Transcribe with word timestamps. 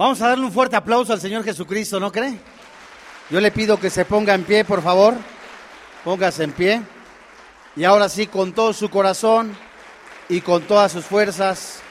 Vamos 0.00 0.22
a 0.22 0.28
darle 0.28 0.46
un 0.46 0.52
fuerte 0.52 0.76
aplauso 0.76 1.12
al 1.12 1.20
Señor 1.20 1.44
Jesucristo, 1.44 2.00
¿no 2.00 2.10
cree? 2.10 2.40
Yo 3.28 3.38
le 3.38 3.50
pido 3.50 3.78
que 3.78 3.90
se 3.90 4.06
ponga 4.06 4.32
en 4.32 4.44
pie, 4.44 4.64
por 4.64 4.82
favor. 4.82 5.14
Póngase 6.02 6.44
en 6.44 6.52
pie. 6.52 6.80
Y 7.76 7.84
ahora 7.84 8.08
sí, 8.08 8.26
con 8.26 8.54
todo 8.54 8.72
su 8.72 8.88
corazón 8.88 9.54
y 10.30 10.40
con 10.40 10.62
todas 10.62 10.92
sus 10.92 11.04
fuerzas. 11.04 11.82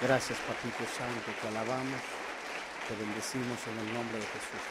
Gracias, 0.00 0.38
Papito 0.38 0.88
Santo, 0.96 1.32
te 1.42 1.48
alabamos, 1.48 2.00
te 2.86 2.94
bendecimos 2.94 3.58
en 3.66 3.88
el 3.88 3.94
nombre 3.94 4.18
de 4.18 4.24
Jesús. 4.24 4.64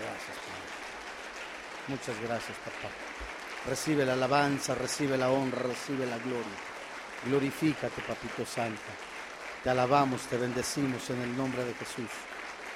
Gracias, 0.00 0.36
Padre. 0.46 1.88
Muchas 1.88 2.20
gracias, 2.20 2.56
papá. 2.58 2.94
Recibe 3.68 4.06
la 4.06 4.12
alabanza, 4.12 4.76
recibe 4.76 5.18
la 5.18 5.30
honra, 5.30 5.62
recibe 5.62 6.06
la 6.06 6.18
gloria. 6.18 6.67
Glorifícate, 7.24 8.00
Papito 8.02 8.46
Santo. 8.46 8.80
Te 9.62 9.70
alabamos, 9.70 10.22
te 10.22 10.36
bendecimos 10.36 11.10
en 11.10 11.22
el 11.22 11.36
nombre 11.36 11.64
de 11.64 11.74
Jesús. 11.74 12.10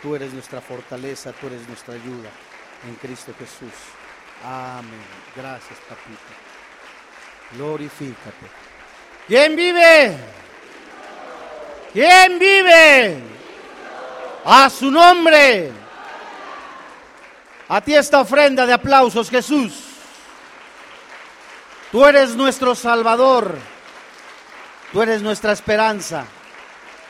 Tú 0.03 0.17
eres 0.17 0.33
nuestra 0.33 0.61
fortaleza, 0.61 1.33
tú 1.33 1.47
eres 1.47 1.67
nuestra 1.69 1.95
ayuda 1.95 2.29
en 2.87 2.95
Cristo 2.97 3.33
Jesús. 3.39 3.73
Amén. 4.45 5.01
Gracias, 5.37 5.79
Papito. 5.89 6.21
Glorifícate. 7.53 8.47
¿Quién 9.29 9.55
vive? 9.55 10.17
¿Quién 11.93 12.39
vive? 12.39 13.19
A 14.45 14.69
su 14.69 14.91
nombre. 14.91 15.71
A 17.69 17.81
ti 17.81 17.95
esta 17.95 18.21
ofrenda 18.21 18.67
de 18.67 18.73
aplausos, 18.73 19.31
Jesús. 19.31 19.73
Tú 21.93 22.05
eres 22.05 22.35
nuestro 22.35 22.75
Salvador. 22.75 23.72
Tú 24.93 25.01
eres 25.01 25.23
nuestra 25.23 25.53
esperanza. 25.53 26.27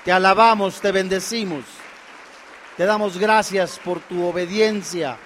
Te 0.04 0.12
alabamos, 0.12 0.80
te 0.80 0.92
bendecimos. 0.92 1.64
Te 2.77 2.86
damos 2.86 3.19
gracias 3.19 3.80
por 3.84 4.00
tu 4.00 4.25
obediencia, 4.25 5.16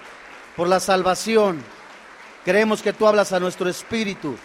por 0.55 0.67
la 0.67 0.79
salvación. 0.79 1.63
Creemos 2.43 2.81
que 2.81 2.93
tú 2.93 3.07
hablas 3.07 3.31
a 3.31 3.39
nuestro 3.39 3.69
espíritu 3.69 4.35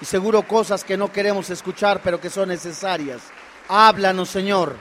y 0.00 0.04
seguro 0.04 0.42
cosas 0.42 0.82
que 0.82 0.96
no 0.96 1.12
queremos 1.12 1.48
escuchar, 1.50 2.00
pero 2.02 2.20
que 2.20 2.30
son 2.30 2.48
necesarias. 2.48 3.22
Háblanos, 3.68 4.28
Señor. 4.28 4.76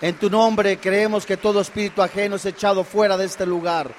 En 0.00 0.16
tu 0.16 0.30
nombre 0.30 0.78
creemos 0.78 1.26
que 1.26 1.36
todo 1.36 1.60
espíritu 1.60 2.02
ajeno 2.02 2.36
es 2.36 2.46
echado 2.46 2.84
fuera 2.84 3.16
de 3.16 3.26
este 3.26 3.46
lugar. 3.46 3.92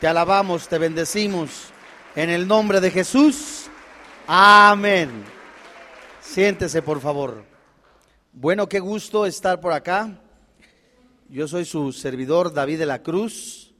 Te 0.00 0.08
alabamos, 0.08 0.68
te 0.68 0.78
bendecimos. 0.78 1.66
En 2.16 2.30
el 2.30 2.48
nombre 2.48 2.80
de 2.80 2.90
Jesús. 2.90 3.66
Amén. 4.26 5.33
Siéntese, 6.34 6.82
por 6.82 7.00
favor. 7.00 7.44
Bueno, 8.32 8.68
qué 8.68 8.80
gusto 8.80 9.24
estar 9.24 9.60
por 9.60 9.72
acá. 9.72 10.20
Yo 11.28 11.46
soy 11.46 11.64
su 11.64 11.92
servidor 11.92 12.52
David 12.52 12.80
de 12.80 12.86
la 12.86 13.04
Cruz, 13.04 13.72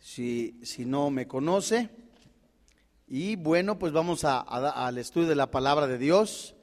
si, 0.00 0.58
si 0.64 0.84
no 0.84 1.10
me 1.10 1.28
conoce. 1.28 1.90
Y 3.06 3.36
bueno, 3.36 3.78
pues 3.78 3.92
vamos 3.92 4.24
a, 4.24 4.40
al 4.40 4.98
estudio 4.98 5.28
de 5.28 5.36
la 5.36 5.52
palabra 5.52 5.86
de 5.86 5.96
Dios. 5.96 6.56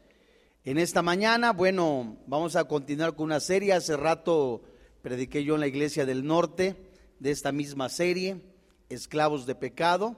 En 0.66 0.78
esta 0.78 1.02
mañana, 1.02 1.54
bueno, 1.54 2.18
vamos 2.28 2.58
a 2.58 2.66
continuar 2.66 3.16
con 3.16 3.28
una 3.28 3.40
serie. 3.40 3.72
Hace 3.72 3.96
rato 3.96 4.64
prediqué 5.02 5.46
yo 5.46 5.54
en 5.54 5.62
la 5.62 5.68
iglesia 5.68 6.06
del 6.06 6.28
norte 6.28 6.76
de 7.20 7.32
esta 7.32 7.54
misma 7.54 7.88
serie, 7.88 8.42
Esclavos 8.90 9.46
de 9.46 9.56
Pecado. 9.56 10.18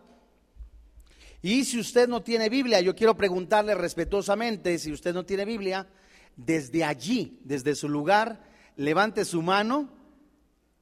Y 1.46 1.64
si 1.64 1.80
usted 1.80 2.08
no 2.08 2.24
tiene 2.24 2.50
Biblia, 2.50 2.82
yo 2.82 2.96
quiero 2.96 3.16
preguntarle 3.16 3.76
respetuosamente, 3.76 4.80
si 4.80 4.92
usted 4.92 5.14
no 5.14 5.28
tiene 5.28 5.46
Biblia, 5.46 5.88
desde 6.36 6.84
allí, 6.84 7.40
desde 7.44 7.76
su 7.76 7.88
lugar, 7.88 8.42
levante 8.78 9.24
su 9.26 9.44
mano 9.44 9.88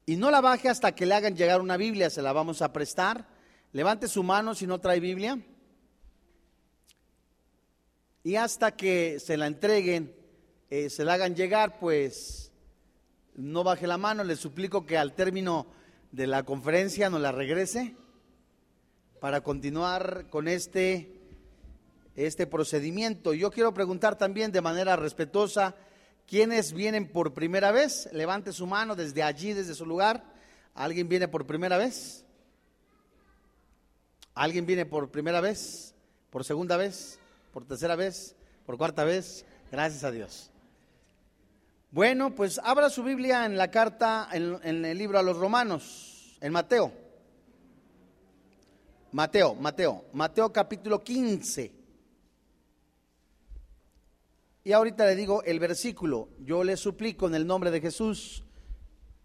y 0.06 0.16
no 0.16 0.30
la 0.30 0.40
baje 0.40 0.70
hasta 0.70 0.94
que 0.94 1.04
le 1.04 1.12
hagan 1.12 1.36
llegar 1.36 1.60
una 1.60 1.76
Biblia, 1.76 2.08
se 2.08 2.22
la 2.22 2.32
vamos 2.32 2.62
a 2.62 2.72
prestar. 2.72 3.28
Levante 3.72 4.08
su 4.08 4.22
mano 4.22 4.54
si 4.54 4.66
no 4.66 4.80
trae 4.80 5.00
Biblia. 5.00 5.38
Y 8.22 8.36
hasta 8.36 8.74
que 8.74 9.20
se 9.20 9.36
la 9.36 9.48
entreguen, 9.48 10.16
eh, 10.70 10.88
se 10.88 11.04
la 11.04 11.12
hagan 11.12 11.36
llegar, 11.36 11.78
pues 11.78 12.52
no 13.34 13.64
baje 13.64 13.86
la 13.86 13.98
mano, 13.98 14.24
le 14.24 14.34
suplico 14.34 14.86
que 14.86 14.96
al 14.96 15.14
término 15.14 15.66
de 16.10 16.26
la 16.26 16.42
conferencia 16.42 17.10
nos 17.10 17.20
la 17.20 17.32
regrese 17.32 17.96
para 19.24 19.40
continuar 19.40 20.26
con 20.28 20.48
este, 20.48 21.18
este 22.14 22.46
procedimiento. 22.46 23.32
Yo 23.32 23.50
quiero 23.50 23.72
preguntar 23.72 24.18
también 24.18 24.52
de 24.52 24.60
manera 24.60 24.96
respetuosa, 24.96 25.74
¿quiénes 26.26 26.74
vienen 26.74 27.10
por 27.10 27.32
primera 27.32 27.72
vez? 27.72 28.06
Levante 28.12 28.52
su 28.52 28.66
mano 28.66 28.94
desde 28.94 29.22
allí, 29.22 29.54
desde 29.54 29.74
su 29.74 29.86
lugar. 29.86 30.22
¿Alguien 30.74 31.08
viene 31.08 31.26
por 31.26 31.46
primera 31.46 31.78
vez? 31.78 32.26
¿Alguien 34.34 34.66
viene 34.66 34.84
por 34.84 35.10
primera 35.10 35.40
vez? 35.40 35.94
¿Por 36.28 36.44
segunda 36.44 36.76
vez? 36.76 37.18
por 37.50 37.64
tercera 37.64 37.96
vez, 37.96 38.36
por 38.66 38.76
cuarta 38.76 39.04
vez, 39.04 39.46
gracias 39.72 40.04
a 40.04 40.10
Dios. 40.10 40.50
Bueno, 41.90 42.34
pues 42.34 42.60
abra 42.62 42.90
su 42.90 43.02
Biblia 43.02 43.46
en 43.46 43.56
la 43.56 43.70
carta, 43.70 44.28
en, 44.32 44.84
el 44.84 44.98
libro 44.98 45.18
a 45.18 45.22
los 45.22 45.38
romanos, 45.38 46.36
en 46.42 46.52
Mateo. 46.52 47.03
Mateo, 49.14 49.54
Mateo, 49.54 50.06
Mateo 50.12 50.52
capítulo 50.52 51.04
15. 51.04 51.70
Y 54.64 54.72
ahorita 54.72 55.06
le 55.06 55.14
digo 55.14 55.44
el 55.44 55.60
versículo. 55.60 56.30
Yo 56.40 56.64
le 56.64 56.76
suplico 56.76 57.28
en 57.28 57.36
el 57.36 57.46
nombre 57.46 57.70
de 57.70 57.80
Jesús 57.80 58.42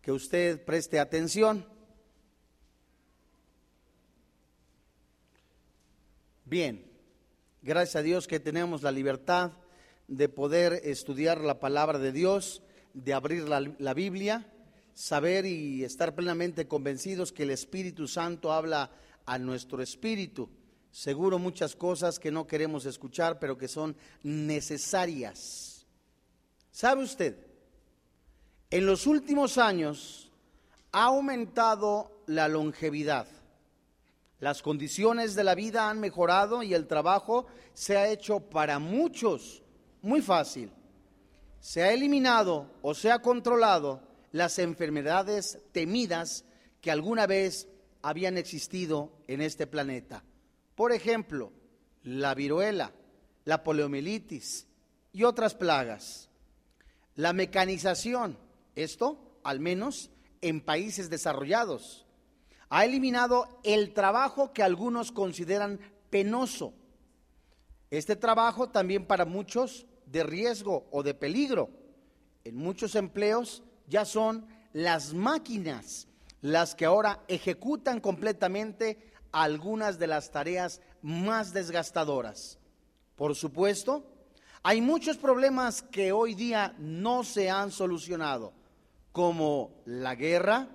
que 0.04 0.12
usted 0.12 0.64
preste 0.64 1.00
atención. 1.00 1.66
Bien, 6.46 6.86
Gracias 7.64 7.96
a 7.96 8.04
Dios 8.04 8.28
que 8.28 8.40
tenemos 8.40 8.84
la 8.84 8.92
libertad 8.92 9.54
de 10.08 10.30
poder 10.30 10.82
estudiar 10.84 11.42
la 11.42 11.60
palabra 11.60 11.98
de 11.98 12.12
Dios, 12.12 12.62
de 12.94 13.14
abrir 13.16 13.50
la, 13.50 13.94
Biblia, 13.96 14.46
saber 14.94 15.48
y 15.48 15.84
estar 15.84 16.14
plenamente 16.14 16.68
convencidos 16.68 17.34
que 17.34 17.44
el 17.44 17.50
Espíritu 17.50 18.08
Santo 18.08 18.54
habla 18.54 18.92
a 19.30 19.38
nuestro 19.38 19.84
espíritu. 19.84 20.50
Seguro 20.92 21.38
muchas 21.38 21.76
cosas 21.76 22.18
que 22.18 22.32
no 22.32 22.48
queremos 22.48 22.88
escuchar, 22.88 23.38
pero 23.38 23.56
que 23.56 23.68
son 23.68 23.96
necesarias. 24.24 25.86
¿Sabe 26.72 27.04
usted? 27.04 27.38
En 28.72 28.88
los 28.88 29.06
últimos 29.06 29.60
años 29.60 30.32
ha 30.92 31.04
aumentado 31.04 32.24
la 32.26 32.48
longevidad. 32.48 33.28
Las 34.40 34.64
condiciones 34.64 35.36
de 35.36 35.44
la 35.44 35.54
vida 35.54 35.92
han 35.92 36.00
mejorado 36.00 36.64
y 36.64 36.74
el 36.74 36.88
trabajo 36.88 37.46
se 37.74 37.98
ha 37.98 38.10
hecho 38.10 38.40
para 38.40 38.80
muchos 38.80 39.62
muy 40.02 40.24
fácil. 40.24 40.72
Se 41.60 41.84
ha 41.84 41.94
eliminado 41.94 42.72
o 42.82 42.96
se 42.96 43.12
ha 43.12 43.22
controlado 43.22 44.02
las 44.32 44.58
enfermedades 44.58 45.60
temidas 45.72 46.46
que 46.82 46.90
alguna 46.90 47.28
vez 47.28 47.68
habían 48.02 48.38
existido 48.38 49.12
en 49.28 49.42
este 49.42 49.68
planeta. 49.68 50.24
Por 50.76 50.92
ejemplo, 50.92 51.52
la 52.04 52.34
viruela, 52.34 52.94
la 53.46 53.64
poliomielitis 53.64 54.68
y 55.12 55.24
otras 55.24 55.56
plagas. 55.56 56.30
La 57.16 57.34
mecanización, 57.34 58.38
esto 58.76 59.40
al 59.44 59.60
menos 59.60 60.12
en 60.42 60.62
países 60.62 61.10
desarrollados 61.10 62.06
ha 62.70 62.86
eliminado 62.86 63.60
el 63.64 63.94
trabajo 63.94 64.54
que 64.54 64.64
algunos 64.64 65.12
consideran 65.12 65.80
penoso. 66.10 66.74
Este 67.90 68.16
trabajo 68.16 68.70
también 68.70 69.06
para 69.06 69.26
muchos 69.26 69.88
de 70.06 70.24
riesgo 70.24 70.88
o 70.92 71.02
de 71.02 71.16
peligro. 71.16 71.72
En 72.44 72.56
muchos 72.56 72.96
empleos 72.96 73.64
ya 73.88 74.06
son 74.06 74.46
las 74.72 75.14
máquinas 75.14 76.08
las 76.42 76.76
que 76.76 76.86
ahora 76.86 77.24
ejecutan 77.28 78.00
completamente 78.00 79.12
algunas 79.32 80.00
de 80.00 80.08
las 80.08 80.32
tareas 80.32 80.82
más 81.02 81.54
desgastadoras. 81.54 82.58
Por 83.16 83.36
supuesto, 83.36 84.06
hay 84.64 84.82
muchos 84.82 85.18
problemas 85.18 85.82
que 85.82 86.12
hoy 86.12 86.36
día 86.36 86.76
no 86.78 87.24
se 87.24 87.50
han 87.50 87.72
solucionado, 87.72 88.54
como 89.12 89.82
la 89.86 90.16
guerra, 90.16 90.68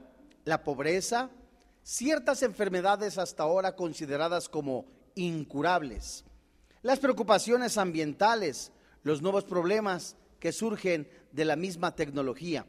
la 0.45 0.63
pobreza, 0.63 1.31
ciertas 1.83 2.43
enfermedades 2.43 3.19
hasta 3.19 3.43
ahora 3.43 3.77
consideradas 3.77 4.49
como 4.49 4.87
incurables, 5.15 6.25
las 6.83 6.99
preocupaciones 6.99 7.79
ambientales, 7.79 8.73
los 9.03 9.23
nuevos 9.23 9.45
problemas 9.45 10.17
que 10.39 10.53
surgen 10.53 11.09
de 11.33 11.45
la 11.45 11.57
misma 11.57 11.95
tecnología, 11.95 12.67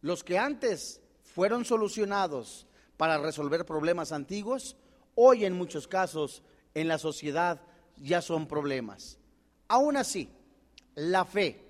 los 0.00 0.22
que 0.22 0.38
antes 0.38 1.00
fueron 1.34 1.64
solucionados 1.64 2.66
para 2.96 3.18
resolver 3.18 3.64
problemas 3.64 4.12
antiguos, 4.12 4.76
hoy 5.14 5.44
en 5.44 5.54
muchos 5.54 5.88
casos 5.88 6.42
en 6.74 6.88
la 6.88 6.98
sociedad 6.98 7.60
ya 7.96 8.20
son 8.20 8.46
problemas. 8.46 9.18
Aún 9.68 9.96
así, 9.96 10.28
la 10.94 11.24
fe. 11.24 11.64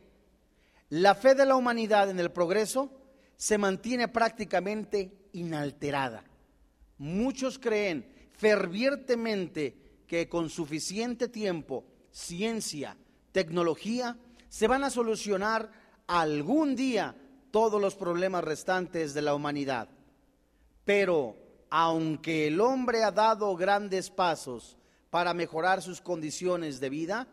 La 0.88 1.14
fe 1.14 1.34
de 1.34 1.46
la 1.46 1.56
humanidad 1.56 2.10
en 2.10 2.18
el 2.18 2.32
progreso 2.32 2.90
se 3.36 3.58
mantiene 3.58 4.08
prácticamente 4.08 5.28
inalterada. 5.32 6.24
Muchos 6.98 7.58
creen 7.58 8.30
fervientemente 8.32 10.02
que 10.06 10.28
con 10.28 10.50
suficiente 10.50 11.28
tiempo, 11.28 11.84
ciencia, 12.10 12.96
tecnología, 13.32 14.18
se 14.48 14.66
van 14.66 14.82
a 14.82 14.90
solucionar 14.90 15.70
algún 16.08 16.74
día 16.74 17.14
todos 17.50 17.80
los 17.80 17.94
problemas 17.94 18.44
restantes 18.44 19.14
de 19.14 19.22
la 19.22 19.34
humanidad. 19.34 19.88
Pero 20.84 21.36
aunque 21.70 22.48
el 22.48 22.60
hombre 22.60 23.04
ha 23.04 23.12
dado 23.12 23.54
grandes 23.56 24.10
pasos 24.10 24.76
para 25.10 25.34
mejorar 25.34 25.82
sus 25.82 26.00
condiciones 26.00 26.80
de 26.80 26.90
vida, 26.90 27.28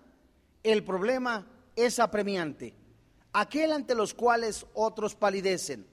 el 0.63 0.83
problema 0.83 1.47
es 1.75 1.99
apremiante, 1.99 2.73
aquel 3.33 3.71
ante 3.71 3.95
los 3.95 4.13
cuales 4.13 4.65
otros 4.73 5.15
palidecen. 5.15 5.87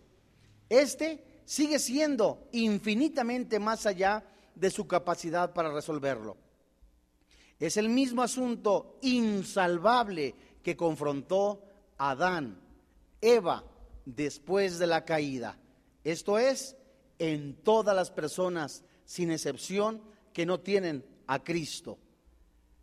Este 0.68 1.42
sigue 1.44 1.78
siendo 1.78 2.48
infinitamente 2.52 3.58
más 3.58 3.86
allá 3.86 4.24
de 4.54 4.70
su 4.70 4.86
capacidad 4.86 5.52
para 5.52 5.72
resolverlo. 5.72 6.36
Es 7.58 7.76
el 7.76 7.88
mismo 7.88 8.22
asunto 8.22 8.98
insalvable 9.02 10.34
que 10.62 10.76
confrontó 10.76 11.62
Adán, 11.98 12.58
Eva, 13.20 13.64
después 14.04 14.78
de 14.78 14.86
la 14.86 15.04
caída. 15.04 15.58
Esto 16.02 16.38
es, 16.38 16.76
en 17.18 17.54
todas 17.54 17.94
las 17.96 18.10
personas, 18.10 18.84
sin 19.04 19.30
excepción, 19.30 20.02
que 20.32 20.46
no 20.46 20.60
tienen 20.60 21.04
a 21.26 21.42
Cristo. 21.42 21.98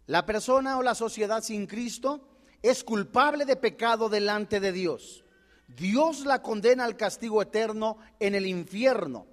La 0.08 0.26
persona 0.26 0.78
o 0.78 0.84
la 0.84 0.96
sociedad 0.96 1.44
sin 1.44 1.68
Cristo 1.68 2.28
es 2.62 2.84
culpable 2.84 3.46
de 3.46 3.56
pecado 3.56 4.10
delante 4.10 4.60
de 4.60 4.72
Dios. 4.72 5.24
Dios 5.68 6.26
la 6.26 6.42
condena 6.42 6.86
al 6.86 6.98
castigo 6.98 7.42
eterno 7.42 7.98
en 8.20 8.36
el 8.36 8.46
infierno 8.46 9.26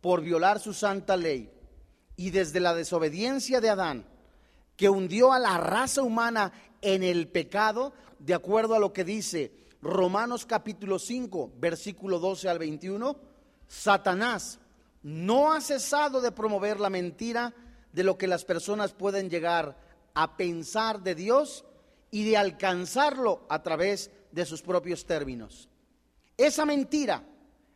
por 0.00 0.22
violar 0.22 0.60
su 0.60 0.72
santa 0.72 1.16
ley. 1.16 1.50
Y 2.16 2.30
desde 2.30 2.60
la 2.60 2.74
desobediencia 2.74 3.60
de 3.60 3.70
Adán, 3.70 4.06
que 4.76 4.88
hundió 4.88 5.32
a 5.32 5.38
la 5.38 5.58
raza 5.58 6.02
humana 6.02 6.52
en 6.80 7.02
el 7.02 7.28
pecado, 7.28 7.92
de 8.18 8.34
acuerdo 8.34 8.74
a 8.74 8.78
lo 8.78 8.92
que 8.92 9.04
dice 9.04 9.63
Romanos 9.84 10.46
capítulo 10.46 10.98
5, 10.98 11.52
versículo 11.58 12.18
12 12.18 12.48
al 12.48 12.58
21, 12.58 13.16
Satanás 13.68 14.58
no 15.02 15.52
ha 15.52 15.60
cesado 15.60 16.22
de 16.22 16.32
promover 16.32 16.80
la 16.80 16.88
mentira 16.88 17.54
de 17.92 18.02
lo 18.02 18.16
que 18.16 18.26
las 18.26 18.46
personas 18.46 18.94
pueden 18.94 19.28
llegar 19.28 19.76
a 20.14 20.38
pensar 20.38 21.02
de 21.02 21.14
Dios 21.14 21.66
y 22.10 22.24
de 22.24 22.38
alcanzarlo 22.38 23.44
a 23.50 23.62
través 23.62 24.10
de 24.32 24.46
sus 24.46 24.62
propios 24.62 25.04
términos. 25.04 25.68
Esa 26.38 26.64
mentira, 26.64 27.22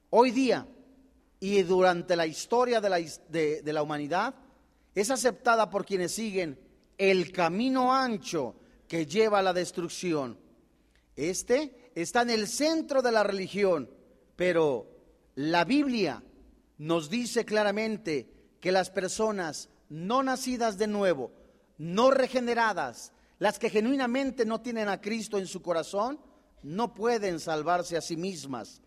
hoy 0.08 0.30
día 0.30 0.66
y 1.40 1.62
durante 1.62 2.16
la 2.16 2.26
historia 2.26 2.80
de 2.80 2.88
la, 2.88 3.00
de, 3.28 3.62
la 3.70 3.82
humanidad, 3.82 4.34
es 4.94 5.10
aceptada 5.10 5.68
por 5.68 5.84
quienes 5.84 6.12
siguen 6.12 6.58
el 6.96 7.32
camino 7.32 7.94
ancho 7.94 8.54
que 8.88 9.04
lleva 9.04 9.40
a 9.40 9.42
la 9.42 9.52
destrucción. 9.52 10.38
Este 11.14 11.77
está 12.02 12.22
en 12.22 12.30
el 12.30 12.46
centro 12.46 13.02
de 13.02 13.12
la 13.12 13.24
religión, 13.24 13.90
pero 14.36 14.86
la 15.34 15.64
Biblia 15.64 16.22
nos 16.78 17.10
dice 17.10 17.44
claramente 17.44 18.30
que 18.60 18.70
las 18.70 18.90
personas 18.90 19.68
no 19.88 20.22
nacidas 20.22 20.78
de 20.78 20.86
nuevo, 20.86 21.32
no 21.76 22.10
regeneradas, 22.10 23.12
las 23.38 23.58
que 23.58 23.70
genuinamente 23.70 24.44
no 24.44 24.60
tienen 24.60 24.88
a 24.88 25.00
Cristo 25.00 25.38
en 25.38 25.46
su 25.46 25.60
corazón, 25.60 26.20
no 26.62 26.94
pueden 26.94 27.40
salvarse 27.40 27.96
a 27.96 28.00
sí 28.00 28.16
mismas. 28.16 28.80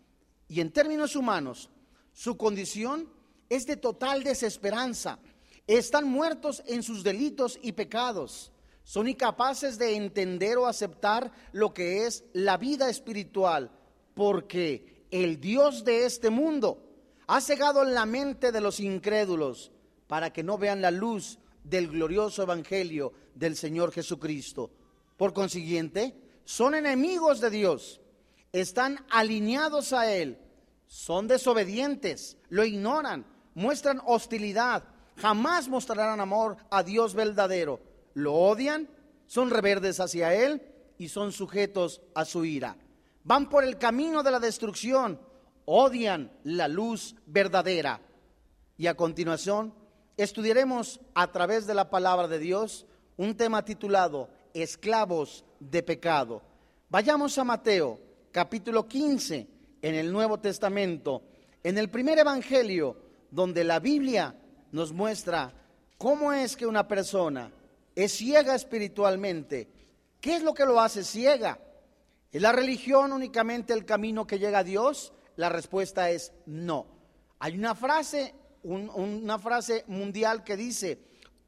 Y 0.47 0.61
en 0.61 0.71
términos 0.71 1.15
humanos, 1.15 1.69
su 2.13 2.37
condición 2.37 3.11
es 3.49 3.65
de 3.65 3.77
total 3.77 4.23
desesperanza. 4.23 5.19
Están 5.67 6.07
muertos 6.07 6.63
en 6.65 6.83
sus 6.83 7.03
delitos 7.03 7.59
y 7.61 7.73
pecados 7.73 8.50
son 8.83 9.07
incapaces 9.07 9.77
de 9.77 9.95
entender 9.95 10.57
o 10.57 10.67
aceptar 10.67 11.31
lo 11.51 11.73
que 11.73 12.05
es 12.05 12.23
la 12.33 12.57
vida 12.57 12.89
espiritual, 12.89 13.71
porque 14.13 15.05
el 15.11 15.39
Dios 15.39 15.83
de 15.83 16.05
este 16.05 16.29
mundo 16.29 16.87
ha 17.27 17.41
cegado 17.41 17.83
la 17.83 18.05
mente 18.05 18.51
de 18.51 18.61
los 18.61 18.79
incrédulos 18.79 19.71
para 20.07 20.33
que 20.33 20.43
no 20.43 20.57
vean 20.57 20.81
la 20.81 20.91
luz 20.91 21.39
del 21.63 21.87
glorioso 21.87 22.43
evangelio 22.43 23.13
del 23.35 23.55
Señor 23.55 23.91
Jesucristo. 23.91 24.71
Por 25.15 25.33
consiguiente, 25.33 26.15
son 26.43 26.75
enemigos 26.75 27.39
de 27.39 27.49
Dios, 27.49 28.01
están 28.51 29.05
alineados 29.09 29.93
a 29.93 30.11
Él, 30.11 30.37
son 30.87 31.27
desobedientes, 31.27 32.37
lo 32.49 32.65
ignoran, 32.65 33.25
muestran 33.53 34.01
hostilidad, 34.05 34.83
jamás 35.15 35.69
mostrarán 35.69 36.19
amor 36.19 36.57
a 36.69 36.83
Dios 36.83 37.13
verdadero 37.13 37.90
lo 38.13 38.33
odian, 38.33 38.89
son 39.27 39.49
reverdes 39.49 39.99
hacia 39.99 40.33
Él 40.33 40.61
y 40.97 41.09
son 41.09 41.31
sujetos 41.31 42.01
a 42.13 42.25
su 42.25 42.45
ira. 42.45 42.77
Van 43.23 43.49
por 43.49 43.63
el 43.63 43.77
camino 43.77 44.23
de 44.23 44.31
la 44.31 44.39
destrucción, 44.39 45.19
odian 45.65 46.31
la 46.43 46.67
luz 46.67 47.15
verdadera. 47.25 48.01
Y 48.77 48.87
a 48.87 48.95
continuación 48.95 49.73
estudiaremos 50.17 50.99
a 51.13 51.31
través 51.31 51.67
de 51.67 51.73
la 51.73 51.89
palabra 51.89 52.27
de 52.27 52.39
Dios 52.39 52.85
un 53.17 53.35
tema 53.35 53.63
titulado 53.63 54.29
Esclavos 54.53 55.45
de 55.59 55.83
pecado. 55.83 56.41
Vayamos 56.89 57.37
a 57.37 57.43
Mateo 57.43 57.99
capítulo 58.31 58.87
15 58.87 59.47
en 59.81 59.95
el 59.95 60.11
Nuevo 60.11 60.39
Testamento, 60.39 61.23
en 61.63 61.77
el 61.77 61.89
primer 61.89 62.19
Evangelio, 62.19 62.97
donde 63.29 63.63
la 63.63 63.79
Biblia 63.79 64.35
nos 64.71 64.91
muestra 64.91 65.53
cómo 65.97 66.33
es 66.33 66.55
que 66.55 66.65
una 66.65 66.87
persona 66.87 67.51
es 67.95 68.13
ciega 68.13 68.55
espiritualmente. 68.55 69.69
¿Qué 70.19 70.35
es 70.35 70.43
lo 70.43 70.53
que 70.53 70.65
lo 70.65 70.79
hace 70.79 71.03
ciega? 71.03 71.59
¿Es 72.31 72.41
la 72.41 72.51
religión 72.51 73.11
únicamente 73.11 73.73
el 73.73 73.85
camino 73.85 74.25
que 74.25 74.39
llega 74.39 74.59
a 74.59 74.63
Dios? 74.63 75.13
La 75.35 75.49
respuesta 75.49 76.09
es 76.09 76.31
no. 76.45 76.87
Hay 77.39 77.57
una 77.57 77.75
frase, 77.75 78.35
una 78.63 79.39
frase 79.39 79.83
mundial 79.87 80.43
que 80.43 80.55
dice, 80.55 80.99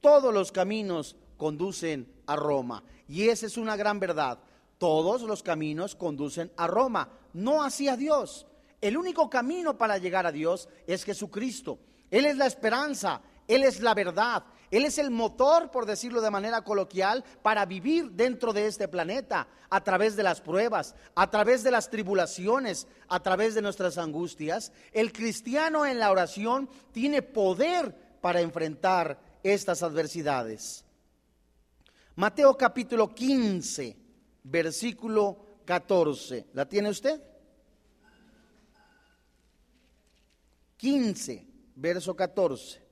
todos 0.01 0.34
los 0.34 0.51
caminos 0.51 1.16
conducen 1.38 2.12
a 2.25 2.36
Roma. 2.36 2.84
Y 3.07 3.30
esa 3.30 3.45
es 3.45 3.57
una 3.57 3.75
gran 3.75 4.00
verdad. 4.00 4.40
Todos 4.78 5.22
los 5.22 5.44
caminos 5.44 5.95
conducen 5.95 6.52
a 6.57 6.68
Roma, 6.68 7.09
no 7.33 7.64
hacia 7.64 7.95
Dios. 7.95 8.47
El 8.81 8.97
único 8.97 9.30
camino 9.30 9.78
para 9.78 9.97
llegar 9.97 10.26
a 10.26 10.31
Dios 10.31 10.68
es 10.88 11.06
Jesucristo. 11.06 11.80
Él 12.12 12.26
es 12.26 12.35
la 12.35 12.47
esperanza, 12.47 13.21
Él 13.47 13.64
es 13.64 13.80
la 13.80 13.94
verdad, 13.94 14.44
él 14.73 14.85
es 14.85 14.97
el 14.97 15.11
motor, 15.11 15.69
por 15.69 15.85
decirlo 15.85 16.19
de 16.19 16.31
manera 16.31 16.63
coloquial, 16.63 17.23
para 17.44 17.63
vivir 17.68 18.09
dentro 18.13 18.53
de 18.53 18.65
este 18.65 18.87
planeta, 18.87 19.47
a 19.69 19.83
través 19.83 20.15
de 20.15 20.23
las 20.23 20.42
pruebas, 20.42 20.95
a 21.13 21.30
través 21.30 21.61
de 21.61 21.69
las 21.69 21.92
tribulaciones, 21.92 22.87
a 23.07 23.21
través 23.21 23.53
de 23.53 23.61
nuestras 23.61 23.99
angustias. 23.99 24.71
El 24.92 25.13
cristiano 25.13 25.85
en 25.85 25.99
la 25.99 26.09
oración 26.09 26.68
tiene 26.92 27.21
poder 27.21 28.18
para 28.19 28.42
enfrentar 28.42 29.19
estas 29.44 29.83
adversidades. 29.83 30.83
Mateo 32.15 32.57
capítulo 32.57 33.13
15, 33.13 33.95
versículo 34.42 35.59
14. 35.65 36.47
¿La 36.53 36.68
tiene 36.68 36.89
usted? 36.89 37.21
15, 40.77 41.45
verso 41.75 42.15
14. 42.15 42.82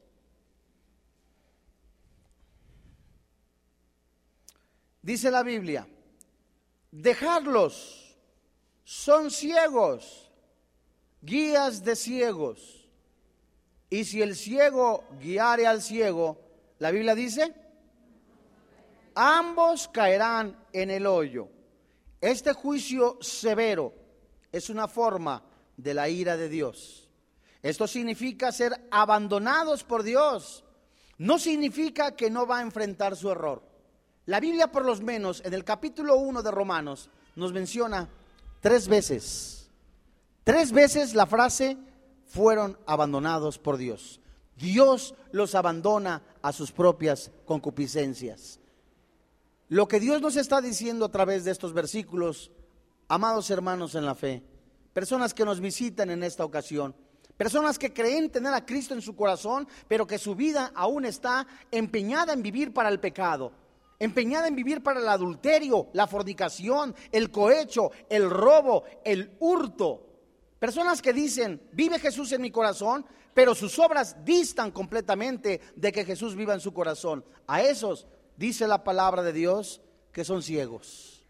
Dice 5.02 5.32
la 5.32 5.42
Biblia, 5.42 5.88
dejarlos, 6.92 8.16
son 8.84 9.32
ciegos, 9.32 10.32
guías 11.22 11.84
de 11.84 11.96
ciegos. 11.96 12.88
Y 13.90 14.06
si 14.06 14.22
el 14.22 14.36
ciego 14.36 15.04
guiare 15.20 15.66
al 15.66 15.82
ciego, 15.82 16.40
la 16.80 16.92
Biblia 16.92 17.16
dice, 17.16 17.54
ambos 19.16 19.88
caerán 19.88 20.56
en 20.72 20.92
el 20.92 21.08
hoyo. 21.08 21.50
Este 22.22 22.54
juicio 22.54 23.18
severo 23.22 23.94
es 24.52 24.70
una 24.70 24.88
forma 24.88 25.44
de 25.78 25.94
la 25.94 26.10
ira 26.10 26.38
de 26.38 26.48
Dios. 26.48 27.10
Esto 27.64 27.88
significa 27.88 28.52
ser 28.52 28.88
abandonados 28.92 29.84
por 29.84 30.04
Dios. 30.04 30.64
No 31.18 31.40
significa 31.40 32.16
que 32.16 32.30
no 32.30 32.46
va 32.46 32.60
a 32.60 32.62
enfrentar 32.62 33.16
su 33.16 33.32
error. 33.32 33.71
La 34.26 34.40
Biblia, 34.40 34.72
por 34.72 34.86
lo 34.86 34.96
menos, 34.98 35.42
en 35.44 35.54
el 35.54 35.64
capítulo 35.64 36.18
1 36.18 36.44
de 36.44 36.52
Romanos, 36.52 37.10
nos 37.36 37.54
menciona 37.54 38.08
tres 38.60 38.88
veces, 38.88 39.70
tres 40.44 40.72
veces 40.72 41.16
la 41.16 41.26
frase 41.26 41.78
fueron 42.28 42.78
abandonados 42.86 43.58
por 43.58 43.78
Dios. 43.78 44.22
Dios 44.58 45.16
los 45.32 45.56
abandona 45.56 46.22
a 46.42 46.54
sus 46.54 46.72
propias 46.72 47.32
concupiscencias. 47.46 48.60
lo 49.70 49.88
que 49.88 50.02
Dios 50.02 50.22
nos 50.22 50.36
está 50.36 50.60
diciendo 50.60 51.06
a 51.06 51.12
través 51.12 51.46
de 51.46 51.52
estos 51.52 51.72
versículos, 51.72 52.52
amados 53.08 53.50
hermanos 53.50 53.96
en 53.96 54.06
la 54.06 54.16
fe, 54.16 54.44
personas 54.92 55.34
que 55.34 55.46
nos 55.46 55.62
visitan 55.62 56.10
en 56.10 56.24
esta 56.24 56.44
ocasión, 56.44 56.94
personas 57.38 57.80
que 57.80 57.94
creen 57.94 58.30
tener 58.30 58.54
a 58.54 58.66
Cristo 58.66 58.94
en 58.94 59.02
su 59.02 59.16
corazón, 59.16 59.66
pero 59.88 60.06
que 60.06 60.18
su 60.18 60.36
vida 60.36 60.74
aún 60.76 61.06
está 61.06 61.48
empeñada 61.72 62.34
en 62.34 62.44
vivir 62.44 62.74
para 62.74 62.90
el 62.90 63.00
pecado, 63.00 63.54
empeñada 64.02 64.48
en 64.48 64.56
vivir 64.56 64.82
para 64.82 65.00
el 65.00 65.08
adulterio, 65.08 65.90
la 65.94 66.08
fornicación, 66.08 66.96
el 67.12 67.30
cohecho, 67.30 67.92
el 68.10 68.32
robo, 68.32 68.84
el 69.06 69.38
hurto. 69.40 70.08
Personas 70.58 71.04
que 71.04 71.14
dicen, 71.14 71.62
vive 71.72 72.00
Jesús 72.00 72.32
en 72.32 72.42
mi 72.42 72.50
corazón, 72.50 73.06
pero 73.36 73.54
sus 73.54 73.78
obras 73.78 74.26
distan 74.26 74.72
completamente 74.72 75.62
de 75.76 75.92
que 75.92 76.04
Jesús 76.04 76.36
viva 76.36 76.56
en 76.56 76.60
su 76.60 76.74
corazón. 76.74 77.24
A 77.46 77.62
esos 77.62 78.08
dice 78.38 78.68
la 78.68 78.84
palabra 78.84 79.22
de 79.22 79.34
Dios 79.34 79.82
que 80.12 80.26
son 80.26 80.42
ciegos. 80.42 81.24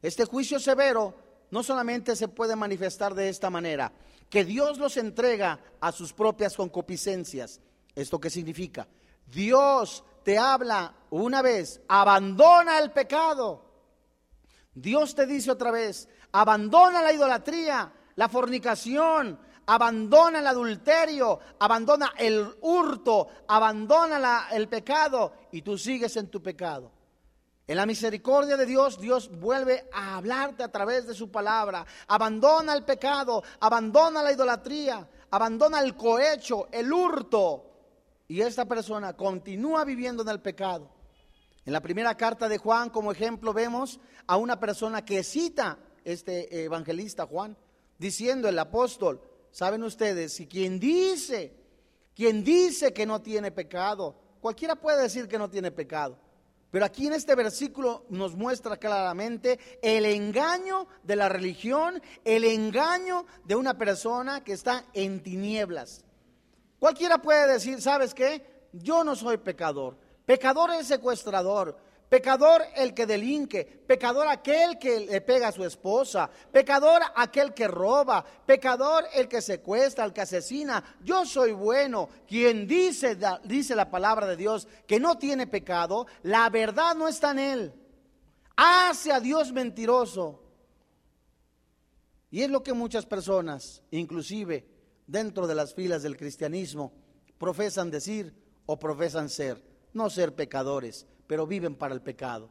Este 0.00 0.26
juicio 0.26 0.60
severo 0.60 1.12
no 1.50 1.64
solamente 1.64 2.14
se 2.14 2.28
puede 2.28 2.54
manifestar 2.54 3.16
de 3.16 3.28
esta 3.28 3.50
manera, 3.50 3.92
que 4.30 4.44
Dios 4.44 4.78
los 4.78 4.96
entrega 4.96 5.58
a 5.80 5.90
sus 5.90 6.12
propias 6.12 6.54
concupiscencias. 6.54 7.60
¿Esto 7.96 8.20
qué 8.20 8.30
significa? 8.30 8.86
Dios 9.26 10.04
te 10.26 10.36
habla 10.36 10.92
una 11.10 11.40
vez, 11.40 11.80
abandona 11.86 12.80
el 12.80 12.90
pecado. 12.90 13.62
Dios 14.74 15.14
te 15.14 15.24
dice 15.24 15.52
otra 15.52 15.70
vez, 15.70 16.08
abandona 16.32 17.00
la 17.00 17.12
idolatría, 17.12 17.92
la 18.16 18.28
fornicación, 18.28 19.38
abandona 19.66 20.40
el 20.40 20.46
adulterio, 20.48 21.38
abandona 21.60 22.12
el 22.18 22.56
hurto, 22.60 23.28
abandona 23.46 24.48
el 24.50 24.68
pecado 24.68 25.32
y 25.52 25.62
tú 25.62 25.78
sigues 25.78 26.16
en 26.16 26.28
tu 26.28 26.42
pecado. 26.42 26.90
En 27.64 27.76
la 27.76 27.86
misericordia 27.86 28.56
de 28.56 28.66
Dios, 28.66 28.98
Dios 28.98 29.30
vuelve 29.30 29.88
a 29.92 30.16
hablarte 30.16 30.64
a 30.64 30.72
través 30.72 31.06
de 31.06 31.14
su 31.14 31.30
palabra. 31.30 31.86
Abandona 32.08 32.74
el 32.74 32.84
pecado, 32.84 33.44
abandona 33.60 34.24
la 34.24 34.32
idolatría, 34.32 35.08
abandona 35.30 35.78
el 35.78 35.94
cohecho, 35.94 36.66
el 36.72 36.92
hurto. 36.92 37.75
Y 38.28 38.40
esta 38.40 38.64
persona 38.64 39.12
continúa 39.12 39.84
viviendo 39.84 40.22
en 40.22 40.28
el 40.28 40.40
pecado. 40.40 40.90
En 41.64 41.72
la 41.72 41.80
primera 41.80 42.16
carta 42.16 42.48
de 42.48 42.58
Juan, 42.58 42.90
como 42.90 43.12
ejemplo, 43.12 43.52
vemos 43.52 43.98
a 44.26 44.36
una 44.36 44.58
persona 44.58 45.04
que 45.04 45.22
cita 45.24 45.78
este 46.04 46.64
evangelista 46.64 47.26
Juan, 47.26 47.56
diciendo 47.98 48.48
el 48.48 48.58
apóstol, 48.58 49.20
saben 49.50 49.82
ustedes, 49.82 50.32
si 50.32 50.46
quien 50.46 50.78
dice, 50.78 51.52
quien 52.14 52.44
dice 52.44 52.92
que 52.92 53.04
no 53.04 53.20
tiene 53.20 53.50
pecado, 53.50 54.16
cualquiera 54.40 54.76
puede 54.76 55.02
decir 55.02 55.26
que 55.26 55.38
no 55.38 55.50
tiene 55.50 55.72
pecado. 55.72 56.18
Pero 56.70 56.84
aquí 56.84 57.06
en 57.06 57.14
este 57.14 57.34
versículo 57.34 58.04
nos 58.10 58.36
muestra 58.36 58.76
claramente 58.76 59.58
el 59.82 60.04
engaño 60.04 60.86
de 61.02 61.16
la 61.16 61.28
religión, 61.28 62.00
el 62.24 62.44
engaño 62.44 63.26
de 63.44 63.56
una 63.56 63.76
persona 63.76 64.44
que 64.44 64.52
está 64.52 64.84
en 64.92 65.22
tinieblas. 65.22 66.05
Cualquiera 66.78 67.18
puede 67.18 67.52
decir, 67.52 67.80
¿sabes 67.80 68.14
qué? 68.14 68.68
Yo 68.72 69.04
no 69.04 69.16
soy 69.16 69.38
pecador. 69.38 69.96
Pecador 70.24 70.72
es 70.72 70.86
secuestrador. 70.86 71.76
Pecador 72.08 72.62
el 72.76 72.94
que 72.94 73.04
delinque, 73.04 73.64
pecador 73.64 74.28
aquel 74.28 74.78
que 74.78 75.00
le 75.00 75.20
pega 75.22 75.48
a 75.48 75.52
su 75.52 75.64
esposa, 75.64 76.30
pecador 76.52 77.02
aquel 77.16 77.52
que 77.52 77.66
roba, 77.66 78.24
pecador 78.46 79.04
el 79.12 79.26
que 79.26 79.42
secuestra, 79.42 80.04
el 80.04 80.12
que 80.12 80.20
asesina. 80.20 80.98
Yo 81.02 81.26
soy 81.26 81.50
bueno. 81.50 82.08
Quien 82.28 82.68
dice, 82.68 83.18
dice 83.42 83.74
la 83.74 83.90
palabra 83.90 84.26
de 84.28 84.36
Dios 84.36 84.68
que 84.86 85.00
no 85.00 85.18
tiene 85.18 85.48
pecado, 85.48 86.06
la 86.22 86.48
verdad 86.48 86.94
no 86.94 87.08
está 87.08 87.32
en 87.32 87.38
él. 87.40 87.74
Hace 88.56 89.10
a 89.12 89.18
Dios 89.18 89.52
mentiroso. 89.52 90.40
Y 92.30 92.42
es 92.42 92.50
lo 92.50 92.62
que 92.62 92.72
muchas 92.72 93.04
personas, 93.04 93.82
inclusive 93.90 94.75
dentro 95.06 95.46
de 95.46 95.54
las 95.54 95.74
filas 95.74 96.02
del 96.02 96.16
cristianismo, 96.16 96.92
profesan 97.38 97.90
decir 97.90 98.34
o 98.66 98.78
profesan 98.78 99.28
ser, 99.28 99.62
no 99.92 100.10
ser 100.10 100.34
pecadores 100.34 101.06
pero 101.26 101.46
viven 101.46 101.74
para 101.74 101.94
el 101.94 102.00
pecado. 102.00 102.50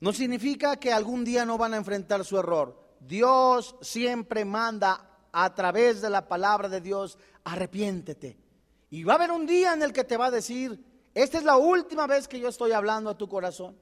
No 0.00 0.12
significa 0.12 0.76
que 0.76 0.92
algún 0.92 1.24
día 1.24 1.44
no 1.44 1.56
van 1.56 1.74
a 1.74 1.78
enfrentar 1.78 2.24
su 2.24 2.38
error. 2.38 2.78
Dios 3.00 3.76
siempre 3.80 4.44
manda 4.44 5.08
a 5.32 5.54
través 5.54 6.00
de 6.00 6.10
la 6.10 6.28
palabra 6.28 6.68
de 6.68 6.80
Dios, 6.80 7.18
arrepiéntete. 7.44 8.38
Y 8.90 9.04
va 9.04 9.14
a 9.14 9.16
haber 9.16 9.30
un 9.30 9.46
día 9.46 9.72
en 9.72 9.82
el 9.82 9.92
que 9.92 10.04
te 10.04 10.16
va 10.16 10.26
a 10.26 10.30
decir, 10.30 10.82
esta 11.14 11.38
es 11.38 11.44
la 11.44 11.56
última 11.56 12.06
vez 12.06 12.28
que 12.28 12.38
yo 12.38 12.48
estoy 12.48 12.72
hablando 12.72 13.10
a 13.10 13.18
tu 13.18 13.28
corazón. 13.28 13.76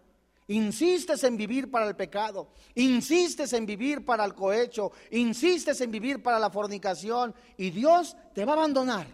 Insistes 0.52 1.24
en 1.24 1.38
vivir 1.38 1.70
para 1.70 1.88
el 1.88 1.96
pecado, 1.96 2.48
insistes 2.74 3.54
en 3.54 3.64
vivir 3.64 4.04
para 4.04 4.22
el 4.22 4.34
cohecho, 4.34 4.92
insistes 5.10 5.80
en 5.80 5.90
vivir 5.90 6.22
para 6.22 6.38
la 6.38 6.50
fornicación 6.50 7.34
y 7.56 7.70
Dios 7.70 8.14
te 8.34 8.44
va 8.44 8.52
a 8.52 8.56
abandonar. 8.56 9.06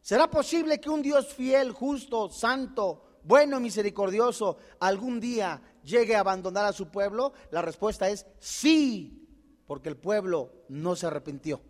¿Será 0.00 0.28
posible 0.28 0.80
que 0.80 0.90
un 0.90 1.00
Dios 1.00 1.32
fiel, 1.32 1.70
justo, 1.70 2.28
santo, 2.28 3.20
bueno, 3.22 3.60
misericordioso, 3.60 4.56
algún 4.80 5.20
día 5.20 5.62
llegue 5.84 6.16
a 6.16 6.20
abandonar 6.20 6.64
a 6.64 6.72
su 6.72 6.88
pueblo? 6.88 7.32
La 7.52 7.62
respuesta 7.62 8.08
es 8.08 8.26
sí, 8.40 9.28
porque 9.64 9.90
el 9.90 9.96
pueblo 9.96 10.64
no 10.68 10.96
se 10.96 11.06
arrepintió. 11.06 11.60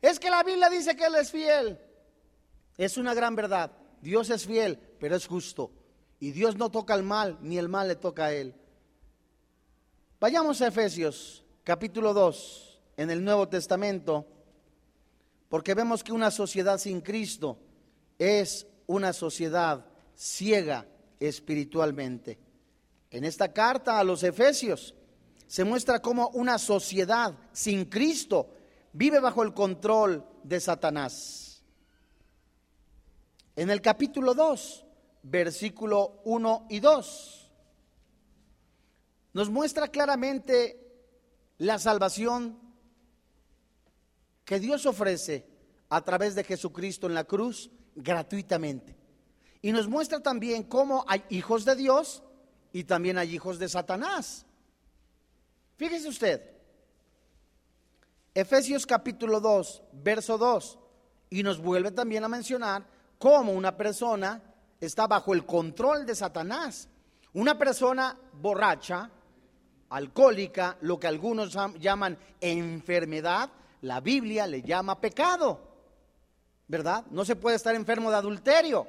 Es 0.00 0.18
que 0.18 0.30
la 0.30 0.42
Biblia 0.42 0.70
dice 0.70 0.96
que 0.96 1.04
Él 1.04 1.16
es 1.16 1.30
fiel. 1.30 1.78
Es 2.78 2.96
una 2.96 3.12
gran 3.12 3.36
verdad. 3.36 3.72
Dios 4.00 4.30
es 4.30 4.46
fiel, 4.46 4.78
pero 4.98 5.16
es 5.16 5.26
justo. 5.26 5.70
Y 6.24 6.32
Dios 6.32 6.56
no 6.56 6.70
toca 6.70 6.94
el 6.94 7.02
mal, 7.02 7.36
ni 7.42 7.58
el 7.58 7.68
mal 7.68 7.86
le 7.86 7.96
toca 7.96 8.24
a 8.24 8.32
Él. 8.32 8.54
Vayamos 10.18 10.62
a 10.62 10.68
Efesios 10.68 11.44
capítulo 11.64 12.14
2 12.14 12.80
en 12.96 13.10
el 13.10 13.22
Nuevo 13.22 13.46
Testamento, 13.46 14.26
porque 15.50 15.74
vemos 15.74 16.02
que 16.02 16.12
una 16.12 16.30
sociedad 16.30 16.78
sin 16.78 17.02
Cristo 17.02 17.58
es 18.18 18.66
una 18.86 19.12
sociedad 19.12 19.84
ciega 20.16 20.86
espiritualmente. 21.20 22.38
En 23.10 23.26
esta 23.26 23.52
carta 23.52 23.98
a 23.98 24.04
los 24.04 24.22
Efesios 24.22 24.94
se 25.46 25.62
muestra 25.62 26.00
cómo 26.00 26.30
una 26.30 26.56
sociedad 26.56 27.34
sin 27.52 27.84
Cristo 27.84 28.48
vive 28.94 29.20
bajo 29.20 29.42
el 29.42 29.52
control 29.52 30.24
de 30.42 30.58
Satanás. 30.58 31.62
En 33.56 33.68
el 33.68 33.82
capítulo 33.82 34.32
2, 34.32 34.83
versículo 35.24 36.20
1 36.24 36.66
y 36.68 36.80
2, 36.80 37.52
nos 39.32 39.50
muestra 39.50 39.88
claramente 39.88 40.80
la 41.58 41.78
salvación 41.78 42.58
que 44.44 44.60
Dios 44.60 44.86
ofrece 44.86 45.48
a 45.88 46.02
través 46.02 46.34
de 46.34 46.44
Jesucristo 46.44 47.06
en 47.06 47.14
la 47.14 47.24
cruz 47.24 47.70
gratuitamente. 47.96 48.96
Y 49.62 49.72
nos 49.72 49.88
muestra 49.88 50.20
también 50.20 50.62
cómo 50.62 51.04
hay 51.08 51.24
hijos 51.30 51.64
de 51.64 51.74
Dios 51.74 52.22
y 52.72 52.84
también 52.84 53.16
hay 53.16 53.34
hijos 53.34 53.58
de 53.58 53.68
Satanás. 53.68 54.44
Fíjese 55.76 56.08
usted, 56.08 56.50
Efesios 58.34 58.86
capítulo 58.86 59.40
2, 59.40 59.82
verso 59.92 60.36
2, 60.36 60.78
y 61.30 61.42
nos 61.42 61.58
vuelve 61.58 61.90
también 61.92 62.24
a 62.24 62.28
mencionar 62.28 62.86
cómo 63.18 63.52
una 63.52 63.76
persona 63.76 64.53
está 64.84 65.06
bajo 65.06 65.34
el 65.34 65.44
control 65.46 66.06
de 66.06 66.14
Satanás. 66.14 66.88
Una 67.32 67.58
persona 67.58 68.16
borracha, 68.32 69.10
alcohólica, 69.90 70.76
lo 70.80 70.98
que 70.98 71.06
algunos 71.06 71.56
llaman 71.78 72.18
enfermedad, 72.40 73.50
la 73.82 74.00
Biblia 74.00 74.46
le 74.46 74.62
llama 74.62 75.00
pecado, 75.00 75.60
¿verdad? 76.68 77.04
No 77.10 77.24
se 77.24 77.36
puede 77.36 77.56
estar 77.56 77.74
enfermo 77.74 78.10
de 78.10 78.16
adulterio 78.16 78.86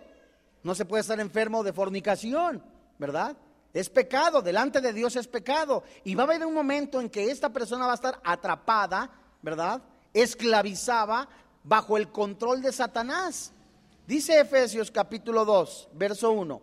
no 0.66 0.74
se 0.74 0.84
puede 0.84 1.02
estar 1.02 1.20
enfermo 1.20 1.64
de 1.64 1.74
fornicación, 1.74 2.64
¿verdad? 2.98 3.38
Es 3.72 3.88
pecado, 3.88 4.42
delante 4.42 4.82
de 4.82 4.94
Dios 4.94 5.16
es 5.16 5.28
pecado. 5.28 5.84
Y 6.04 6.16
va 6.16 6.24
a 6.24 6.26
haber 6.26 6.44
un 6.44 6.56
momento 6.56 7.00
en 7.00 7.08
que 7.08 7.30
esta 7.30 7.54
persona 7.54 7.86
va 7.86 7.92
a 7.92 7.96
estar 7.96 8.20
atrapada, 8.24 9.12
¿verdad? 9.44 9.84
Esclavizada 10.12 11.30
bajo 11.64 11.98
el 11.98 12.12
control 12.12 12.64
de 12.64 12.72
Satanás. 12.72 13.54
Dice 14.08 14.40
Efesios 14.40 14.92
capítulo 14.92 15.46
2, 15.46 15.90
verso 15.94 16.32
1, 16.32 16.62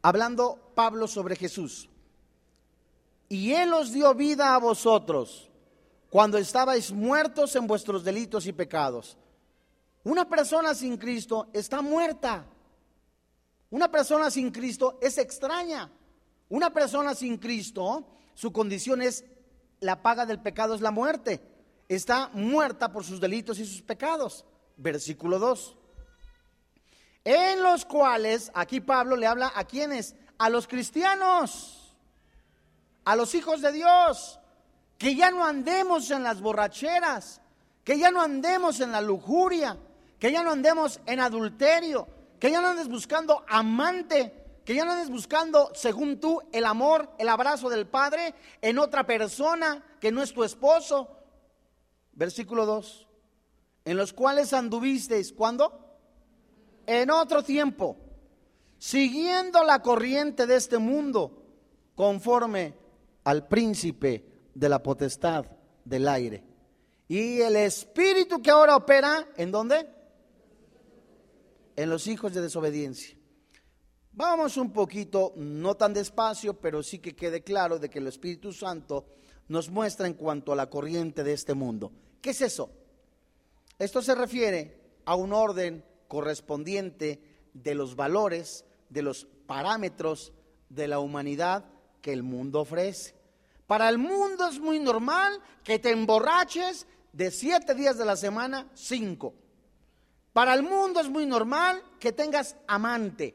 hablando 0.00 0.72
Pablo 0.74 1.06
sobre 1.08 1.36
Jesús. 1.36 1.90
Y 3.28 3.52
Él 3.52 3.74
os 3.74 3.92
dio 3.92 4.14
vida 4.14 4.54
a 4.54 4.58
vosotros 4.58 5.50
cuando 6.08 6.38
estabais 6.38 6.90
muertos 6.90 7.54
en 7.54 7.66
vuestros 7.66 8.02
delitos 8.02 8.46
y 8.46 8.52
pecados. 8.52 9.18
Una 10.04 10.26
persona 10.26 10.74
sin 10.74 10.96
Cristo 10.96 11.48
está 11.52 11.82
muerta. 11.82 12.46
Una 13.68 13.90
persona 13.90 14.30
sin 14.30 14.50
Cristo 14.50 14.98
es 15.02 15.18
extraña. 15.18 15.90
Una 16.48 16.72
persona 16.72 17.14
sin 17.14 17.36
Cristo, 17.36 18.06
su 18.34 18.52
condición 18.52 19.02
es 19.02 19.24
la 19.80 20.00
paga 20.00 20.24
del 20.24 20.40
pecado 20.40 20.74
es 20.74 20.80
la 20.80 20.92
muerte. 20.92 21.42
Está 21.88 22.30
muerta 22.32 22.90
por 22.90 23.04
sus 23.04 23.20
delitos 23.20 23.58
y 23.58 23.66
sus 23.66 23.82
pecados. 23.82 24.46
Versículo 24.78 25.38
2. 25.38 25.76
En 27.26 27.60
los 27.60 27.84
cuales, 27.84 28.52
aquí 28.54 28.80
Pablo 28.80 29.16
le 29.16 29.26
habla 29.26 29.50
a 29.52 29.64
quienes, 29.64 30.14
a 30.38 30.48
los 30.48 30.68
cristianos, 30.68 31.92
a 33.04 33.16
los 33.16 33.34
hijos 33.34 33.60
de 33.62 33.72
Dios, 33.72 34.38
que 34.96 35.16
ya 35.16 35.32
no 35.32 35.44
andemos 35.44 36.12
en 36.12 36.22
las 36.22 36.40
borracheras, 36.40 37.40
que 37.82 37.98
ya 37.98 38.12
no 38.12 38.22
andemos 38.22 38.78
en 38.78 38.92
la 38.92 39.00
lujuria, 39.00 39.76
que 40.20 40.30
ya 40.30 40.44
no 40.44 40.52
andemos 40.52 41.00
en 41.04 41.18
adulterio, 41.18 42.06
que 42.38 42.52
ya 42.52 42.60
no 42.60 42.68
andes 42.68 42.86
buscando 42.86 43.44
amante, 43.48 44.60
que 44.64 44.76
ya 44.76 44.84
no 44.84 44.92
andes 44.92 45.10
buscando, 45.10 45.72
según 45.74 46.20
tú, 46.20 46.40
el 46.52 46.64
amor, 46.64 47.10
el 47.18 47.28
abrazo 47.28 47.68
del 47.68 47.88
Padre 47.88 48.36
en 48.62 48.78
otra 48.78 49.04
persona 49.04 49.84
que 49.98 50.12
no 50.12 50.22
es 50.22 50.32
tu 50.32 50.44
esposo. 50.44 51.08
Versículo 52.12 52.66
2. 52.66 53.08
En 53.84 53.96
los 53.96 54.12
cuales 54.12 54.52
anduvisteis, 54.52 55.32
¿cuándo? 55.32 55.85
En 56.86 57.10
otro 57.10 57.42
tiempo, 57.42 57.96
siguiendo 58.78 59.64
la 59.64 59.82
corriente 59.82 60.46
de 60.46 60.56
este 60.56 60.78
mundo, 60.78 61.42
conforme 61.94 62.74
al 63.24 63.48
príncipe 63.48 64.50
de 64.54 64.68
la 64.68 64.82
potestad 64.82 65.46
del 65.84 66.06
aire. 66.06 66.44
Y 67.08 67.40
el 67.40 67.56
espíritu 67.56 68.40
que 68.40 68.50
ahora 68.50 68.76
opera, 68.76 69.28
¿en 69.36 69.50
dónde? 69.50 69.88
En 71.74 71.90
los 71.90 72.06
hijos 72.06 72.32
de 72.32 72.40
desobediencia. 72.40 73.16
Vamos 74.12 74.56
un 74.56 74.72
poquito, 74.72 75.34
no 75.36 75.74
tan 75.74 75.92
despacio, 75.92 76.54
pero 76.54 76.82
sí 76.82 77.00
que 77.00 77.14
quede 77.14 77.42
claro 77.42 77.78
de 77.78 77.90
que 77.90 77.98
el 77.98 78.06
Espíritu 78.06 78.52
Santo 78.52 79.04
nos 79.48 79.68
muestra 79.68 80.06
en 80.06 80.14
cuanto 80.14 80.52
a 80.52 80.56
la 80.56 80.70
corriente 80.70 81.22
de 81.22 81.34
este 81.34 81.52
mundo. 81.52 81.92
¿Qué 82.22 82.30
es 82.30 82.40
eso? 82.40 82.70
Esto 83.78 84.00
se 84.00 84.14
refiere 84.14 85.00
a 85.04 85.14
un 85.16 85.34
orden 85.34 85.84
correspondiente 86.08 87.20
de 87.52 87.74
los 87.74 87.96
valores, 87.96 88.64
de 88.88 89.02
los 89.02 89.26
parámetros 89.46 90.32
de 90.68 90.88
la 90.88 90.98
humanidad 90.98 91.64
que 92.02 92.12
el 92.12 92.22
mundo 92.22 92.60
ofrece. 92.60 93.14
Para 93.66 93.88
el 93.88 93.98
mundo 93.98 94.46
es 94.48 94.60
muy 94.60 94.78
normal 94.78 95.40
que 95.64 95.78
te 95.78 95.90
emborraches 95.90 96.86
de 97.12 97.30
siete 97.30 97.74
días 97.74 97.98
de 97.98 98.04
la 98.04 98.16
semana, 98.16 98.70
cinco. 98.74 99.34
Para 100.32 100.54
el 100.54 100.62
mundo 100.62 101.00
es 101.00 101.08
muy 101.08 101.26
normal 101.26 101.82
que 101.98 102.12
tengas 102.12 102.56
amante. 102.68 103.34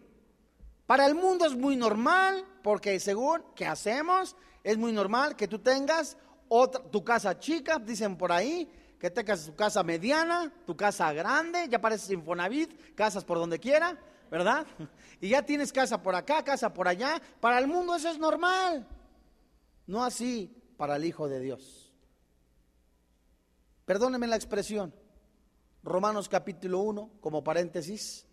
Para 0.85 1.05
el 1.05 1.15
mundo 1.15 1.45
es 1.45 1.55
muy 1.55 1.75
normal, 1.75 2.45
porque 2.63 2.99
según 2.99 3.43
que 3.55 3.65
hacemos, 3.65 4.35
es 4.63 4.77
muy 4.77 4.91
normal 4.91 5.35
que 5.35 5.47
tú 5.47 5.59
tengas 5.59 6.17
otra, 6.47 6.83
tu 6.83 7.03
casa 7.03 7.39
chica, 7.39 7.79
dicen 7.79 8.17
por 8.17 8.31
ahí, 8.31 8.69
que 9.01 9.09
tengas 9.09 9.47
tu 9.47 9.55
casa 9.55 9.81
mediana, 9.81 10.53
tu 10.63 10.77
casa 10.77 11.11
grande, 11.11 11.67
ya 11.67 11.81
pareces 11.81 12.11
Infonavit, 12.11 12.93
casas 12.93 13.25
por 13.25 13.39
donde 13.39 13.57
quiera, 13.59 13.99
¿verdad? 14.29 14.67
Y 15.19 15.29
ya 15.29 15.43
tienes 15.43 15.73
casa 15.73 16.03
por 16.03 16.13
acá, 16.13 16.43
casa 16.43 16.71
por 16.71 16.87
allá. 16.87 17.19
Para 17.39 17.57
el 17.57 17.65
mundo 17.65 17.95
eso 17.95 18.09
es 18.09 18.19
normal. 18.19 18.87
No 19.87 20.03
así 20.03 20.55
para 20.77 20.97
el 20.97 21.05
Hijo 21.05 21.27
de 21.27 21.39
Dios. 21.39 21.91
Perdóneme 23.85 24.27
la 24.27 24.35
expresión. 24.35 24.93
Romanos 25.81 26.29
capítulo 26.29 26.81
1, 26.81 27.13
como 27.21 27.43
paréntesis, 27.43 28.27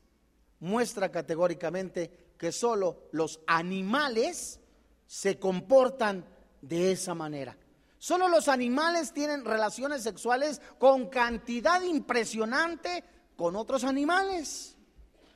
muestra 0.60 1.10
categóricamente 1.10 2.34
que 2.36 2.52
solo 2.52 3.08
los 3.12 3.40
animales 3.46 4.60
se 5.06 5.38
comportan 5.38 6.26
de 6.60 6.92
esa 6.92 7.14
manera. 7.14 7.56
Solo 7.98 8.28
los 8.28 8.48
animales 8.48 9.12
tienen 9.12 9.44
relaciones 9.44 10.02
sexuales 10.02 10.60
con 10.78 11.08
cantidad 11.08 11.82
impresionante 11.82 13.04
con 13.36 13.56
otros 13.56 13.84
animales. 13.84 14.76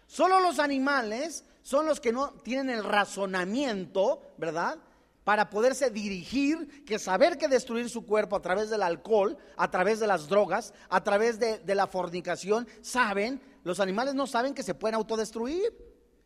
Solo 0.07 0.41
los 0.41 0.59
animales 0.59 1.45
son 1.63 1.87
los 1.87 2.01
que 2.01 2.13
no 2.13 2.35
tienen 2.43 2.71
el 2.71 2.85
razonamiento, 2.85 4.35
¿verdad? 4.39 4.79
Para 5.25 5.51
poderse 5.51 5.91
dirigir, 5.91 6.85
que 6.85 6.99
saber 6.99 7.39
que 7.39 7.49
destruir 7.49 7.89
su 7.89 8.07
cuerpo 8.07 8.37
a 8.37 8.43
través 8.43 8.71
del 8.71 8.83
alcohol, 8.83 9.37
a 9.57 9.71
través 9.71 10.01
de 10.01 10.07
las 10.07 10.29
drogas, 10.29 10.73
a 10.89 11.03
través 11.03 11.39
de, 11.39 11.59
de 11.59 11.75
la 11.75 11.87
fornicación, 11.87 12.69
saben, 12.81 13.41
los 13.65 13.81
animales 13.81 14.15
no 14.15 14.27
saben 14.27 14.55
que 14.55 14.63
se 14.63 14.75
pueden 14.75 14.97
autodestruir. 14.97 15.73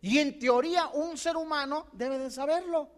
Y 0.00 0.18
en 0.18 0.38
teoría 0.38 0.88
un 0.88 1.16
ser 1.16 1.36
humano 1.36 1.86
debe 1.92 2.18
de 2.18 2.30
saberlo. 2.30 2.90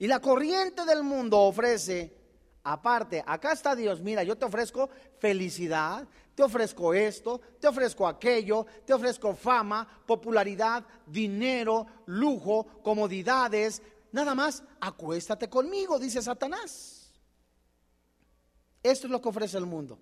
Y 0.00 0.06
la 0.06 0.18
corriente 0.18 0.86
del 0.86 1.02
mundo 1.02 1.38
ofrece, 1.40 2.16
aparte, 2.64 3.22
acá 3.26 3.52
está 3.52 3.76
Dios, 3.76 4.00
mira, 4.00 4.22
yo 4.22 4.34
te 4.34 4.46
ofrezco 4.46 4.88
felicidad, 5.18 6.08
te 6.34 6.42
ofrezco 6.42 6.94
esto, 6.94 7.38
te 7.60 7.68
ofrezco 7.68 8.08
aquello, 8.08 8.64
te 8.86 8.94
ofrezco 8.94 9.34
fama, 9.34 9.86
popularidad, 10.06 10.86
dinero, 11.06 11.86
lujo, 12.06 12.80
comodidades, 12.82 13.82
nada 14.10 14.34
más, 14.34 14.62
acuéstate 14.80 15.50
conmigo, 15.50 15.98
dice 15.98 16.22
Satanás. 16.22 17.12
Esto 18.82 19.06
es 19.06 19.10
lo 19.10 19.20
que 19.20 19.28
ofrece 19.28 19.58
el 19.58 19.66
mundo. 19.66 19.98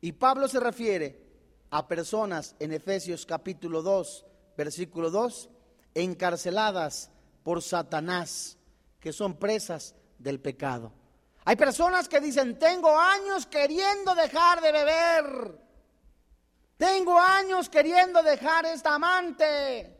Y 0.00 0.12
Pablo 0.12 0.46
se 0.46 0.60
refiere 0.60 1.26
a 1.70 1.88
personas 1.88 2.54
en 2.60 2.72
Efesios 2.72 3.26
capítulo 3.26 3.82
2, 3.82 4.24
versículo 4.56 5.10
2, 5.10 5.50
encarceladas 5.94 7.10
por 7.42 7.62
Satanás, 7.62 8.57
que 9.00 9.12
son 9.12 9.38
presas 9.38 9.94
del 10.18 10.40
pecado. 10.40 10.92
Hay 11.44 11.56
personas 11.56 12.08
que 12.08 12.20
dicen, 12.20 12.58
tengo 12.58 12.98
años 12.98 13.46
queriendo 13.46 14.14
dejar 14.14 14.60
de 14.60 14.72
beber, 14.72 15.58
tengo 16.76 17.18
años 17.18 17.68
queriendo 17.68 18.22
dejar 18.22 18.66
esta 18.66 18.94
amante, 18.94 19.96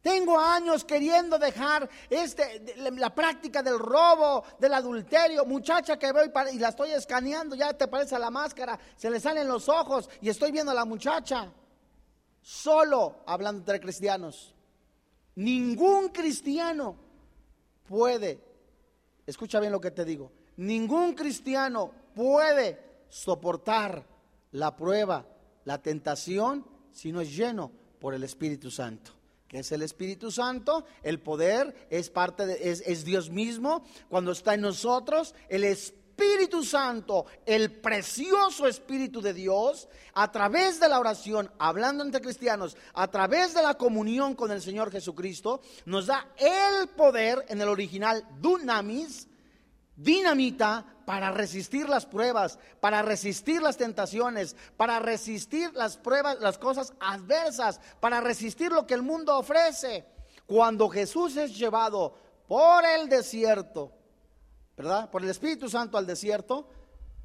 tengo 0.00 0.38
años 0.38 0.84
queriendo 0.84 1.38
dejar 1.38 1.88
este, 2.10 2.74
la 2.76 3.14
práctica 3.14 3.62
del 3.62 3.78
robo, 3.78 4.44
del 4.58 4.74
adulterio. 4.74 5.44
Muchacha 5.44 5.98
que 5.98 6.12
veo 6.12 6.24
y, 6.24 6.56
y 6.56 6.58
la 6.58 6.70
estoy 6.70 6.90
escaneando, 6.90 7.54
ya 7.54 7.72
te 7.72 7.86
parece 7.88 8.18
la 8.18 8.30
máscara, 8.30 8.78
se 8.96 9.10
le 9.10 9.20
salen 9.20 9.46
los 9.46 9.68
ojos 9.68 10.08
y 10.20 10.28
estoy 10.28 10.50
viendo 10.50 10.72
a 10.72 10.74
la 10.74 10.84
muchacha 10.84 11.52
solo 12.40 13.22
hablando 13.26 13.60
entre 13.60 13.80
cristianos. 13.80 14.54
Ningún 15.34 16.08
cristiano 16.08 17.07
puede, 17.88 18.38
escucha 19.26 19.58
bien 19.58 19.72
lo 19.72 19.80
que 19.80 19.90
te 19.90 20.04
digo, 20.04 20.30
ningún 20.58 21.14
cristiano 21.14 21.90
puede 22.14 22.78
soportar 23.08 24.06
la 24.52 24.76
prueba, 24.76 25.26
la 25.64 25.80
tentación, 25.80 26.64
si 26.92 27.10
no 27.10 27.20
es 27.20 27.34
lleno 27.34 27.72
por 27.98 28.14
el 28.14 28.22
Espíritu 28.22 28.70
Santo. 28.70 29.12
que 29.48 29.60
es 29.60 29.72
el 29.72 29.80
Espíritu 29.80 30.30
Santo? 30.30 30.84
El 31.02 31.20
poder 31.20 31.88
es 31.88 32.10
parte 32.10 32.44
de, 32.44 32.70
es, 32.70 32.82
es 32.86 33.06
Dios 33.06 33.30
mismo. 33.30 33.82
Cuando 34.10 34.32
está 34.32 34.52
en 34.52 34.60
nosotros, 34.60 35.34
el 35.48 35.64
Espíritu 35.64 35.97
Espíritu 36.18 36.64
Santo, 36.64 37.26
el 37.46 37.70
precioso 37.70 38.66
Espíritu 38.66 39.20
de 39.20 39.32
Dios, 39.32 39.88
a 40.14 40.32
través 40.32 40.80
de 40.80 40.88
la 40.88 40.98
oración, 40.98 41.48
hablando 41.60 42.02
entre 42.02 42.20
cristianos, 42.20 42.76
a 42.92 43.06
través 43.06 43.54
de 43.54 43.62
la 43.62 43.74
comunión 43.74 44.34
con 44.34 44.50
el 44.50 44.60
Señor 44.60 44.90
Jesucristo, 44.90 45.60
nos 45.84 46.06
da 46.06 46.26
el 46.36 46.88
poder, 46.88 47.44
en 47.48 47.60
el 47.60 47.68
original 47.68 48.26
dunamis, 48.40 49.28
dinamita, 49.94 50.84
para 51.06 51.30
resistir 51.30 51.88
las 51.88 52.04
pruebas, 52.04 52.58
para 52.80 53.00
resistir 53.02 53.62
las 53.62 53.76
tentaciones, 53.76 54.56
para 54.76 54.98
resistir 54.98 55.72
las 55.74 55.96
pruebas, 55.98 56.40
las 56.40 56.58
cosas 56.58 56.94
adversas, 56.98 57.80
para 58.00 58.20
resistir 58.20 58.72
lo 58.72 58.88
que 58.88 58.94
el 58.94 59.02
mundo 59.02 59.38
ofrece. 59.38 60.04
Cuando 60.46 60.88
Jesús 60.88 61.36
es 61.36 61.56
llevado 61.56 62.12
por 62.48 62.84
el 62.84 63.08
desierto, 63.08 63.97
¿verdad? 64.78 65.10
Por 65.10 65.24
el 65.24 65.30
Espíritu 65.30 65.68
Santo 65.68 65.98
al 65.98 66.06
desierto, 66.06 66.68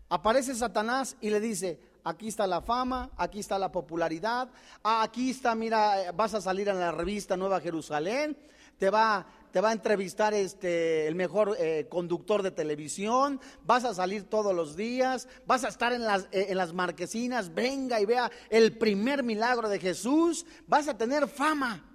aparece 0.09 0.55
Satanás 0.55 1.15
y 1.21 1.29
le 1.29 1.39
dice, 1.39 1.79
aquí 2.03 2.27
está 2.27 2.47
la 2.47 2.61
fama, 2.61 3.11
aquí 3.15 3.39
está 3.39 3.59
la 3.59 3.71
popularidad, 3.71 4.49
aquí 4.81 5.29
está, 5.29 5.53
mira, 5.53 6.11
vas 6.13 6.33
a 6.33 6.41
salir 6.41 6.67
en 6.67 6.79
la 6.79 6.91
revista 6.91 7.37
Nueva 7.37 7.61
Jerusalén, 7.61 8.35
te 8.79 8.89
va, 8.89 9.27
te 9.51 9.61
va 9.61 9.69
a 9.69 9.73
entrevistar 9.73 10.33
este, 10.33 11.07
el 11.07 11.13
mejor 11.13 11.55
eh, 11.59 11.85
conductor 11.91 12.41
de 12.41 12.49
televisión, 12.49 13.39
vas 13.63 13.85
a 13.85 13.93
salir 13.93 14.23
todos 14.23 14.55
los 14.55 14.75
días, 14.75 15.27
vas 15.45 15.63
a 15.63 15.67
estar 15.67 15.93
en 15.93 16.05
las, 16.05 16.23
eh, 16.31 16.47
en 16.49 16.57
las 16.57 16.73
marquesinas, 16.73 17.53
venga 17.53 18.01
y 18.01 18.05
vea 18.07 18.31
el 18.49 18.79
primer 18.79 19.21
milagro 19.21 19.69
de 19.69 19.79
Jesús, 19.79 20.43
vas 20.65 20.87
a 20.87 20.97
tener 20.97 21.27
fama, 21.27 21.85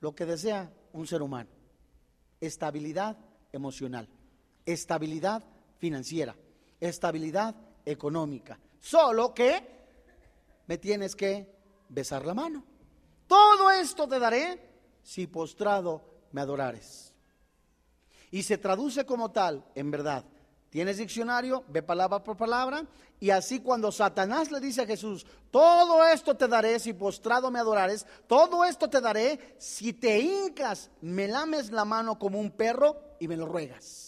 lo 0.00 0.14
que 0.14 0.24
desea 0.24 0.72
un 0.94 1.06
ser 1.06 1.20
humano, 1.20 1.50
estabilidad 2.40 3.18
emocional 3.52 4.08
estabilidad 4.66 5.42
financiera, 5.78 6.36
estabilidad 6.80 7.54
económica. 7.84 8.58
Solo 8.80 9.32
que 9.32 9.66
me 10.66 10.76
tienes 10.76 11.16
que 11.16 11.50
besar 11.88 12.26
la 12.26 12.34
mano. 12.34 12.64
Todo 13.26 13.70
esto 13.70 14.06
te 14.06 14.18
daré 14.18 14.60
si 15.02 15.26
postrado 15.26 16.02
me 16.32 16.40
adorares. 16.40 17.14
Y 18.30 18.42
se 18.42 18.58
traduce 18.58 19.06
como 19.06 19.30
tal, 19.30 19.64
en 19.74 19.90
verdad, 19.90 20.24
Tienes 20.76 20.98
diccionario, 20.98 21.64
ve 21.68 21.82
palabra 21.82 22.22
por 22.22 22.36
palabra. 22.36 22.84
Y 23.18 23.30
así 23.30 23.60
cuando 23.60 23.90
Satanás 23.90 24.50
le 24.50 24.60
dice 24.60 24.82
a 24.82 24.86
Jesús, 24.86 25.24
todo 25.50 26.04
esto 26.06 26.36
te 26.36 26.48
daré 26.48 26.78
si 26.78 26.92
postrado 26.92 27.50
me 27.50 27.58
adorares, 27.58 28.04
todo 28.26 28.62
esto 28.62 28.90
te 28.90 29.00
daré 29.00 29.56
si 29.56 29.94
te 29.94 30.18
hincas, 30.18 30.90
me 31.00 31.28
lames 31.28 31.70
la 31.70 31.86
mano 31.86 32.18
como 32.18 32.38
un 32.38 32.50
perro 32.50 32.94
y 33.18 33.26
me 33.26 33.38
lo 33.38 33.46
ruegas. 33.46 34.05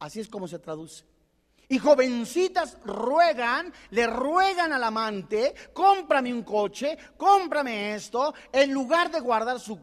Así 0.00 0.18
es 0.18 0.28
como 0.28 0.48
se 0.48 0.58
traduce. 0.58 1.04
Y 1.68 1.78
jovencitas 1.78 2.78
ruegan, 2.84 3.72
le 3.90 4.04
ruegan 4.08 4.72
al 4.72 4.82
amante, 4.82 5.54
cómprame 5.72 6.34
un 6.34 6.42
coche, 6.42 6.98
cómprame 7.16 7.94
esto, 7.94 8.34
en 8.50 8.72
lugar 8.72 9.12
de 9.12 9.20
guardar 9.20 9.60
su, 9.60 9.78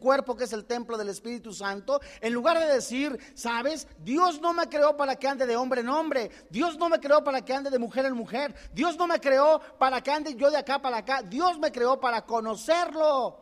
cuerpo 0.00 0.34
que 0.34 0.44
es 0.44 0.52
el 0.52 0.64
templo 0.64 0.98
del 0.98 1.10
Espíritu 1.10 1.52
Santo, 1.52 2.00
en 2.20 2.32
lugar 2.32 2.58
de 2.58 2.66
decir, 2.66 3.16
sabes, 3.34 3.86
Dios 4.00 4.40
no 4.40 4.52
me 4.52 4.68
creó 4.68 4.96
para 4.96 5.14
que 5.14 5.28
ande 5.28 5.46
de 5.46 5.54
hombre 5.54 5.82
en 5.82 5.90
hombre, 5.90 6.28
Dios 6.50 6.76
no 6.76 6.88
me 6.88 6.98
creó 6.98 7.22
para 7.22 7.44
que 7.44 7.54
ande 7.54 7.70
de 7.70 7.78
mujer 7.78 8.04
en 8.06 8.14
mujer, 8.14 8.52
Dios 8.74 8.96
no 8.96 9.06
me 9.06 9.20
creó 9.20 9.60
para 9.78 10.00
que 10.00 10.10
ande 10.10 10.34
yo 10.34 10.50
de 10.50 10.56
acá 10.56 10.82
para 10.82 10.96
acá, 10.96 11.22
Dios 11.22 11.56
me 11.60 11.70
creó 11.70 12.00
para 12.00 12.26
conocerlo 12.26 13.38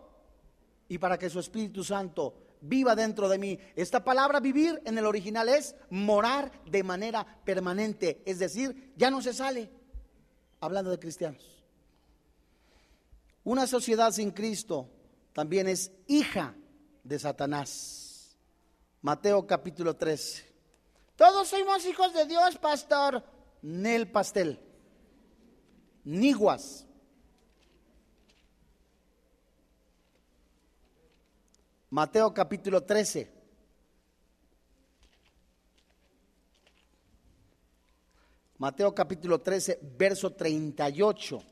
y 0.87 0.99
para 0.99 1.17
que 1.17 1.31
su 1.31 1.41
Espíritu 1.41 1.83
Santo 1.83 2.50
viva 2.61 2.95
dentro 2.95 3.29
de 3.29 3.39
mí. 3.39 3.59
Esta 3.77 4.05
palabra 4.05 4.41
vivir 4.41 4.81
en 4.85 4.99
el 4.99 5.07
original 5.07 5.49
es 5.49 5.75
morar 5.89 6.53
de 6.67 6.83
manera 6.83 7.27
permanente, 7.45 8.23
es 8.27 8.39
decir, 8.39 8.93
ya 8.97 9.11
no 9.11 9.23
se 9.23 9.33
sale, 9.33 9.71
hablando 10.61 10.91
de 10.91 10.99
cristianos. 10.99 11.65
Una 13.45 13.67
sociedad 13.67 14.13
sin 14.13 14.31
Cristo 14.31 14.89
también 15.33 15.69
es 15.69 15.91
hija 16.07 16.55
de 17.03 17.19
Satanás. 17.19 18.37
Mateo 19.03 19.47
capítulo 19.47 19.97
13. 19.97 20.45
Todos 21.17 21.49
somos 21.49 21.85
hijos 21.87 22.13
de 22.13 22.27
Dios, 22.27 22.57
pastor. 22.59 23.25
Nel 23.63 24.11
pastel. 24.11 24.59
Niguas. 26.05 26.87
Mateo 31.91 32.33
capítulo 32.33 32.85
13. 32.85 33.29
Mateo 38.59 38.95
capítulo 38.95 39.41
13, 39.41 39.81
verso 39.99 40.33
38. 40.33 41.43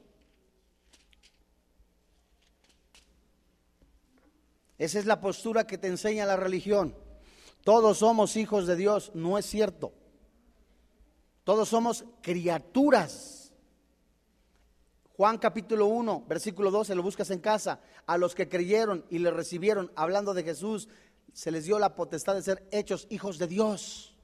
Esa 4.78 4.98
es 5.00 5.06
la 5.06 5.20
postura 5.20 5.66
que 5.66 5.76
te 5.76 5.88
enseña 5.88 6.24
la 6.24 6.36
religión. 6.36 6.94
Todos 7.64 7.98
somos 7.98 8.36
hijos 8.36 8.68
de 8.68 8.76
Dios, 8.76 9.10
no 9.14 9.38
es 9.38 9.46
cierto. 9.46 9.92
Todos 11.42 11.68
somos 11.68 12.04
criaturas 12.22 13.37
Juan 15.18 15.38
capítulo 15.38 15.86
1, 15.86 16.26
versículo 16.28 16.70
12, 16.70 16.94
lo 16.94 17.02
buscas 17.02 17.28
en 17.32 17.40
casa. 17.40 17.80
A 18.06 18.16
los 18.18 18.36
que 18.36 18.48
creyeron 18.48 19.04
y 19.10 19.18
le 19.18 19.32
recibieron, 19.32 19.90
hablando 19.96 20.32
de 20.32 20.44
Jesús, 20.44 20.88
se 21.32 21.50
les 21.50 21.64
dio 21.64 21.80
la 21.80 21.96
potestad 21.96 22.36
de 22.36 22.42
ser 22.42 22.68
hechos 22.70 23.08
hijos 23.10 23.36
de 23.36 23.48
Dios. 23.48 24.14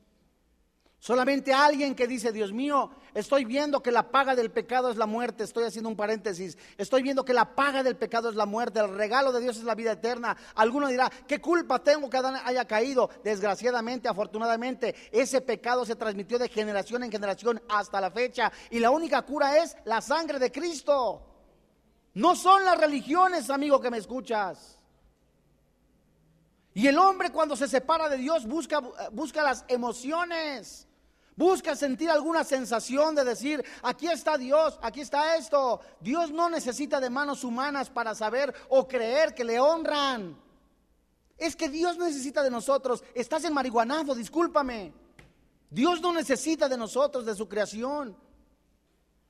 Solamente 1.04 1.52
alguien 1.52 1.94
que 1.94 2.06
dice, 2.06 2.32
Dios 2.32 2.50
mío, 2.50 2.88
estoy 3.12 3.44
viendo 3.44 3.82
que 3.82 3.92
la 3.92 4.10
paga 4.10 4.34
del 4.34 4.50
pecado 4.50 4.90
es 4.90 4.96
la 4.96 5.04
muerte, 5.04 5.44
estoy 5.44 5.64
haciendo 5.64 5.90
un 5.90 5.96
paréntesis, 5.96 6.56
estoy 6.78 7.02
viendo 7.02 7.26
que 7.26 7.34
la 7.34 7.54
paga 7.54 7.82
del 7.82 7.94
pecado 7.94 8.30
es 8.30 8.36
la 8.36 8.46
muerte, 8.46 8.80
el 8.80 8.96
regalo 8.96 9.30
de 9.30 9.42
Dios 9.42 9.58
es 9.58 9.64
la 9.64 9.74
vida 9.74 9.92
eterna. 9.92 10.34
Alguno 10.54 10.88
dirá, 10.88 11.10
¿qué 11.28 11.42
culpa 11.42 11.78
tengo 11.78 12.08
que 12.08 12.16
Adán 12.16 12.40
haya 12.42 12.64
caído? 12.64 13.10
Desgraciadamente, 13.22 14.08
afortunadamente, 14.08 14.94
ese 15.12 15.42
pecado 15.42 15.84
se 15.84 15.94
transmitió 15.94 16.38
de 16.38 16.48
generación 16.48 17.04
en 17.04 17.12
generación 17.12 17.62
hasta 17.68 18.00
la 18.00 18.10
fecha 18.10 18.50
y 18.70 18.78
la 18.78 18.90
única 18.90 19.20
cura 19.26 19.58
es 19.58 19.76
la 19.84 20.00
sangre 20.00 20.38
de 20.38 20.50
Cristo. 20.50 21.20
No 22.14 22.34
son 22.34 22.64
las 22.64 22.78
religiones, 22.78 23.50
amigo 23.50 23.78
que 23.78 23.90
me 23.90 23.98
escuchas. 23.98 24.78
Y 26.72 26.86
el 26.86 26.96
hombre 26.96 27.28
cuando 27.28 27.56
se 27.56 27.68
separa 27.68 28.08
de 28.08 28.16
Dios 28.16 28.46
busca, 28.46 28.80
busca 29.12 29.42
las 29.42 29.66
emociones. 29.68 30.88
Busca 31.36 31.74
sentir 31.74 32.08
alguna 32.10 32.44
sensación 32.44 33.14
de 33.14 33.24
decir, 33.24 33.64
aquí 33.82 34.06
está 34.06 34.38
Dios, 34.38 34.78
aquí 34.82 35.00
está 35.00 35.36
esto. 35.36 35.80
Dios 36.00 36.30
no 36.30 36.48
necesita 36.48 37.00
de 37.00 37.10
manos 37.10 37.42
humanas 37.42 37.90
para 37.90 38.14
saber 38.14 38.54
o 38.68 38.86
creer 38.86 39.34
que 39.34 39.42
le 39.42 39.58
honran. 39.58 40.40
Es 41.36 41.56
que 41.56 41.68
Dios 41.68 41.98
necesita 41.98 42.42
de 42.42 42.50
nosotros. 42.50 43.02
Estás 43.14 43.44
en 43.44 43.52
marihuanado, 43.52 44.14
discúlpame. 44.14 44.92
Dios 45.70 46.00
no 46.00 46.12
necesita 46.12 46.68
de 46.68 46.76
nosotros, 46.76 47.26
de 47.26 47.34
su 47.34 47.48
creación. 47.48 48.16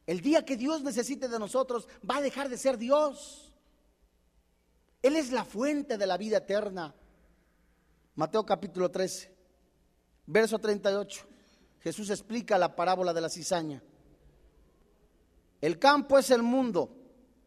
El 0.06 0.20
día 0.20 0.44
que 0.44 0.58
Dios 0.58 0.82
necesite 0.82 1.28
de 1.28 1.38
nosotros, 1.38 1.88
va 2.08 2.18
a 2.18 2.22
dejar 2.22 2.50
de 2.50 2.58
ser 2.58 2.76
Dios. 2.76 3.50
Él 5.00 5.16
es 5.16 5.32
la 5.32 5.46
fuente 5.46 5.96
de 5.96 6.06
la 6.06 6.18
vida 6.18 6.36
eterna. 6.36 6.94
Mateo 8.14 8.44
capítulo 8.44 8.90
13, 8.90 9.34
verso 10.26 10.58
38. 10.58 11.33
Jesús 11.84 12.08
explica 12.08 12.56
la 12.56 12.74
parábola 12.74 13.12
de 13.12 13.20
la 13.20 13.28
cizaña. 13.28 13.82
El 15.60 15.78
campo 15.78 16.18
es 16.18 16.30
el 16.30 16.42
mundo. 16.42 16.96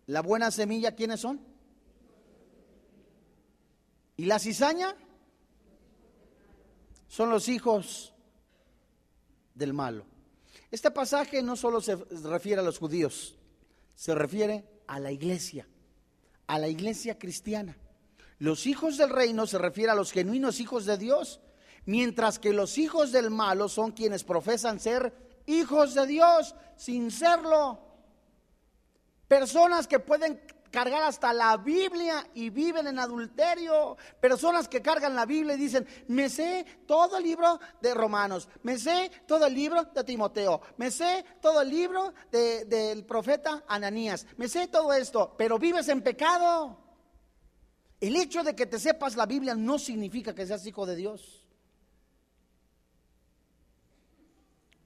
La 0.06 0.22
buena 0.22 0.52
semilla, 0.52 0.94
¿quiénes 0.94 1.22
son? 1.22 1.42
¿Y 4.16 4.26
la 4.26 4.38
cizaña? 4.38 4.96
Son 7.08 7.32
los 7.32 7.50
hijos 7.50 8.14
del 9.56 9.74
malo. 9.74 10.06
Este 10.70 10.92
pasaje 10.92 11.42
no 11.42 11.56
solo 11.56 11.82
se 11.82 11.96
refiere 11.96 12.62
a 12.62 12.64
los 12.64 12.78
judíos, 12.78 13.36
se 13.96 14.14
refiere 14.14 14.70
a 14.86 15.00
la 15.00 15.12
iglesia, 15.12 15.68
a 16.46 16.60
la 16.60 16.68
iglesia 16.68 17.18
cristiana. 17.18 17.76
Los 18.38 18.68
hijos 18.68 18.98
del 18.98 19.10
reino 19.10 19.48
se 19.48 19.58
refiere 19.58 19.94
a 19.94 19.96
los 19.96 20.12
genuinos 20.12 20.60
hijos 20.60 20.86
de 20.86 21.00
Dios 21.00 21.40
mientras 21.88 22.38
que 22.38 22.54
los 22.54 22.78
hijos 22.78 23.12
del 23.12 23.32
malo 23.32 23.68
son 23.70 23.92
quienes 23.92 24.24
profesan 24.24 24.80
ser 24.80 25.42
hijos 25.48 25.96
de 25.96 26.06
Dios 26.06 26.54
sin 26.76 27.10
serlo. 27.10 27.80
Personas 29.28 29.88
que 29.88 30.00
pueden 30.00 30.40
cargar 30.70 31.04
hasta 31.04 31.34
la 31.34 31.56
Biblia 31.56 32.28
y 32.34 32.50
viven 32.50 32.88
en 32.88 33.00
adulterio. 33.00 33.96
Personas 34.20 34.68
que 34.68 34.82
cargan 34.82 35.16
la 35.16 35.26
Biblia 35.26 35.56
y 35.56 35.60
dicen, 35.60 35.88
me 36.08 36.30
sé 36.30 36.66
todo 36.86 37.18
el 37.18 37.24
libro 37.24 37.60
de 37.82 37.94
Romanos, 37.94 38.50
me 38.64 38.78
sé 38.78 39.10
todo 39.26 39.46
el 39.46 39.54
libro 39.54 39.86
de 39.86 40.04
Timoteo, 40.04 40.62
me 40.76 40.92
sé 40.92 41.24
todo 41.42 41.62
el 41.62 41.70
libro 41.70 42.14
del 42.30 43.06
profeta 43.06 43.64
Ananías, 43.68 44.28
me 44.36 44.50
sé 44.50 44.68
todo 44.68 44.94
esto, 44.94 45.36
pero 45.38 45.58
vives 45.58 45.88
en 45.88 46.02
pecado. 46.02 46.78
El 48.02 48.18
hecho 48.18 48.44
de 48.44 48.56
que 48.56 48.66
te 48.66 48.78
sepas 48.78 49.16
la 49.16 49.26
Biblia 49.26 49.56
no 49.56 49.80
significa 49.80 50.36
que 50.36 50.46
seas 50.46 50.66
hijo 50.68 50.86
de 50.86 50.98
Dios. 50.98 51.47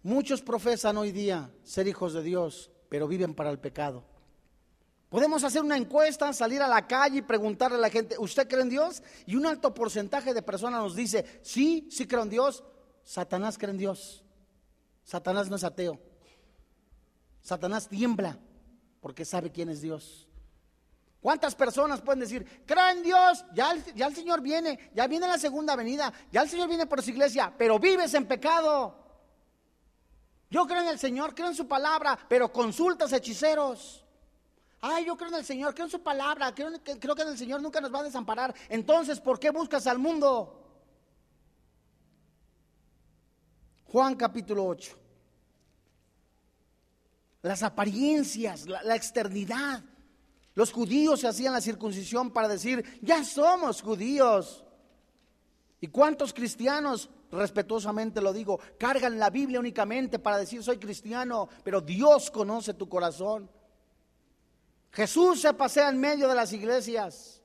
Muchos 0.04 0.42
profesan 0.42 0.98
hoy 0.98 1.12
día 1.12 1.52
ser 1.64 1.88
hijos 1.88 2.14
de 2.14 2.24
Dios, 2.24 2.72
pero 2.90 3.08
viven 3.08 3.36
para 3.36 3.52
el 3.52 3.60
pecado. 3.60 4.04
Podemos 5.10 5.44
hacer 5.44 5.62
una 5.62 5.78
encuesta, 5.78 6.32
salir 6.34 6.62
a 6.62 6.68
la 6.68 6.88
calle 6.88 7.18
y 7.18 7.22
preguntarle 7.22 7.78
a 7.78 7.82
la 7.82 7.90
gente, 7.90 8.16
¿usted 8.18 8.48
cree 8.48 8.62
en 8.62 8.70
Dios? 8.70 9.04
Y 9.26 9.36
un 9.36 9.46
alto 9.46 9.74
porcentaje 9.74 10.34
de 10.34 10.42
personas 10.42 10.82
nos 10.82 10.96
dice, 10.96 11.42
sí, 11.44 11.88
sí 11.92 12.08
creo 12.08 12.24
en 12.24 12.30
Dios. 12.30 12.64
Satanás 13.04 13.58
cree 13.58 13.72
en 13.72 13.78
Dios. 13.78 14.24
Satanás 15.04 15.50
no 15.50 15.58
es 15.58 15.64
ateo. 15.64 16.00
Satanás 17.42 17.88
tiembla 17.88 18.40
porque 19.02 19.26
sabe 19.26 19.52
quién 19.52 19.70
es 19.70 19.82
Dios. 19.82 20.28
¿Cuántas 21.20 21.54
personas 21.54 22.02
pueden 22.02 22.22
decir, 22.22 22.64
creo 22.66 22.90
en 22.90 23.04
Dios, 23.04 23.46
ya 23.54 23.74
el, 23.74 23.84
ya 23.94 24.08
el 24.08 24.16
Señor 24.16 24.42
viene, 24.42 24.92
ya 24.96 25.06
viene 25.06 25.28
la 25.28 25.38
segunda 25.38 25.76
venida, 25.76 26.12
ya 26.32 26.42
el 26.42 26.50
Señor 26.50 26.68
viene 26.68 26.88
por 26.88 27.04
su 27.04 27.12
iglesia, 27.12 27.54
pero 27.56 27.78
vives 27.78 28.14
en 28.16 28.26
pecado? 28.26 29.01
Yo 30.52 30.68
creo 30.68 30.82
en 30.82 30.90
el 30.90 31.00
Señor, 31.00 31.34
creo 31.34 31.48
en 31.48 31.56
su 31.56 31.66
palabra, 31.66 32.20
pero 32.28 32.52
consultas 32.52 33.14
hechiceros. 33.14 34.04
Ay, 34.82 35.06
yo 35.06 35.16
creo 35.16 35.30
en 35.30 35.36
el 35.36 35.46
Señor, 35.46 35.74
creo 35.74 35.86
en 35.86 35.92
su 35.92 36.04
palabra, 36.04 36.54
creo, 36.54 36.72
creo 37.00 37.16
que 37.16 37.22
el 37.22 37.38
Señor 37.38 37.62
nunca 37.62 37.80
nos 37.80 37.94
va 37.94 38.02
a 38.02 38.04
desamparar. 38.04 38.54
Entonces, 38.68 39.22
¿por 39.22 39.40
qué 39.40 39.50
buscas 39.50 39.88
al 39.88 39.98
mundo? 39.98 40.58
Juan 43.86 44.16
capítulo 44.16 44.66
8. 44.66 44.98
Las 47.44 47.64
apariencias, 47.64 48.68
la, 48.68 48.84
la 48.84 48.96
externidad. 48.98 49.82
Los 50.54 50.74
judíos 50.74 51.22
se 51.22 51.30
hacían 51.30 51.54
la 51.54 51.62
circuncisión 51.62 52.30
para 52.30 52.50
decir, 52.50 53.00
ya 53.02 53.24
somos 53.24 53.82
judíos. 53.82 54.66
¿Y 55.80 55.88
cuántos 55.88 56.34
cristianos 56.34 57.10
respetuosamente 57.32 58.22
lo 58.22 58.34
digo, 58.34 58.60
cargan 58.78 59.18
la 59.18 59.30
Biblia 59.30 59.60
únicamente 59.60 60.20
para 60.20 60.38
decir 60.38 60.64
soy 60.64 60.78
cristiano, 60.78 61.50
pero 61.64 61.82
Dios 61.82 62.30
conoce 62.30 62.74
tu 62.74 62.88
corazón. 62.88 63.50
Jesús 64.92 65.42
se 65.42 65.54
pasea 65.54 65.90
en 65.90 66.00
medio 66.00 66.28
de 66.28 66.36
las 66.36 66.52
iglesias 66.54 67.41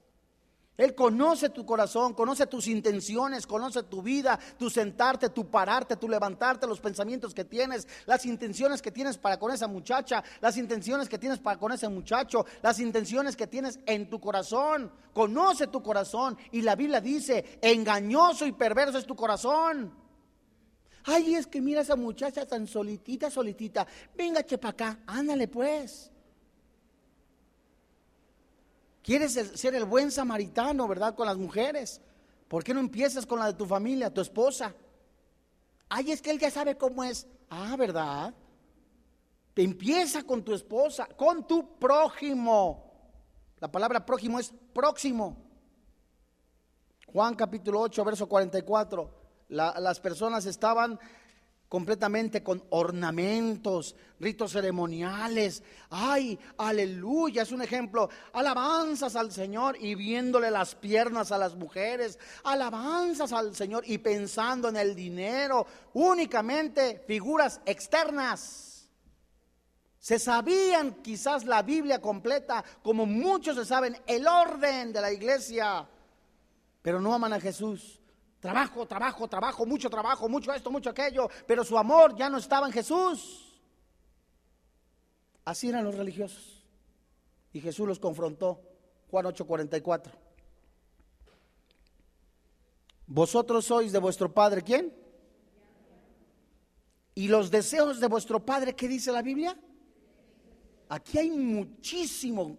Él 0.77 0.95
conoce 0.95 1.49
tu 1.49 1.65
corazón, 1.65 2.12
conoce 2.12 2.47
tus 2.47 2.67
intenciones, 2.67 3.47
conoce 3.47 3.83
tu 3.85 4.03
vida, 4.03 4.39
tu 4.59 4.69
sentarte, 4.69 5.31
tu 5.31 5.51
pararte, 5.51 5.97
tu 5.97 6.09
levantarte, 6.09 6.67
los 6.67 6.81
pensamientos 6.81 7.33
que 7.33 7.45
tienes, 7.45 7.89
las 8.05 8.27
intenciones 8.27 8.83
que 8.83 8.93
tienes 8.93 9.17
para 9.17 9.39
con 9.39 9.53
esa 9.53 9.69
muchacha, 9.69 10.23
las 10.41 10.57
intenciones 10.57 11.09
que 11.09 11.19
tienes 11.19 11.39
para 11.39 11.59
con 11.59 11.73
ese 11.73 11.89
muchacho, 11.89 12.45
las 12.62 12.79
intenciones 12.79 13.37
que 13.37 13.47
tienes 13.47 13.81
en 13.87 14.11
tu 14.11 14.21
corazón. 14.21 14.93
Conoce 15.15 15.69
tu 15.69 15.83
corazón 15.83 16.37
y 16.53 16.61
la 16.61 16.77
Biblia 16.77 17.01
dice, 17.01 17.59
engañoso 17.62 18.45
y 18.47 18.53
perverso 18.53 18.99
es 18.99 19.07
tu 19.07 19.17
corazón. 19.17 19.95
Ay, 21.05 21.37
es 21.37 21.47
que 21.47 21.61
mira 21.61 21.83
esa 21.83 21.97
muchacha 21.97 22.45
tan 22.45 22.67
solitita, 22.67 23.31
solitita. 23.31 23.87
Venga, 24.15 24.45
chepa 24.45 24.71
acá, 24.71 24.99
ándale 25.07 25.49
pues. 25.49 26.11
Quieres 29.07 29.35
ser 29.35 29.77
el 29.77 29.85
buen 29.85 30.11
samaritano, 30.11 30.88
¿verdad? 30.88 31.14
Con 31.14 31.29
las 31.29 31.37
mujeres. 31.37 32.01
¿Por 32.49 32.64
qué 32.64 32.75
no 32.75 32.81
empiezas 32.81 33.25
con 33.25 33.38
la 33.38 33.47
de 33.47 33.55
tu 33.55 33.64
familia, 33.64 34.12
tu 34.12 34.21
esposa? 34.21 34.75
Ay, 35.88 36.11
es 36.11 36.21
que 36.21 36.33
él 36.33 36.40
ya 36.40 36.51
sabe 36.51 36.77
cómo 36.77 37.05
es. 37.05 37.25
Ah, 37.49 37.77
¿verdad? 37.79 38.35
Te 39.55 39.62
empieza 39.62 40.25
con 40.25 40.42
tu 40.42 40.53
esposa, 40.53 41.07
con 41.16 41.47
tu 41.47 41.79
prójimo. 41.79 43.12
La 43.61 43.71
palabra 43.71 44.05
prójimo 44.05 44.40
es 44.40 44.53
próximo. 44.73 45.37
Juan 47.07 47.37
capítulo 47.37 47.83
8, 47.83 48.05
verso 48.05 48.29
44. 48.29 49.09
las 49.51 50.01
personas 50.01 50.47
estaban 50.47 50.99
completamente 51.68 52.42
con 52.42 52.62
ornamentos, 52.70 53.96
ritos 54.20 54.52
ceremoniales. 54.52 55.62
Ay, 55.90 56.38
aleluya, 56.59 57.42
es 57.42 57.52
un 57.52 57.62
ejemplo. 57.62 58.09
Alabanzas 58.33 59.16
al 59.16 59.33
Señor 59.33 59.76
y 59.81 59.94
viéndole 59.94 60.50
las 60.50 60.74
piernas 60.74 61.33
a 61.33 61.38
las 61.38 61.55
mujeres. 61.55 62.18
Alabanzas 62.44 63.33
al 63.33 63.55
Señor 63.57 63.85
y 63.87 63.98
pensando 63.98 64.68
en 64.68 64.76
el 64.76 64.94
dinero. 64.94 65.66
Únicamente 65.94 67.02
figuras 67.07 67.61
externas. 67.66 68.88
Se 69.98 70.20
sabían 70.20 71.02
quizás 71.02 71.44
la 71.44 71.62
Biblia 71.62 72.00
completa, 72.00 72.64
como 72.81 73.07
muchos 73.07 73.57
se 73.57 73.64
saben 73.64 73.98
el 74.07 74.29
orden 74.29 74.92
de 74.92 75.00
la 75.00 75.11
iglesia, 75.11 75.85
pero 76.81 77.00
no 77.00 77.12
aman 77.12 77.33
a 77.33 77.40
Jesús. 77.40 78.00
Trabajo, 78.40 78.87
trabajo, 78.87 79.29
trabajo, 79.29 79.66
mucho 79.66 79.88
trabajo, 79.88 80.29
mucho 80.29 80.53
esto, 80.53 80.70
mucho 80.70 80.90
aquello, 80.90 81.29
pero 81.46 81.64
su 81.64 81.77
amor 81.77 82.14
ya 82.16 82.29
no 82.29 82.38
estaba 82.38 82.66
en 82.66 82.72
Jesús. 82.72 83.61
Así 85.44 85.68
eran 85.68 85.85
los 85.85 85.94
religiosos. 85.94 86.64
Y 87.53 87.61
Jesús 87.61 87.87
los 87.87 87.99
confrontó. 87.99 88.61
Juan 89.11 89.27
8:44. 89.27 90.12
Vosotros 93.07 93.64
sois 93.64 93.92
de 93.92 93.99
vuestro 93.99 94.33
Padre, 94.33 94.62
¿quién? 94.62 94.92
Y 97.14 97.29
los 97.29 97.51
deseos 97.51 98.01
de 98.01 98.09
vuestro 98.09 98.44
Padre, 98.44 98.75
¿qué 98.75 98.88
dice 98.88 99.12
la 99.12 99.22
Biblia? 99.22 99.59
Aquí 100.88 101.18
hay 101.18 101.31
muchísimo, 101.31 102.59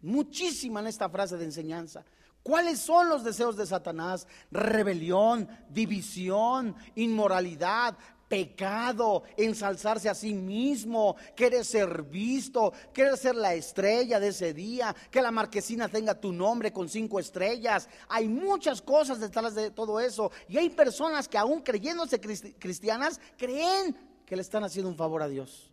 muchísima 0.00 0.80
en 0.80 0.86
esta 0.86 1.08
frase 1.08 1.36
de 1.36 1.44
enseñanza. 1.44 2.04
¿Cuáles 2.42 2.80
son 2.80 3.08
los 3.08 3.22
deseos 3.22 3.56
de 3.56 3.66
Satanás? 3.66 4.26
Rebelión, 4.50 5.48
división, 5.68 6.74
inmoralidad, 6.94 7.96
pecado, 8.30 9.24
ensalzarse 9.36 10.08
a 10.08 10.14
sí 10.14 10.32
mismo, 10.32 11.16
querer 11.34 11.64
ser 11.64 12.04
visto, 12.04 12.72
querer 12.94 13.18
ser 13.18 13.34
la 13.34 13.54
estrella 13.54 14.20
de 14.20 14.28
ese 14.28 14.54
día, 14.54 14.94
que 15.10 15.20
la 15.20 15.32
marquesina 15.32 15.88
tenga 15.88 16.14
tu 16.14 16.32
nombre 16.32 16.72
con 16.72 16.88
cinco 16.88 17.18
estrellas. 17.18 17.88
Hay 18.08 18.28
muchas 18.28 18.80
cosas 18.80 19.18
detrás 19.18 19.56
de 19.56 19.72
todo 19.72 19.98
eso. 19.98 20.30
Y 20.48 20.56
hay 20.56 20.70
personas 20.70 21.26
que 21.26 21.36
aún 21.36 21.60
creyéndose 21.60 22.20
cristianas, 22.20 23.20
creen 23.36 23.96
que 24.24 24.36
le 24.36 24.42
están 24.42 24.62
haciendo 24.62 24.88
un 24.88 24.96
favor 24.96 25.22
a 25.22 25.28
Dios. 25.28 25.72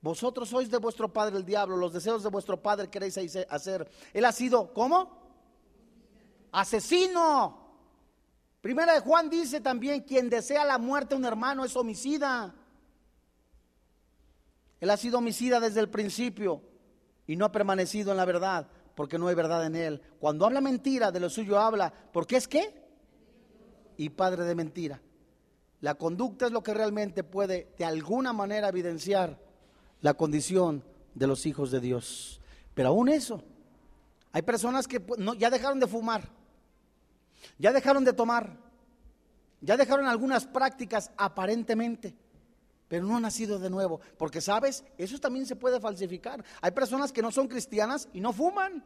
Vosotros 0.00 0.48
sois 0.48 0.68
de 0.68 0.78
vuestro 0.78 1.12
padre 1.12 1.36
el 1.36 1.44
diablo, 1.44 1.76
los 1.76 1.92
deseos 1.92 2.24
de 2.24 2.28
vuestro 2.28 2.60
padre 2.60 2.90
queréis 2.90 3.16
hacer. 3.48 3.88
Él 4.12 4.24
ha 4.24 4.32
sido, 4.32 4.74
¿cómo? 4.74 5.21
Asesino. 6.52 7.60
Primera 8.60 8.94
de 8.94 9.00
Juan 9.00 9.28
dice 9.28 9.60
también, 9.60 10.02
quien 10.02 10.30
desea 10.30 10.64
la 10.64 10.78
muerte 10.78 11.14
de 11.14 11.18
un 11.18 11.24
hermano 11.24 11.64
es 11.64 11.74
homicida. 11.74 12.54
Él 14.80 14.90
ha 14.90 14.96
sido 14.96 15.18
homicida 15.18 15.58
desde 15.58 15.80
el 15.80 15.88
principio 15.88 16.62
y 17.26 17.34
no 17.36 17.44
ha 17.44 17.52
permanecido 17.52 18.12
en 18.12 18.18
la 18.18 18.24
verdad 18.24 18.68
porque 18.94 19.18
no 19.18 19.28
hay 19.28 19.34
verdad 19.34 19.66
en 19.66 19.74
él. 19.74 20.02
Cuando 20.20 20.46
habla 20.46 20.60
mentira, 20.60 21.10
de 21.10 21.20
lo 21.20 21.30
suyo 21.30 21.58
habla, 21.58 21.92
porque 22.12 22.36
es 22.36 22.46
qué? 22.46 22.82
Y 23.96 24.10
padre 24.10 24.44
de 24.44 24.54
mentira. 24.54 25.00
La 25.80 25.94
conducta 25.94 26.46
es 26.46 26.52
lo 26.52 26.62
que 26.62 26.74
realmente 26.74 27.24
puede 27.24 27.74
de 27.78 27.84
alguna 27.84 28.32
manera 28.32 28.68
evidenciar 28.68 29.38
la 30.00 30.14
condición 30.14 30.84
de 31.14 31.26
los 31.26 31.46
hijos 31.46 31.70
de 31.70 31.80
Dios. 31.80 32.40
Pero 32.74 32.90
aún 32.90 33.08
eso, 33.08 33.42
hay 34.30 34.42
personas 34.42 34.86
que 34.86 35.04
ya 35.38 35.50
dejaron 35.50 35.80
de 35.80 35.86
fumar 35.86 36.41
ya 37.58 37.72
dejaron 37.72 38.04
de 38.04 38.12
tomar, 38.12 38.56
ya 39.60 39.76
dejaron 39.76 40.06
algunas 40.06 40.46
prácticas 40.46 41.10
aparentemente, 41.16 42.14
pero 42.88 43.06
no 43.06 43.16
han 43.16 43.22
nacido 43.22 43.58
de 43.58 43.70
nuevo, 43.70 44.00
porque 44.18 44.40
sabes, 44.40 44.84
eso 44.98 45.18
también 45.18 45.46
se 45.46 45.56
puede 45.56 45.80
falsificar. 45.80 46.44
Hay 46.60 46.72
personas 46.72 47.12
que 47.12 47.22
no 47.22 47.30
son 47.30 47.48
cristianas 47.48 48.08
y 48.12 48.20
no 48.20 48.32
fuman, 48.32 48.84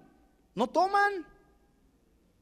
no 0.54 0.68
toman. 0.68 1.26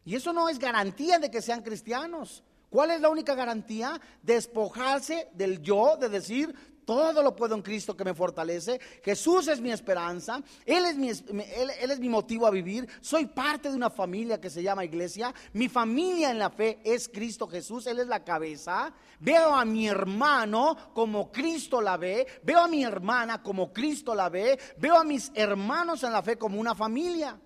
Y 0.05 0.15
eso 0.15 0.33
no 0.33 0.49
es 0.49 0.59
garantía 0.59 1.19
de 1.19 1.31
que 1.31 1.41
sean 1.41 1.63
cristianos. 1.63 2.43
¿Cuál 2.69 2.91
es 2.91 3.01
la 3.01 3.09
única 3.09 3.35
garantía? 3.35 4.01
Despojarse 4.23 5.31
del 5.33 5.63
yo, 5.63 5.97
de 5.97 6.09
decir, 6.09 6.55
todo 6.85 7.23
lo 7.23 7.35
puedo 7.35 7.55
en 7.55 7.63
Cristo 7.63 7.97
que 7.97 8.05
me 8.05 8.15
fortalece. 8.15 8.81
Jesús 9.03 9.49
es 9.49 9.61
mi 9.61 9.71
esperanza. 9.71 10.43
Él 10.65 10.85
es 10.85 10.97
mi, 10.97 11.09
él, 11.09 11.71
es 11.91 12.01
mi 12.01 12.09
motivo 12.09 12.47
a 12.47 12.51
vivir. 12.51 12.89
Soy 13.01 13.27
parte 13.27 13.71
de 13.71 13.77
una 13.77 13.91
familia 13.91 14.41
que 14.41 14.51
se 14.51 14.63
llama 14.63 14.85
iglesia. 14.85 15.35
Mi 15.53 15.69
familia 15.69 16.31
en 16.31 16.39
la 16.39 16.51
fe 16.51 16.81
es 16.85 17.09
Cristo 17.09 17.47
Jesús. 17.47 17.87
Él 17.87 17.99
es 17.99 18.07
la 18.07 18.25
cabeza. 18.25 18.93
Veo 19.21 19.55
a 19.55 19.65
mi 19.65 19.89
hermano 19.89 20.77
como 20.93 21.31
Cristo 21.33 21.81
la 21.81 21.97
ve. 21.97 22.27
Veo 22.43 22.61
a 22.61 22.69
mi 22.69 22.85
hermana 22.85 23.43
como 23.43 23.73
Cristo 23.73 24.15
la 24.15 24.29
ve. 24.29 24.59
Veo 24.79 24.97
a 24.97 25.05
mis 25.05 25.33
hermanos 25.35 26.03
en 26.03 26.13
la 26.13 26.23
fe 26.23 26.37
como 26.37 26.61
una 26.61 26.75
familia. 26.75 27.39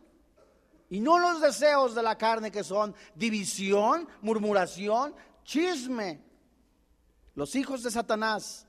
Y 0.91 1.01
no 1.01 1.19
los 1.19 1.41
deseos 1.41 1.95
de 1.95 2.03
la 2.03 2.17
carne 2.17 2.51
que 2.51 2.65
son 2.65 2.95
división, 3.15 4.09
murmuración, 4.23 5.15
chisme. 5.45 6.23
Los 7.35 7.55
hijos 7.55 7.83
de 7.83 7.91
Satanás 7.91 8.68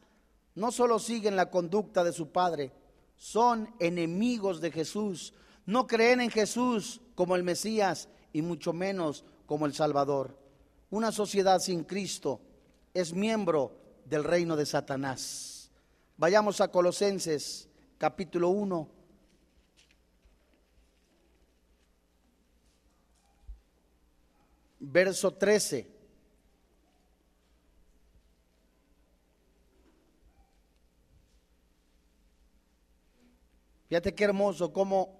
no 0.60 0.74
solo 0.74 1.00
siguen 1.00 1.38
la 1.38 1.50
conducta 1.50 2.04
de 2.04 2.12
su 2.12 2.32
padre, 2.32 2.74
son 3.16 3.74
enemigos 3.80 4.60
de 4.60 4.72
Jesús, 4.72 5.34
no 5.66 5.88
creen 5.88 6.20
en 6.20 6.30
Jesús 6.30 7.00
como 7.16 7.38
el 7.38 7.44
Mesías 7.44 8.10
y 8.34 8.42
mucho 8.42 8.74
menos 8.74 9.24
como 9.46 9.66
el 9.66 9.74
Salvador. 9.74 10.38
Una 10.90 11.14
sociedad 11.14 11.60
sin 11.60 11.86
Cristo 11.86 12.42
es 12.94 13.14
miembro 13.14 13.72
del 14.04 14.26
reino 14.26 14.58
de 14.58 14.66
Satanás. 14.66 15.72
Vayamos 16.18 16.60
a 16.60 16.70
Colosenses 16.70 17.70
capítulo 17.98 18.50
1. 18.50 18.90
Verso 24.82 25.32
13. 25.32 25.99
Fíjate 33.90 34.14
qué 34.14 34.26
hermoso 34.26 34.72
cómo 34.72 35.20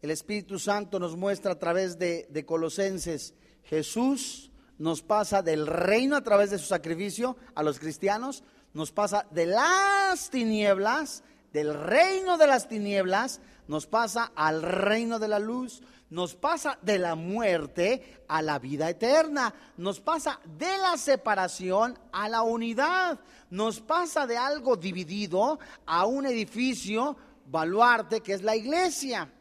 el 0.00 0.10
Espíritu 0.10 0.58
Santo 0.58 0.98
nos 0.98 1.14
muestra 1.14 1.52
a 1.52 1.58
través 1.58 1.98
de, 1.98 2.26
de, 2.30 2.46
Colosenses. 2.46 3.34
Jesús 3.64 4.50
nos 4.78 5.02
pasa 5.02 5.42
del 5.42 5.66
reino 5.66 6.16
a 6.16 6.22
través 6.22 6.48
de 6.48 6.58
su 6.58 6.64
sacrificio 6.64 7.36
a 7.54 7.62
los 7.62 7.78
cristianos, 7.78 8.44
nos 8.72 8.92
pasa 8.92 9.26
de 9.30 9.44
las 9.44 10.30
tinieblas, 10.30 11.22
del 11.52 11.74
reino 11.74 12.38
de 12.38 12.46
las 12.46 12.66
tinieblas, 12.66 13.42
nos 13.66 13.86
pasa 13.86 14.32
al 14.34 14.62
reino 14.62 15.18
de 15.18 15.28
la 15.28 15.38
luz, 15.38 15.82
nos 16.08 16.34
pasa 16.34 16.78
de 16.80 16.98
la 16.98 17.14
muerte 17.14 18.22
a 18.26 18.40
la 18.40 18.58
vida 18.58 18.88
eterna, 18.88 19.52
nos 19.76 20.00
pasa 20.00 20.40
de 20.46 20.78
la 20.78 20.96
separación 20.96 21.98
a 22.12 22.30
la 22.30 22.40
unidad, 22.40 23.20
nos 23.50 23.80
pasa 23.80 24.26
de 24.26 24.38
algo 24.38 24.76
dividido 24.76 25.58
a 25.84 26.06
un 26.06 26.24
edificio 26.24 27.18
baluarte 27.50 28.20
que 28.20 28.34
es 28.34 28.42
la 28.42 28.56
iglesia. 28.56 29.32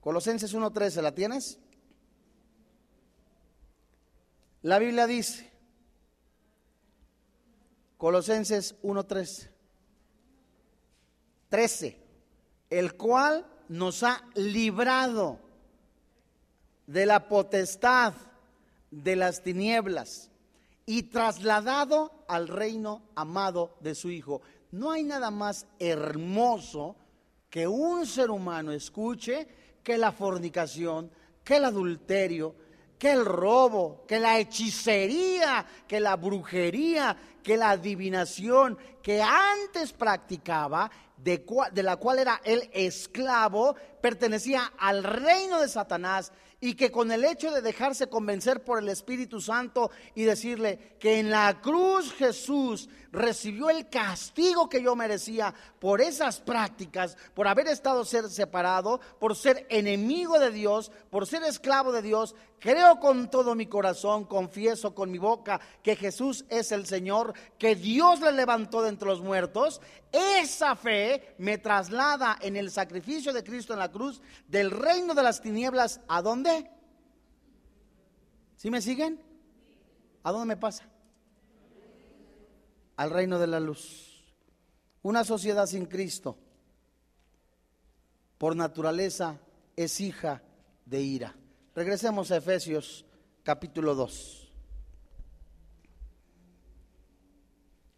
Colosenses 0.00 0.54
1.13, 0.54 1.02
¿la 1.02 1.14
tienes? 1.14 1.58
La 4.62 4.78
Biblia 4.78 5.06
dice, 5.06 5.52
Colosenses 7.96 8.80
1.13, 8.82 9.48
13, 11.48 12.00
el 12.70 12.94
cual 12.96 13.46
nos 13.68 14.02
ha 14.02 14.22
librado 14.34 15.38
de 16.86 17.06
la 17.06 17.28
potestad 17.28 18.14
de 18.90 19.16
las 19.16 19.42
tinieblas 19.42 20.30
y 20.84 21.04
trasladado 21.04 22.24
al 22.28 22.48
reino 22.48 23.02
amado 23.14 23.76
de 23.80 23.94
su 23.94 24.10
Hijo. 24.10 24.42
No 24.70 24.90
hay 24.90 25.04
nada 25.04 25.30
más 25.30 25.66
hermoso 25.78 26.96
que 27.56 27.66
un 27.66 28.04
ser 28.04 28.30
humano 28.30 28.70
escuche 28.70 29.48
que 29.82 29.96
la 29.96 30.12
fornicación, 30.12 31.10
que 31.42 31.56
el 31.56 31.64
adulterio, 31.64 32.54
que 32.98 33.10
el 33.10 33.24
robo, 33.24 34.04
que 34.06 34.20
la 34.20 34.38
hechicería, 34.38 35.64
que 35.88 35.98
la 35.98 36.16
brujería, 36.16 37.16
que 37.42 37.56
la 37.56 37.70
adivinación 37.70 38.76
que 39.02 39.22
antes 39.22 39.94
practicaba, 39.94 40.90
de, 41.16 41.46
de, 41.72 41.82
la 41.82 41.96
cual 41.96 42.18
era 42.18 42.42
el 42.44 42.68
esclavo, 42.74 43.74
pertenecía 44.00 44.72
al 44.78 45.04
reino 45.04 45.60
de 45.60 45.68
Satanás 45.68 46.32
y 46.60 46.74
que 46.74 46.90
con 46.90 47.12
el 47.12 47.24
hecho 47.24 47.50
de 47.50 47.60
dejarse 47.60 48.08
convencer 48.08 48.64
por 48.64 48.78
el 48.78 48.88
Espíritu 48.88 49.40
Santo 49.40 49.90
y 50.14 50.24
decirle 50.24 50.96
que 50.98 51.18
en 51.20 51.30
la 51.30 51.60
cruz 51.60 52.12
Jesús 52.14 52.88
recibió 53.12 53.70
el 53.70 53.88
castigo 53.88 54.68
que 54.68 54.82
yo 54.82 54.96
merecía 54.96 55.54
por 55.78 56.00
esas 56.00 56.40
prácticas, 56.40 57.16
por 57.34 57.46
haber 57.46 57.68
estado 57.68 58.04
ser 58.04 58.28
separado, 58.30 59.00
por 59.18 59.36
ser 59.36 59.66
enemigo 59.70 60.38
de 60.38 60.50
Dios, 60.50 60.90
por 61.10 61.26
ser 61.26 61.42
esclavo 61.44 61.92
de 61.92 62.02
Dios, 62.02 62.34
creo 62.58 63.00
con 63.00 63.30
todo 63.30 63.54
mi 63.54 63.66
corazón, 63.66 64.24
confieso 64.24 64.94
con 64.94 65.10
mi 65.10 65.18
boca 65.18 65.60
que 65.82 65.96
Jesús 65.96 66.44
es 66.48 66.72
el 66.72 66.86
Señor, 66.86 67.34
que 67.58 67.74
Dios 67.74 68.20
le 68.20 68.32
levantó 68.32 68.82
de 68.82 68.88
entre 68.88 69.08
los 69.08 69.20
muertos, 69.20 69.80
esa 70.12 70.76
fe 70.76 71.34
me 71.38 71.58
traslada 71.58 72.38
en 72.40 72.56
el 72.56 72.70
sacrificio 72.70 73.32
de 73.32 73.44
Cristo 73.44 73.72
en 73.72 73.78
la 73.78 73.85
cruz 73.90 74.20
del 74.48 74.70
reino 74.70 75.14
de 75.14 75.22
las 75.22 75.40
tinieblas, 75.40 76.00
¿a 76.08 76.22
dónde? 76.22 76.70
¿Sí 78.56 78.70
me 78.70 78.80
siguen? 78.80 79.20
¿A 80.22 80.32
dónde 80.32 80.46
me 80.46 80.56
pasa? 80.56 80.88
Al 82.96 83.10
reino 83.10 83.38
de 83.38 83.46
la 83.46 83.60
luz. 83.60 84.24
Una 85.02 85.22
sociedad 85.22 85.66
sin 85.66 85.86
Cristo, 85.86 86.36
por 88.38 88.56
naturaleza, 88.56 89.38
es 89.76 90.00
hija 90.00 90.42
de 90.84 91.00
ira. 91.00 91.36
Regresemos 91.74 92.30
a 92.30 92.38
Efesios 92.38 93.04
capítulo 93.42 93.94
2. 93.94 94.52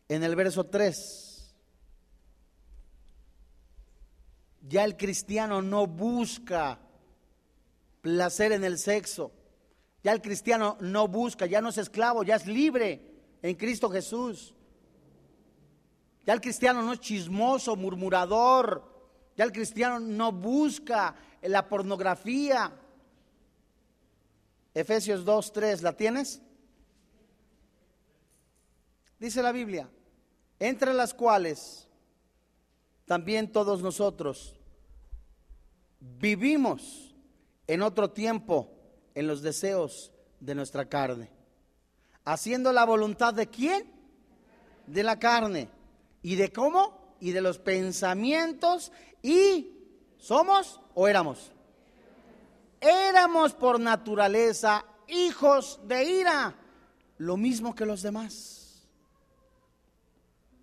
En 0.08 0.22
el 0.22 0.36
verso 0.36 0.66
3, 0.66 1.27
ya 4.68 4.84
el 4.84 4.96
cristiano 4.96 5.62
no 5.62 5.86
busca 5.86 6.78
placer 8.02 8.52
en 8.52 8.64
el 8.64 8.78
sexo. 8.78 9.32
Ya 10.02 10.12
el 10.12 10.20
cristiano 10.20 10.76
no 10.80 11.08
busca, 11.08 11.46
ya 11.46 11.60
no 11.60 11.70
es 11.70 11.78
esclavo, 11.78 12.22
ya 12.22 12.36
es 12.36 12.46
libre 12.46 13.00
en 13.42 13.56
Cristo 13.56 13.90
Jesús. 13.90 14.54
Ya 16.26 16.34
el 16.34 16.40
cristiano 16.40 16.82
no 16.82 16.92
es 16.92 17.00
chismoso, 17.00 17.76
murmurador. 17.76 18.84
Ya 19.36 19.44
el 19.44 19.52
cristiano 19.52 19.98
no 19.98 20.32
busca 20.32 21.16
la 21.42 21.66
pornografía. 21.66 22.70
Efesios 24.74 25.24
2, 25.24 25.52
3, 25.52 25.82
¿la 25.82 25.92
tienes? 25.94 26.42
Dice 29.18 29.42
la 29.42 29.50
Biblia, 29.50 29.88
entre 30.60 30.92
las 30.92 31.14
cuales 31.14 31.88
también 33.06 33.50
todos 33.50 33.82
nosotros 33.82 34.57
vivimos 36.00 37.14
en 37.66 37.82
otro 37.82 38.10
tiempo 38.10 38.70
en 39.14 39.26
los 39.26 39.42
deseos 39.42 40.12
de 40.40 40.54
nuestra 40.54 40.88
carne, 40.88 41.30
haciendo 42.24 42.72
la 42.72 42.84
voluntad 42.84 43.34
de 43.34 43.48
quién? 43.48 43.90
De 44.86 45.02
la 45.02 45.18
carne. 45.18 45.68
¿Y 46.22 46.36
de 46.36 46.52
cómo? 46.52 47.16
Y 47.20 47.32
de 47.32 47.40
los 47.40 47.58
pensamientos. 47.58 48.92
¿Y 49.22 49.72
somos 50.18 50.80
o 50.94 51.08
éramos? 51.08 51.52
Éramos 52.80 53.54
por 53.54 53.80
naturaleza 53.80 54.84
hijos 55.08 55.80
de 55.84 56.04
ira, 56.04 56.54
lo 57.16 57.36
mismo 57.36 57.74
que 57.74 57.86
los 57.86 58.02
demás. 58.02 58.86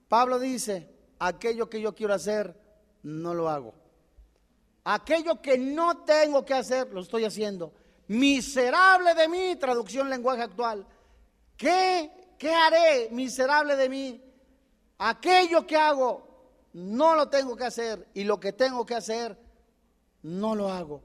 Pablo 0.08 0.39
dice, 0.39 0.89
aquello 1.19 1.69
que 1.69 1.82
yo 1.82 1.93
quiero 1.93 2.13
hacer, 2.13 2.58
no 3.04 3.34
lo 3.34 3.50
hago. 3.50 3.74
Aquello 4.86 5.41
que 5.41 5.58
no 5.58 6.04
tengo 6.04 6.45
que 6.45 6.54
hacer, 6.54 6.93
lo 6.93 7.02
estoy 7.02 7.26
haciendo. 7.26 7.74
Miserable 8.08 9.15
de 9.15 9.28
mí, 9.28 9.56
traducción 9.56 10.10
lenguaje 10.10 10.43
actual. 10.43 10.86
¿Qué, 11.58 12.36
qué 12.38 12.54
haré, 12.54 13.10
miserable 13.12 13.76
de 13.76 13.89
mí? 13.89 14.24
Aquello 15.00 15.65
que 15.65 15.76
hago, 15.76 16.69
no 16.74 17.15
lo 17.15 17.28
tengo 17.30 17.56
que 17.56 17.65
hacer. 17.65 18.08
Y 18.13 18.26
lo 18.26 18.39
que 18.39 18.54
tengo 18.54 18.86
que 18.86 18.93
hacer, 18.93 19.36
no 20.21 20.54
lo 20.54 20.69
hago. 20.69 21.02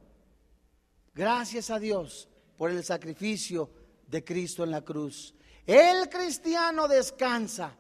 Gracias 1.14 1.70
a 1.70 1.78
Dios 1.78 2.28
por 2.58 2.70
el 2.70 2.84
sacrificio 2.84 3.70
de 4.06 4.22
Cristo 4.22 4.62
en 4.62 4.72
la 4.72 4.82
cruz. 4.82 5.34
El 5.66 6.10
cristiano 6.10 6.86
descansa 6.86 7.74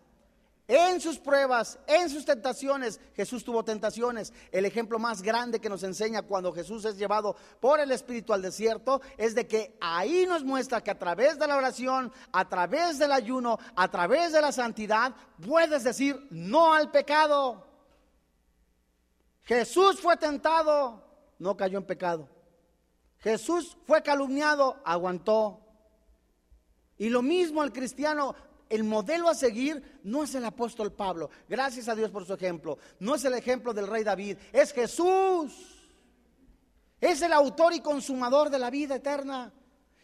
en 0.70 1.00
sus 1.00 1.18
pruebas, 1.18 1.80
en 1.88 2.08
sus 2.08 2.24
tentaciones, 2.24 3.00
Jesús 3.16 3.42
tuvo 3.42 3.64
tentaciones. 3.64 4.32
El 4.52 4.64
ejemplo 4.64 5.00
más 5.00 5.20
grande 5.20 5.60
que 5.60 5.68
nos 5.68 5.82
enseña 5.82 6.22
cuando 6.22 6.52
Jesús 6.52 6.84
es 6.84 6.96
llevado 6.96 7.34
por 7.58 7.80
el 7.80 7.90
Espíritu 7.90 8.32
al 8.32 8.40
desierto 8.40 9.02
es 9.18 9.34
de 9.34 9.48
que 9.48 9.76
ahí 9.80 10.26
nos 10.26 10.44
muestra 10.44 10.80
que 10.80 10.92
a 10.92 10.98
través 10.98 11.40
de 11.40 11.48
la 11.48 11.56
oración, 11.56 12.12
a 12.30 12.48
través 12.48 13.00
del 13.00 13.10
ayuno, 13.10 13.58
a 13.74 13.90
través 13.90 14.32
de 14.32 14.40
la 14.40 14.52
santidad, 14.52 15.12
puedes 15.44 15.82
decir 15.82 16.28
no 16.30 16.72
al 16.72 16.92
pecado. 16.92 17.66
Jesús 19.42 20.00
fue 20.00 20.16
tentado, 20.18 21.02
no 21.40 21.56
cayó 21.56 21.78
en 21.78 21.84
pecado. 21.84 22.28
Jesús 23.18 23.76
fue 23.88 24.04
calumniado, 24.04 24.80
aguantó. 24.84 25.66
Y 26.96 27.08
lo 27.08 27.22
mismo 27.22 27.60
al 27.60 27.72
cristiano, 27.72 28.36
el 28.70 28.84
modelo 28.84 29.28
a 29.28 29.34
seguir 29.34 30.00
no 30.02 30.22
es 30.22 30.34
el 30.34 30.44
apóstol 30.46 30.92
Pablo, 30.92 31.28
gracias 31.48 31.88
a 31.88 31.94
Dios 31.94 32.10
por 32.10 32.24
su 32.24 32.32
ejemplo, 32.32 32.78
no 32.98 33.16
es 33.16 33.24
el 33.26 33.34
ejemplo 33.34 33.74
del 33.74 33.86
rey 33.86 34.02
David, 34.02 34.38
es 34.52 34.72
Jesús. 34.72 35.76
Es 37.00 37.22
el 37.22 37.32
autor 37.32 37.72
y 37.72 37.80
consumador 37.80 38.50
de 38.50 38.58
la 38.58 38.70
vida 38.70 38.96
eterna. 38.96 39.52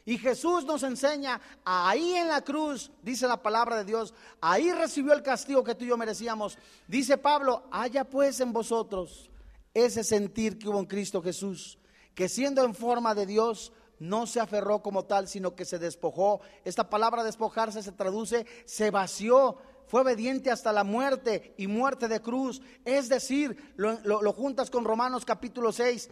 Y 0.05 0.19
Jesús 0.19 0.65
nos 0.65 0.83
enseña, 0.85 1.41
ahí 1.65 2.15
en 2.15 2.29
la 2.29 2.41
cruz, 2.41 2.93
dice 3.03 3.27
la 3.27 3.43
palabra 3.43 3.77
de 3.77 3.85
Dios, 3.85 4.15
ahí 4.41 4.71
recibió 4.73 5.13
el 5.13 5.23
castigo 5.23 5.65
que 5.65 5.75
tú 5.75 5.85
y 5.85 5.89
yo 5.89 5.97
merecíamos. 5.97 6.57
Dice 6.87 7.19
Pablo, 7.19 7.65
haya 7.73 8.05
pues 8.05 8.41
en 8.41 8.53
vosotros 8.53 9.31
ese 9.75 10.05
sentir 10.05 10.59
que 10.59 10.69
hubo 10.69 10.79
en 10.79 10.87
Cristo 10.87 11.21
Jesús, 11.21 11.77
que 12.15 12.29
siendo 12.29 12.65
en 12.65 12.75
forma 12.75 13.17
de 13.17 13.27
Dios, 13.27 13.73
no 13.99 14.27
se 14.27 14.41
aferró 14.41 14.83
como 14.83 15.05
tal, 15.05 15.29
sino 15.29 15.55
que 15.55 15.65
se 15.65 15.79
despojó. 15.79 16.41
Esta 16.65 16.91
palabra 16.91 17.25
despojarse 17.25 17.83
se 17.83 17.93
traduce, 17.93 18.47
se 18.65 18.91
vació, 18.91 19.59
fue 19.87 20.03
obediente 20.03 20.51
hasta 20.51 20.73
la 20.73 20.85
muerte 20.85 21.55
y 21.57 21.67
muerte 21.67 22.09
de 22.09 22.21
cruz. 22.21 22.61
Es 22.85 23.09
decir, 23.09 23.75
lo, 23.77 24.33
juntas 24.33 24.71
con 24.71 24.85
Romanos 24.85 25.25
capítulo 25.25 25.73
6. 25.73 26.11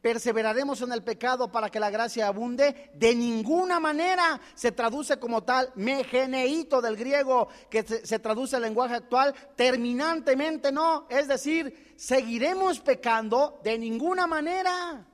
Perseveraremos 0.00 0.82
en 0.82 0.92
el 0.92 1.02
pecado 1.02 1.50
para 1.50 1.68
que 1.68 1.80
la 1.80 1.90
gracia 1.90 2.28
abunde. 2.28 2.90
De 2.94 3.14
ninguna 3.14 3.80
manera 3.80 4.40
se 4.54 4.70
traduce 4.70 5.18
como 5.18 5.42
tal, 5.42 5.72
megeneito 5.74 6.80
del 6.80 6.96
griego, 6.96 7.48
que 7.68 7.82
se, 7.82 8.06
se 8.06 8.18
traduce 8.20 8.56
el 8.56 8.62
lenguaje 8.62 8.94
actual, 8.94 9.34
terminantemente 9.56 10.70
no. 10.70 11.06
Es 11.08 11.26
decir, 11.26 11.94
seguiremos 11.96 12.78
pecando 12.78 13.58
de 13.64 13.78
ninguna 13.78 14.28
manera. 14.28 15.04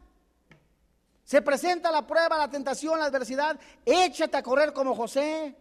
Se 1.25 1.41
presenta 1.43 1.91
la 1.91 2.07
prueba, 2.07 2.37
la 2.37 2.51
tentación, 2.51 2.99
la 2.99 3.07
adversidad. 3.07 3.59
Échate 3.85 4.37
a 4.37 4.43
correr 4.43 4.73
como 4.73 4.95
José. 4.95 5.57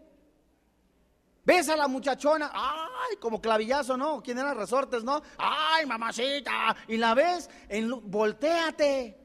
Ves 1.43 1.69
a 1.69 1.76
la 1.76 1.88
muchachona, 1.88 2.52
ay, 2.54 3.15
como 3.17 3.41
clavillazo, 3.41 3.97
¿no? 3.97 4.21
¿Quién 4.21 4.38
era 4.38 4.54
resortes, 4.54 5.04
no? 5.04 5.21
Ay, 5.38 5.86
mamacita. 5.86 6.76
Y 6.88 6.97
la 6.97 7.15
ves, 7.15 7.50
en, 7.67 8.12
volteate. 8.12 9.18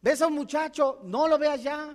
Ves 0.00 0.22
a 0.22 0.28
un 0.28 0.34
muchacho, 0.34 1.00
no 1.04 1.28
lo 1.28 1.36
veas 1.36 1.62
ya. 1.62 1.94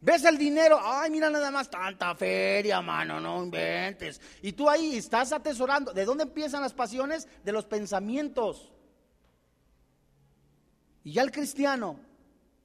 Ves 0.00 0.24
el 0.24 0.38
dinero, 0.38 0.78
ay, 0.80 1.10
mira 1.10 1.28
nada 1.28 1.50
más 1.50 1.68
tanta 1.68 2.14
feria, 2.14 2.80
mano, 2.80 3.20
no 3.20 3.42
inventes. 3.42 4.20
Y 4.42 4.52
tú 4.52 4.70
ahí 4.70 4.96
estás 4.96 5.32
atesorando. 5.32 5.92
¿De 5.92 6.04
dónde 6.04 6.22
empiezan 6.22 6.62
las 6.62 6.72
pasiones? 6.72 7.26
De 7.44 7.52
los 7.52 7.66
pensamientos. 7.66 8.72
Y 11.08 11.12
ya 11.12 11.22
el 11.22 11.30
cristiano, 11.30 11.98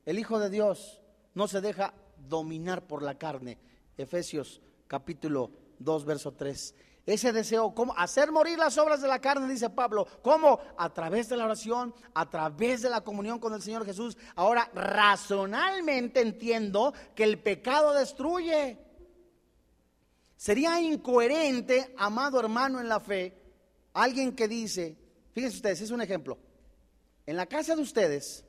el 0.05 0.19
Hijo 0.19 0.37
de 0.37 0.49
Dios, 0.49 0.99
no 1.33 1.47
se 1.47 1.61
deja 1.61 1.93
dominar 2.27 2.85
por 2.85 3.01
la 3.01 3.17
carne. 3.17 3.57
Efesios 3.97 4.59
capítulo 4.85 5.49
2, 5.79 6.03
verso 6.03 6.33
3. 6.33 6.75
Ese 7.05 7.31
deseo, 7.31 7.73
¿cómo? 7.73 7.97
Hacer 7.97 8.33
morir 8.33 8.59
las 8.59 8.77
obras 8.77 9.01
de 9.01 9.07
la 9.07 9.21
carne, 9.21 9.47
dice 9.47 9.69
Pablo. 9.69 10.05
¿Cómo? 10.21 10.59
A 10.77 10.93
través 10.93 11.29
de 11.29 11.37
la 11.37 11.45
oración, 11.45 11.95
a 12.13 12.29
través 12.29 12.81
de 12.81 12.89
la 12.89 12.99
comunión 12.99 13.39
con 13.39 13.53
el 13.53 13.61
Señor 13.61 13.85
Jesús. 13.85 14.17
Ahora, 14.35 14.69
razonalmente 14.73 16.19
entiendo 16.19 16.93
que 17.15 17.23
el 17.23 17.39
pecado 17.39 17.93
destruye. 17.93 18.77
Sería 20.35 20.81
incoherente, 20.81 21.95
amado 21.97 22.41
hermano 22.41 22.81
en 22.81 22.89
la 22.89 22.99
fe, 22.99 23.41
alguien 23.93 24.35
que 24.35 24.49
dice, 24.49 24.97
fíjense 25.31 25.55
ustedes, 25.55 25.79
es 25.79 25.91
un 25.91 26.01
ejemplo. 26.01 26.37
En 27.25 27.37
la 27.37 27.45
casa 27.45 27.75
de 27.75 27.81
ustedes 27.81 28.43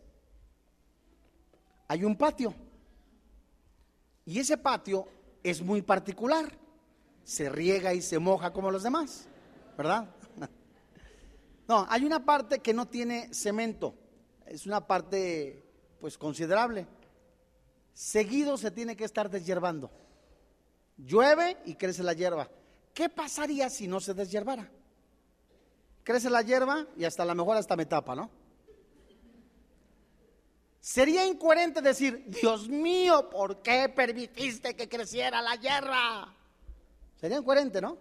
hay 1.89 2.05
un 2.05 2.17
patio. 2.17 2.55
Y 4.25 4.39
ese 4.39 4.57
patio 4.57 5.07
es 5.43 5.63
muy 5.63 5.83
particular. 5.83 6.59
Se 7.23 7.49
riega 7.49 7.95
y 7.95 8.03
se 8.03 8.19
moja 8.19 8.53
como 8.53 8.71
los 8.71 8.83
demás, 8.83 9.27
¿verdad? 9.77 10.09
No, 11.67 11.87
hay 11.89 12.05
una 12.05 12.23
parte 12.23 12.59
que 12.59 12.75
no 12.75 12.87
tiene 12.87 13.33
cemento. 13.33 13.95
Es 14.45 14.67
una 14.67 14.87
parte 14.87 15.65
pues 15.99 16.19
considerable. 16.19 16.87
Seguido 17.95 18.59
se 18.59 18.71
tiene 18.71 18.95
que 18.97 19.05
estar 19.05 19.31
deshiervando. 19.31 19.91
Llueve 20.99 21.57
y 21.65 21.77
crece 21.77 22.03
la 22.03 22.13
hierba. 22.13 22.51
¿Qué 22.93 23.09
pasaría 23.09 23.71
si 23.71 23.89
no 23.89 23.99
se 24.01 24.13
deshiervara? 24.13 24.71
Crece 26.03 26.29
la 26.29 26.43
hierba 26.43 26.87
y 26.99 27.05
hasta 27.05 27.25
la 27.25 27.35
mejor 27.35 27.57
hasta 27.57 27.77
me 27.77 27.87
tapa, 27.87 28.15
¿no? 28.15 28.31
Sería 30.85 31.25
incoherente 31.25 31.81
decir, 31.81 32.27
Dios 32.27 32.69
mío, 32.69 33.31
¿por 33.31 33.63
qué 33.63 33.89
permitiste 33.89 34.77
que 34.77 34.87
creciera 34.87 35.41
la 35.41 35.55
hierba? 35.55 36.31
Sería 37.17 37.39
incoherente, 37.39 37.81
¿no? 37.81 37.97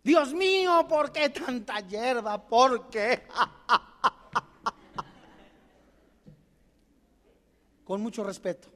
Dios 0.00 0.32
mío, 0.32 0.86
¿por 0.88 1.10
qué 1.10 1.30
tanta 1.30 1.80
hierba? 1.80 2.46
¿Por 2.46 2.88
qué? 2.88 3.24
Con 7.84 8.00
mucho 8.00 8.22
respeto. 8.22 8.68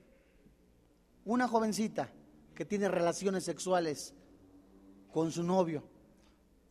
Una 1.27 1.47
jovencita 1.47 2.11
que 2.57 2.65
tiene 2.65 2.89
relaciones 2.89 3.45
sexuales 3.45 4.15
con 5.13 5.31
su 5.31 5.45
novio. 5.45 5.85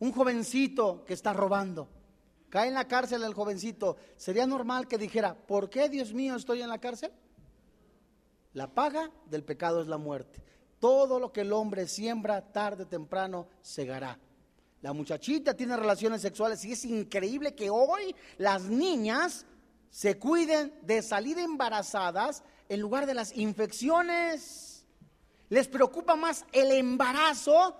Un 0.00 0.12
jovencito 0.12 1.02
que 1.06 1.14
está 1.14 1.32
robando 1.32 1.88
cae 2.48 2.68
en 2.68 2.74
la 2.74 2.88
cárcel 2.88 3.22
el 3.22 3.34
jovencito, 3.34 3.96
¿sería 4.16 4.46
normal 4.46 4.88
que 4.88 4.98
dijera, 4.98 5.34
¿por 5.34 5.68
qué 5.68 5.88
Dios 5.88 6.12
mío 6.12 6.36
estoy 6.36 6.62
en 6.62 6.68
la 6.68 6.78
cárcel? 6.78 7.12
La 8.52 8.72
paga 8.72 9.10
del 9.26 9.44
pecado 9.44 9.82
es 9.82 9.86
la 9.86 9.98
muerte. 9.98 10.42
Todo 10.78 11.18
lo 11.18 11.32
que 11.32 11.42
el 11.42 11.52
hombre 11.52 11.86
siembra, 11.86 12.52
tarde 12.52 12.84
o 12.84 12.86
temprano, 12.86 13.48
segará. 13.60 14.18
La 14.82 14.92
muchachita 14.92 15.54
tiene 15.54 15.76
relaciones 15.76 16.22
sexuales 16.22 16.64
y 16.64 16.72
es 16.72 16.84
increíble 16.84 17.54
que 17.54 17.70
hoy 17.70 18.14
las 18.38 18.64
niñas 18.64 19.46
se 19.90 20.18
cuiden 20.18 20.72
de 20.82 21.02
salir 21.02 21.38
embarazadas 21.38 22.42
en 22.68 22.80
lugar 22.80 23.06
de 23.06 23.14
las 23.14 23.36
infecciones. 23.36 24.86
Les 25.48 25.68
preocupa 25.68 26.16
más 26.16 26.44
el 26.52 26.72
embarazo 26.72 27.76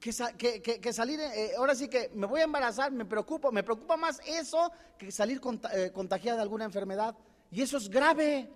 que, 0.00 0.92
salir, 0.92 1.20
eh, 1.20 1.52
ahora 1.56 1.74
sí 1.74 1.88
que 1.88 2.10
me 2.14 2.26
voy 2.26 2.40
a 2.40 2.44
embarazar, 2.44 2.92
me 2.92 3.04
preocupo, 3.04 3.50
me 3.50 3.62
preocupa 3.62 3.96
más 3.96 4.20
eso 4.26 4.70
que 4.98 5.10
salir 5.10 5.40
eh, 5.72 5.90
contagiada 5.92 6.36
de 6.36 6.42
alguna 6.42 6.64
enfermedad. 6.64 7.16
Y 7.50 7.62
eso 7.62 7.76
es 7.78 7.88
grave. 7.88 8.50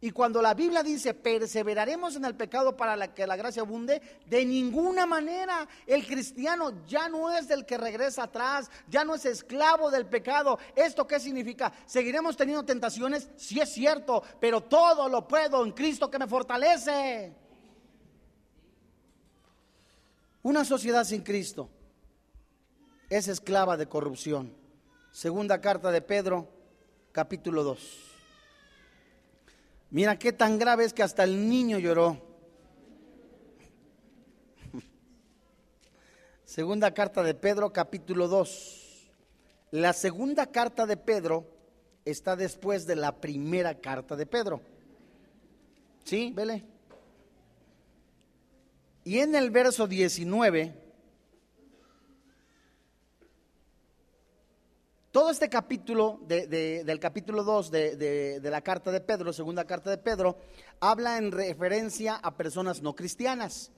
Y 0.00 0.10
cuando 0.10 0.42
la 0.42 0.52
Biblia 0.52 0.82
dice, 0.82 1.14
perseveraremos 1.14 2.16
en 2.16 2.26
el 2.26 2.34
pecado 2.34 2.76
para 2.76 3.14
que 3.14 3.26
la 3.26 3.36
gracia 3.36 3.62
abunde, 3.62 4.02
de 4.26 4.44
ninguna 4.44 5.06
manera 5.06 5.66
el 5.86 6.06
cristiano 6.06 6.84
ya 6.86 7.08
no 7.08 7.34
es 7.34 7.48
del 7.48 7.64
que 7.64 7.78
regresa 7.78 8.24
atrás, 8.24 8.70
ya 8.86 9.02
no 9.02 9.14
es 9.14 9.24
esclavo 9.24 9.90
del 9.90 10.04
pecado. 10.04 10.58
¿Esto 10.76 11.06
qué 11.06 11.18
significa? 11.18 11.72
¿Seguiremos 11.86 12.36
teniendo 12.36 12.66
tentaciones? 12.66 13.30
Sí 13.36 13.60
es 13.60 13.72
cierto, 13.72 14.22
pero 14.40 14.60
todo 14.60 15.08
lo 15.08 15.26
puedo 15.26 15.64
en 15.64 15.72
Cristo 15.72 16.10
que 16.10 16.18
me 16.18 16.26
fortalece. 16.26 17.43
Una 20.44 20.64
sociedad 20.66 21.04
sin 21.04 21.22
Cristo 21.22 21.70
es 23.08 23.28
esclava 23.28 23.78
de 23.78 23.88
corrupción. 23.88 24.52
Segunda 25.10 25.62
carta 25.62 25.90
de 25.90 26.02
Pedro, 26.02 26.50
capítulo 27.12 27.64
2. 27.64 27.78
Mira 29.88 30.18
qué 30.18 30.34
tan 30.34 30.58
grave 30.58 30.84
es 30.84 30.92
que 30.92 31.02
hasta 31.02 31.24
el 31.24 31.48
niño 31.48 31.78
lloró. 31.78 32.20
Segunda 36.44 36.92
carta 36.92 37.22
de 37.22 37.32
Pedro, 37.32 37.72
capítulo 37.72 38.28
2. 38.28 39.08
La 39.70 39.94
segunda 39.94 40.44
carta 40.52 40.84
de 40.84 40.98
Pedro 40.98 41.46
está 42.04 42.36
después 42.36 42.86
de 42.86 42.96
la 42.96 43.16
primera 43.16 43.80
carta 43.80 44.14
de 44.14 44.26
Pedro. 44.26 44.60
¿Sí? 46.04 46.34
Vele. 46.36 46.73
Y 49.06 49.18
en 49.18 49.34
el 49.34 49.50
verso 49.50 49.86
19, 49.86 50.74
todo 55.12 55.30
este 55.30 55.50
capítulo, 55.50 56.20
del 56.26 56.98
capítulo 56.98 57.44
2 57.44 57.70
de, 57.70 58.40
la 58.42 58.62
carta 58.62 58.90
de 58.90 59.02
Pedro, 59.02 59.34
segunda 59.34 59.66
carta 59.66 59.90
de 59.90 59.98
Pedro, 59.98 60.38
habla 60.80 61.18
en 61.18 61.32
referencia 61.32 62.16
a 62.16 62.34
personas 62.34 62.80
no 62.80 62.94
cristianas. 62.94 63.70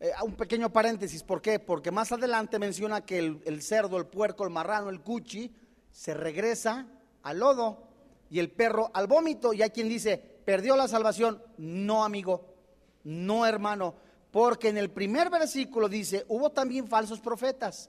Eh, 0.00 0.10
un 0.22 0.34
pequeño 0.34 0.70
paréntesis, 0.70 1.22
¿por 1.22 1.40
qué? 1.40 1.58
Porque 1.58 1.90
más 1.90 2.12
adelante 2.12 2.58
menciona 2.58 3.06
que 3.06 3.18
el, 3.18 3.40
el 3.46 3.62
cerdo, 3.62 3.96
el 3.96 4.06
puerco, 4.06 4.44
el 4.44 4.50
marrano, 4.50 4.90
el 4.90 5.00
cuchi, 5.00 5.50
se 5.90 6.12
regresa 6.12 6.86
al 7.22 7.38
lodo 7.38 7.88
y 8.28 8.38
el 8.38 8.50
perro 8.50 8.90
al 8.92 9.06
vómito. 9.06 9.54
Y 9.54 9.62
hay 9.62 9.70
quien 9.70 9.88
dice, 9.88 10.18
perdió 10.18 10.76
la 10.76 10.88
salvación. 10.88 11.42
No, 11.56 12.04
amigo, 12.04 12.54
no, 13.02 13.46
hermano 13.46 14.04
porque 14.36 14.68
en 14.68 14.76
el 14.76 14.90
primer 14.90 15.30
versículo 15.30 15.88
dice, 15.88 16.26
hubo 16.28 16.50
también 16.50 16.86
falsos 16.86 17.20
profetas. 17.20 17.88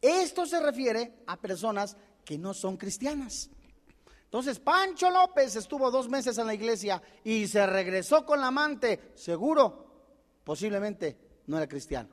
Esto 0.00 0.46
se 0.46 0.60
refiere 0.60 1.24
a 1.26 1.36
personas 1.36 1.96
que 2.24 2.38
no 2.38 2.54
son 2.54 2.76
cristianas. 2.76 3.50
Entonces, 4.22 4.60
Pancho 4.60 5.10
López 5.10 5.56
estuvo 5.56 5.90
dos 5.90 6.08
meses 6.08 6.38
en 6.38 6.46
la 6.46 6.54
iglesia 6.54 7.02
y 7.24 7.48
se 7.48 7.66
regresó 7.66 8.24
con 8.24 8.40
la 8.40 8.46
amante. 8.46 9.10
Seguro, 9.16 10.44
posiblemente 10.44 11.18
no 11.48 11.56
era 11.56 11.66
cristiano. 11.66 12.08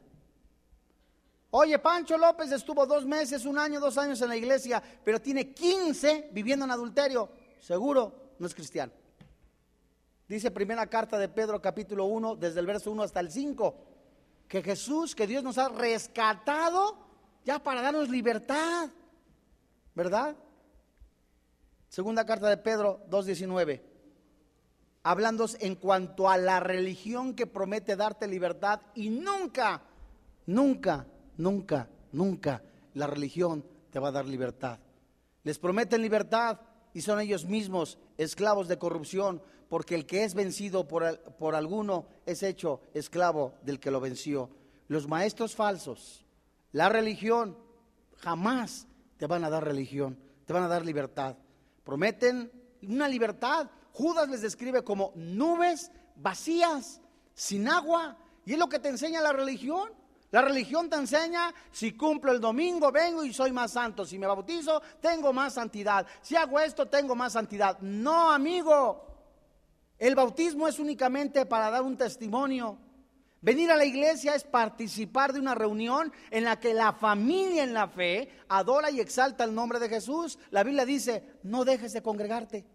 Oye, 1.52 1.78
Pancho 1.78 2.18
López 2.18 2.52
estuvo 2.52 2.88
dos 2.88 3.06
meses, 3.06 3.46
un 3.46 3.60
año, 3.60 3.80
dos 3.80 3.96
años 4.00 4.20
en 4.24 4.30
la 4.30 4.38
iglesia, 4.38 4.82
pero 5.04 5.22
tiene 5.22 5.54
15 5.54 6.30
viviendo 6.32 6.66
en 6.66 6.72
adulterio. 6.72 7.30
Seguro 7.60 8.34
no 8.40 8.48
es 8.48 8.56
cristiano. 8.56 8.92
Dice 10.32 10.50
primera 10.50 10.88
carta 10.88 11.18
de 11.18 11.28
Pedro 11.28 11.62
capítulo 11.62 12.06
1, 12.06 12.38
desde 12.38 12.62
el 12.62 12.66
verso 12.66 12.90
1 12.90 13.04
hasta 13.04 13.20
el 13.20 13.30
5, 13.30 13.76
que 14.48 14.64
Jesús, 14.64 15.14
que 15.14 15.28
Dios 15.28 15.44
nos 15.44 15.58
ha 15.58 15.68
rescatado 15.68 16.96
ya 17.44 17.60
para 17.60 17.82
darnos 17.82 18.08
libertad, 18.08 18.90
¿verdad? 19.94 20.38
Segunda 21.90 22.26
carta 22.26 22.48
de 22.48 22.56
Pedro 22.56 23.02
2.19, 23.10 23.82
hablando 25.04 25.48
en 25.60 25.76
cuanto 25.76 26.30
a 26.30 26.38
la 26.38 26.62
religión 26.62 27.34
que 27.34 27.46
promete 27.46 27.98
darte 27.98 28.26
libertad 28.26 28.80
y 28.96 29.10
nunca, 29.10 29.82
nunca, 30.46 31.08
nunca, 31.36 31.90
nunca 32.14 32.64
la 32.94 33.06
religión 33.06 33.66
te 33.90 34.00
va 34.00 34.08
a 34.08 34.14
dar 34.14 34.26
libertad. 34.26 34.80
Les 35.44 35.60
prometen 35.60 36.02
libertad 36.02 36.62
y 36.94 37.02
son 37.02 37.20
ellos 37.20 37.44
mismos 37.44 37.98
esclavos 38.18 38.70
de 38.70 38.80
corrupción 38.80 39.42
porque 39.72 39.96
el 39.96 40.06
que 40.06 40.26
es 40.26 40.34
vencido 40.34 40.86
por, 40.86 41.18
por 41.38 41.56
alguno 41.56 42.06
es 42.26 42.44
hecho 42.44 42.82
esclavo 42.94 43.54
del 43.62 43.80
que 43.80 43.90
lo 43.90 44.02
venció. 44.02 44.50
Los 44.90 45.08
maestros 45.08 45.56
falsos, 45.56 46.26
la 46.74 46.90
religión, 46.90 47.58
jamás 48.18 48.86
te 49.16 49.28
van 49.28 49.46
a 49.46 49.50
dar 49.50 49.64
religión, 49.64 50.20
te 50.46 50.52
van 50.52 50.64
a 50.64 50.68
dar 50.68 50.84
libertad. 50.84 51.38
Prometen 51.86 52.52
una 52.82 53.08
libertad. 53.08 53.72
Judas 53.94 54.28
les 54.28 54.42
describe 54.42 54.84
como 54.84 55.14
nubes 55.16 55.90
vacías, 56.18 57.00
sin 57.34 57.70
agua. 57.70 58.18
Y 58.44 58.52
es 58.52 58.60
lo 58.60 58.68
que 58.68 58.80
te 58.80 58.90
enseña 58.90 59.22
la 59.22 59.32
religión. 59.32 59.94
La 60.32 60.42
religión 60.42 60.90
te 60.90 60.98
enseña, 60.98 61.54
si 61.72 61.94
cumplo 61.94 62.34
el 62.34 62.42
domingo, 62.42 62.92
vengo 62.92 63.24
y 63.24 63.34
soy 63.34 63.54
más 63.54 63.72
santo. 63.72 64.04
Si 64.04 64.20
me 64.20 64.28
bautizo, 64.28 64.82
tengo 65.00 65.32
más 65.32 65.54
santidad. 65.54 66.06
Si 66.22 66.36
hago 66.36 66.60
esto, 66.60 66.90
tengo 66.90 67.16
más 67.16 67.32
santidad. 67.32 67.80
No, 67.80 68.34
amigo. 68.34 69.11
El 70.02 70.16
bautismo 70.16 70.68
es 70.68 70.80
únicamente 70.80 71.46
para 71.46 71.70
dar 71.70 71.84
un 71.84 71.96
testimonio. 71.96 72.76
Venir 73.40 73.70
a 73.70 73.78
la 73.78 73.86
iglesia 73.86 74.34
es 74.34 74.44
participar 74.44 75.32
de 75.32 75.40
una 75.40 75.54
reunión 75.54 76.12
en 76.32 76.44
la 76.44 76.60
que 76.60 76.74
la 76.74 76.92
familia 76.92 77.64
en 77.64 77.76
la 77.76 77.88
fe 77.88 78.28
adora 78.50 78.90
y 78.90 79.00
exalta 79.00 79.44
el 79.44 79.54
nombre 79.54 79.78
de 79.78 79.90
Jesús. 79.90 80.40
La 80.50 80.64
Biblia 80.64 80.86
dice, 80.86 81.24
no 81.44 81.64
dejes 81.66 81.94
de 81.94 82.02
congregarte. 82.02 82.66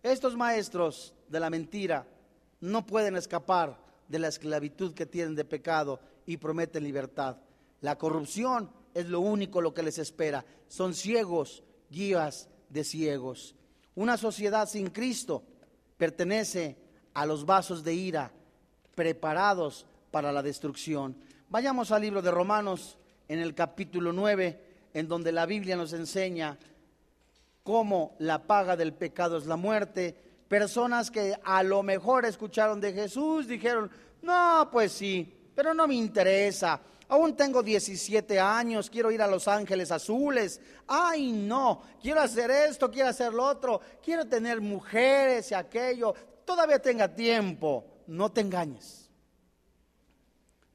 Estos 0.00 0.36
maestros 0.36 1.12
de 1.26 1.40
la 1.40 1.50
mentira 1.50 2.06
no 2.60 2.86
pueden 2.86 3.16
escapar 3.16 3.76
de 4.06 4.20
la 4.20 4.28
esclavitud 4.28 4.94
que 4.94 5.06
tienen 5.06 5.34
de 5.34 5.44
pecado 5.44 5.98
y 6.24 6.36
prometen 6.36 6.84
libertad. 6.84 7.38
La 7.80 7.98
corrupción 7.98 8.70
es 8.94 9.08
lo 9.08 9.18
único 9.18 9.60
lo 9.60 9.74
que 9.74 9.82
les 9.82 9.98
espera. 9.98 10.44
Son 10.68 10.94
ciegos, 10.94 11.64
guías 11.90 12.48
de 12.68 12.84
ciegos. 12.84 13.56
Una 13.96 14.16
sociedad 14.16 14.68
sin 14.68 14.90
Cristo 14.90 15.42
pertenece 15.96 16.76
a 17.14 17.26
los 17.26 17.46
vasos 17.46 17.84
de 17.84 17.94
ira 17.94 18.32
preparados 18.94 19.86
para 20.10 20.32
la 20.32 20.42
destrucción. 20.42 21.16
Vayamos 21.48 21.92
al 21.92 22.02
libro 22.02 22.20
de 22.22 22.30
Romanos 22.30 22.98
en 23.28 23.38
el 23.38 23.54
capítulo 23.54 24.12
9, 24.12 24.60
en 24.94 25.08
donde 25.08 25.32
la 25.32 25.46
Biblia 25.46 25.76
nos 25.76 25.92
enseña 25.92 26.58
cómo 27.62 28.14
la 28.18 28.46
paga 28.46 28.76
del 28.76 28.92
pecado 28.92 29.36
es 29.36 29.46
la 29.46 29.56
muerte. 29.56 30.16
Personas 30.48 31.10
que 31.10 31.36
a 31.42 31.62
lo 31.62 31.82
mejor 31.82 32.26
escucharon 32.26 32.80
de 32.80 32.92
Jesús 32.92 33.46
dijeron, 33.46 33.90
no, 34.22 34.68
pues 34.70 34.92
sí, 34.92 35.32
pero 35.54 35.72
no 35.72 35.86
me 35.86 35.94
interesa. 35.94 36.80
Aún 37.14 37.36
tengo 37.36 37.62
17 37.62 38.40
años, 38.40 38.90
quiero 38.90 39.08
ir 39.12 39.22
a 39.22 39.28
Los 39.28 39.46
Ángeles 39.46 39.92
Azules. 39.92 40.60
Ay, 40.88 41.30
no, 41.30 41.80
quiero 42.02 42.20
hacer 42.20 42.50
esto, 42.50 42.90
quiero 42.90 43.10
hacer 43.10 43.32
lo 43.32 43.44
otro, 43.44 43.80
quiero 44.04 44.26
tener 44.26 44.60
mujeres 44.60 45.48
y 45.52 45.54
aquello. 45.54 46.12
Todavía 46.44 46.82
tenga 46.82 47.14
tiempo, 47.14 47.84
no 48.08 48.32
te 48.32 48.40
engañes. 48.40 49.08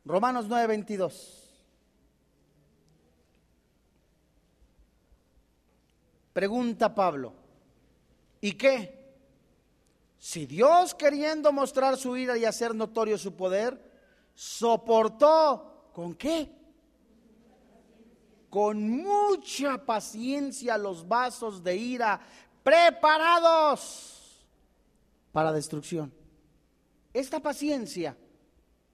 Romanos 0.06 0.48
9:22. 0.48 1.12
Pregunta 6.32 6.96
Pablo, 6.96 7.34
¿y 8.40 8.54
qué? 8.54 8.98
Si 10.18 10.46
Dios 10.46 10.96
queriendo 10.96 11.52
mostrar 11.52 11.98
su 11.98 12.16
ira 12.16 12.38
y 12.38 12.46
hacer 12.46 12.74
notorio 12.74 13.18
su 13.18 13.36
poder, 13.36 13.78
soportó, 14.34 15.69
¿con 16.00 16.16
qué? 16.16 16.50
Con 18.50 18.90
mucha 18.90 19.86
paciencia 19.86 20.78
los 20.78 21.06
vasos 21.06 21.62
de 21.62 21.76
ira 21.76 22.22
preparados 22.64 24.46
para 25.34 25.52
destrucción. 25.52 26.14
Esta 27.14 27.42
paciencia, 27.42 28.16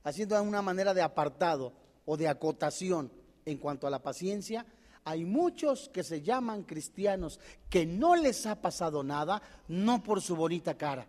haciendo 0.04 0.42
una 0.42 0.64
manera 0.64 0.96
de 0.96 1.04
apartado 1.04 1.74
o 2.06 2.18
de 2.18 2.28
acotación 2.28 3.12
en 3.46 3.60
cuanto 3.60 3.86
a 3.86 3.92
la 3.92 4.02
paciencia, 4.02 4.66
hay 5.04 5.26
muchos 5.26 5.90
que 5.90 6.02
se 6.02 6.24
llaman 6.24 6.64
cristianos 6.64 7.40
que 7.70 7.86
no 7.86 8.16
les 8.16 8.48
ha 8.48 8.60
pasado 8.60 9.04
nada, 9.04 9.44
no 9.68 10.02
por 10.02 10.24
su 10.24 10.36
bonita 10.36 10.76
cara, 10.76 11.08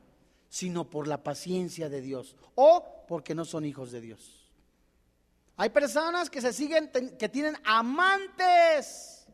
sino 0.50 0.90
por 0.90 1.08
la 1.08 1.22
paciencia 1.22 1.88
de 1.88 2.02
Dios 2.02 2.36
o 2.54 2.84
porque 3.08 3.34
no 3.34 3.46
son 3.46 3.64
hijos 3.64 3.92
de 3.92 4.02
Dios. 4.02 4.45
Hay 5.58 5.70
personas 5.70 6.28
que 6.28 6.40
se 6.40 6.52
siguen, 6.52 6.90
que 6.90 7.28
tienen 7.28 7.56
amantes, 7.64 9.26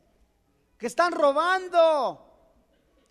que 0.77 0.87
están 0.87 1.11
robando, 1.11 2.33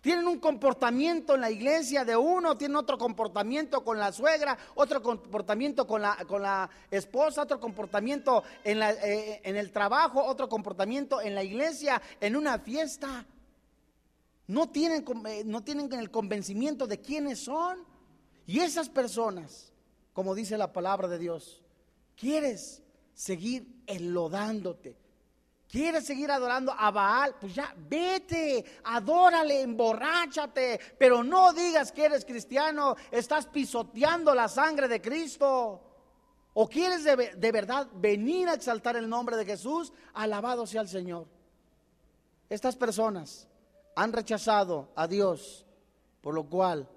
tienen 0.03 0.27
un 0.27 0.39
comportamiento 0.39 1.35
en 1.35 1.41
la 1.41 1.49
iglesia 1.49 2.03
de 2.03 2.17
uno, 2.17 2.57
tienen 2.57 2.75
otro 2.75 2.97
comportamiento 2.97 3.85
con 3.85 3.97
la 3.97 4.11
suegra, 4.11 4.57
otro 4.75 5.01
comportamiento 5.01 5.87
con 5.87 6.01
la, 6.01 6.17
con 6.27 6.41
la 6.41 6.69
esposa, 6.91 7.43
otro 7.43 7.57
comportamiento 7.57 8.43
en, 8.65 8.79
la, 8.79 8.91
eh, 8.91 9.39
en 9.45 9.55
el 9.55 9.71
trabajo, 9.71 10.21
otro 10.21 10.49
comportamiento 10.49 11.21
en 11.21 11.35
la 11.35 11.43
iglesia, 11.43 12.01
en 12.19 12.35
una 12.35 12.59
fiesta. 12.59 13.25
No 14.47 14.67
tienen, 14.67 15.05
eh, 15.27 15.43
no 15.45 15.63
tienen 15.63 15.91
el 15.93 16.11
convencimiento 16.11 16.85
de 16.85 16.99
quiénes 16.99 17.39
son. 17.39 17.85
Y 18.45 18.59
esas 18.59 18.89
personas, 18.89 19.71
como 20.11 20.35
dice 20.35 20.57
la 20.57 20.73
palabra 20.73 21.07
de 21.07 21.17
Dios, 21.17 21.63
quieres 22.17 22.82
seguir 23.13 23.83
enlodándote, 23.87 24.97
¿Quieres 25.73 26.05
seguir 26.05 26.29
adorando 26.29 26.71
a 26.71 26.91
Baal? 26.91 27.33
Pues 27.41 27.55
ya, 27.55 27.73
vete, 27.75 28.63
adórale, 28.83 29.63
emborráchate, 29.63 30.79
pero 30.99 31.23
no 31.23 31.51
digas 31.51 31.91
que 31.91 32.05
eres 32.05 32.25
cristiano, 32.25 32.95
estás 33.09 33.47
pisoteando 33.47 34.35
la 34.35 34.47
sangre 34.47 34.87
de 34.87 35.01
Cristo. 35.01 35.81
¿O 36.53 36.69
quieres 36.69 37.03
de, 37.03 37.33
de 37.35 37.51
verdad 37.51 37.87
venir 37.95 38.49
a 38.49 38.53
exaltar 38.53 38.97
el 38.97 39.09
nombre 39.09 39.35
de 39.35 39.45
Jesús? 39.45 39.91
Alabado 40.13 40.67
sea 40.67 40.81
el 40.81 40.89
Señor. 40.89 41.25
Estas 42.49 42.75
personas 42.75 43.47
han 43.95 44.13
rechazado 44.13 44.89
a 44.95 45.07
Dios, 45.07 45.65
por 46.21 46.35
lo 46.35 46.43
cual 46.43 46.87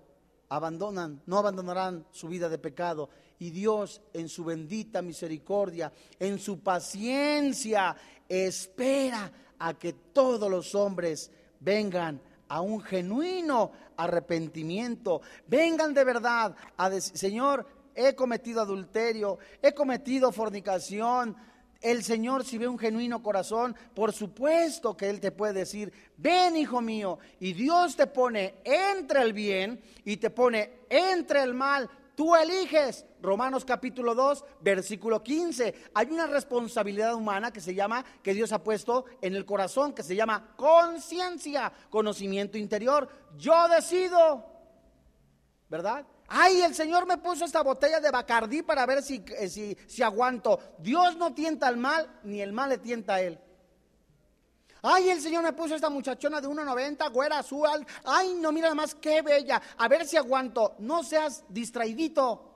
abandonan, 0.50 1.22
no 1.24 1.38
abandonarán 1.38 2.06
su 2.10 2.28
vida 2.28 2.50
de 2.50 2.58
pecado. 2.58 3.08
Y 3.38 3.50
Dios 3.50 4.00
en 4.12 4.28
su 4.28 4.44
bendita 4.44 5.02
misericordia, 5.02 5.92
en 6.18 6.38
su 6.38 6.60
paciencia, 6.60 7.96
espera 8.28 9.30
a 9.58 9.74
que 9.74 9.92
todos 9.92 10.50
los 10.50 10.74
hombres 10.74 11.30
vengan 11.60 12.20
a 12.48 12.60
un 12.60 12.80
genuino 12.80 13.72
arrepentimiento, 13.96 15.20
vengan 15.46 15.94
de 15.94 16.04
verdad 16.04 16.54
a 16.76 16.90
decir, 16.90 17.16
Señor, 17.16 17.66
he 17.94 18.14
cometido 18.14 18.60
adulterio, 18.60 19.38
he 19.62 19.72
cometido 19.72 20.30
fornicación. 20.30 21.36
El 21.80 22.02
Señor, 22.02 22.44
si 22.44 22.58
ve 22.58 22.68
un 22.68 22.78
genuino 22.78 23.22
corazón, 23.22 23.76
por 23.94 24.12
supuesto 24.12 24.96
que 24.96 25.08
Él 25.10 25.20
te 25.20 25.30
puede 25.30 25.52
decir, 25.52 25.92
ven 26.16 26.56
hijo 26.56 26.80
mío, 26.80 27.18
y 27.38 27.52
Dios 27.52 27.96
te 27.96 28.06
pone 28.06 28.56
entre 28.64 29.22
el 29.22 29.32
bien 29.32 29.80
y 30.04 30.16
te 30.16 30.30
pone 30.30 30.80
entre 30.88 31.42
el 31.42 31.54
mal, 31.54 31.88
Tú 32.16 32.34
eliges. 32.34 33.04
Romanos 33.20 33.64
capítulo 33.64 34.14
2, 34.14 34.44
versículo 34.62 35.22
15. 35.22 35.74
Hay 35.92 36.06
una 36.10 36.26
responsabilidad 36.26 37.14
humana 37.14 37.52
que 37.52 37.60
se 37.60 37.74
llama, 37.74 38.04
que 38.22 38.32
Dios 38.32 38.52
ha 38.52 38.64
puesto 38.64 39.04
en 39.20 39.34
el 39.36 39.44
corazón, 39.44 39.92
que 39.92 40.02
se 40.02 40.16
llama 40.16 40.54
conciencia, 40.56 41.70
conocimiento 41.90 42.56
interior. 42.56 43.06
Yo 43.36 43.68
decido, 43.68 44.46
¿verdad? 45.68 46.06
Ay, 46.26 46.62
el 46.62 46.74
Señor 46.74 47.06
me 47.06 47.18
puso 47.18 47.44
esta 47.44 47.62
botella 47.62 48.00
de 48.00 48.10
Bacardí 48.10 48.62
para 48.62 48.86
ver 48.86 49.02
si, 49.02 49.22
eh, 49.38 49.48
si, 49.48 49.76
si 49.86 50.02
aguanto. 50.02 50.58
Dios 50.78 51.16
no 51.16 51.34
tienta 51.34 51.68
al 51.68 51.76
mal, 51.76 52.20
ni 52.24 52.40
el 52.40 52.54
mal 52.54 52.70
le 52.70 52.78
tienta 52.78 53.16
a 53.16 53.20
él. 53.20 53.38
Ay, 54.88 55.10
el 55.10 55.20
Señor 55.20 55.42
me 55.42 55.52
puso 55.52 55.74
esta 55.74 55.90
muchachona 55.90 56.40
de 56.40 56.46
1,90, 56.46 57.10
güera, 57.10 57.40
azul. 57.40 57.66
Ay, 58.04 58.36
no, 58.40 58.52
mira 58.52 58.66
nada 58.66 58.76
más 58.76 58.94
qué 58.94 59.20
bella. 59.20 59.60
A 59.78 59.88
ver 59.88 60.06
si 60.06 60.16
aguanto. 60.16 60.76
No 60.78 61.02
seas 61.02 61.42
distraidito. 61.48 62.54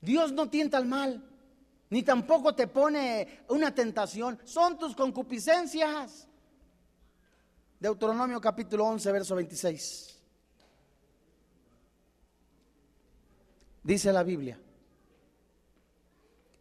Dios 0.00 0.30
no 0.30 0.48
tienta 0.48 0.76
al 0.76 0.86
mal, 0.86 1.20
ni 1.90 2.04
tampoco 2.04 2.54
te 2.54 2.68
pone 2.68 3.42
una 3.48 3.74
tentación. 3.74 4.38
Son 4.44 4.78
tus 4.78 4.94
concupiscencias. 4.94 6.28
Deuteronomio 7.80 8.40
capítulo 8.40 8.84
11, 8.84 9.10
verso 9.10 9.34
26. 9.34 10.20
Dice 13.82 14.12
la 14.12 14.22
Biblia. 14.22 14.56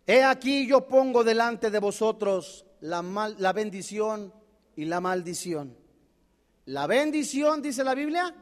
He 0.08 0.24
aquí 0.24 0.66
yo 0.66 0.88
pongo 0.88 1.24
delante 1.24 1.70
de 1.70 1.78
vosotros 1.78 2.66
la, 2.82 3.02
la 3.38 3.54
bendición 3.54 4.34
y 4.76 4.86
la 4.86 5.00
maldición. 5.00 5.78
La 6.66 6.88
bendición, 6.88 7.62
dice 7.62 7.84
la 7.84 7.96
Biblia, 7.96 8.36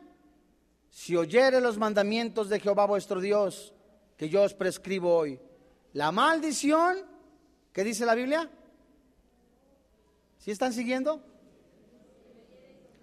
si 0.89 1.15
oyere 1.15 1.61
los 1.61 1.77
mandamientos 1.77 2.49
de 2.49 2.59
Jehová 2.59 2.85
vuestro 2.85 3.21
Dios, 3.21 3.73
que 4.17 4.27
yo 4.27 4.43
os 4.43 4.53
prescribo 4.53 5.15
hoy. 5.15 5.39
La 5.93 6.11
maldición, 6.11 6.97
¿qué 7.71 7.83
dice 7.83 8.05
la 8.05 8.15
Biblia? 8.15 8.49
¿Sí 10.37 10.51
están 10.51 10.73
siguiendo? 10.73 11.23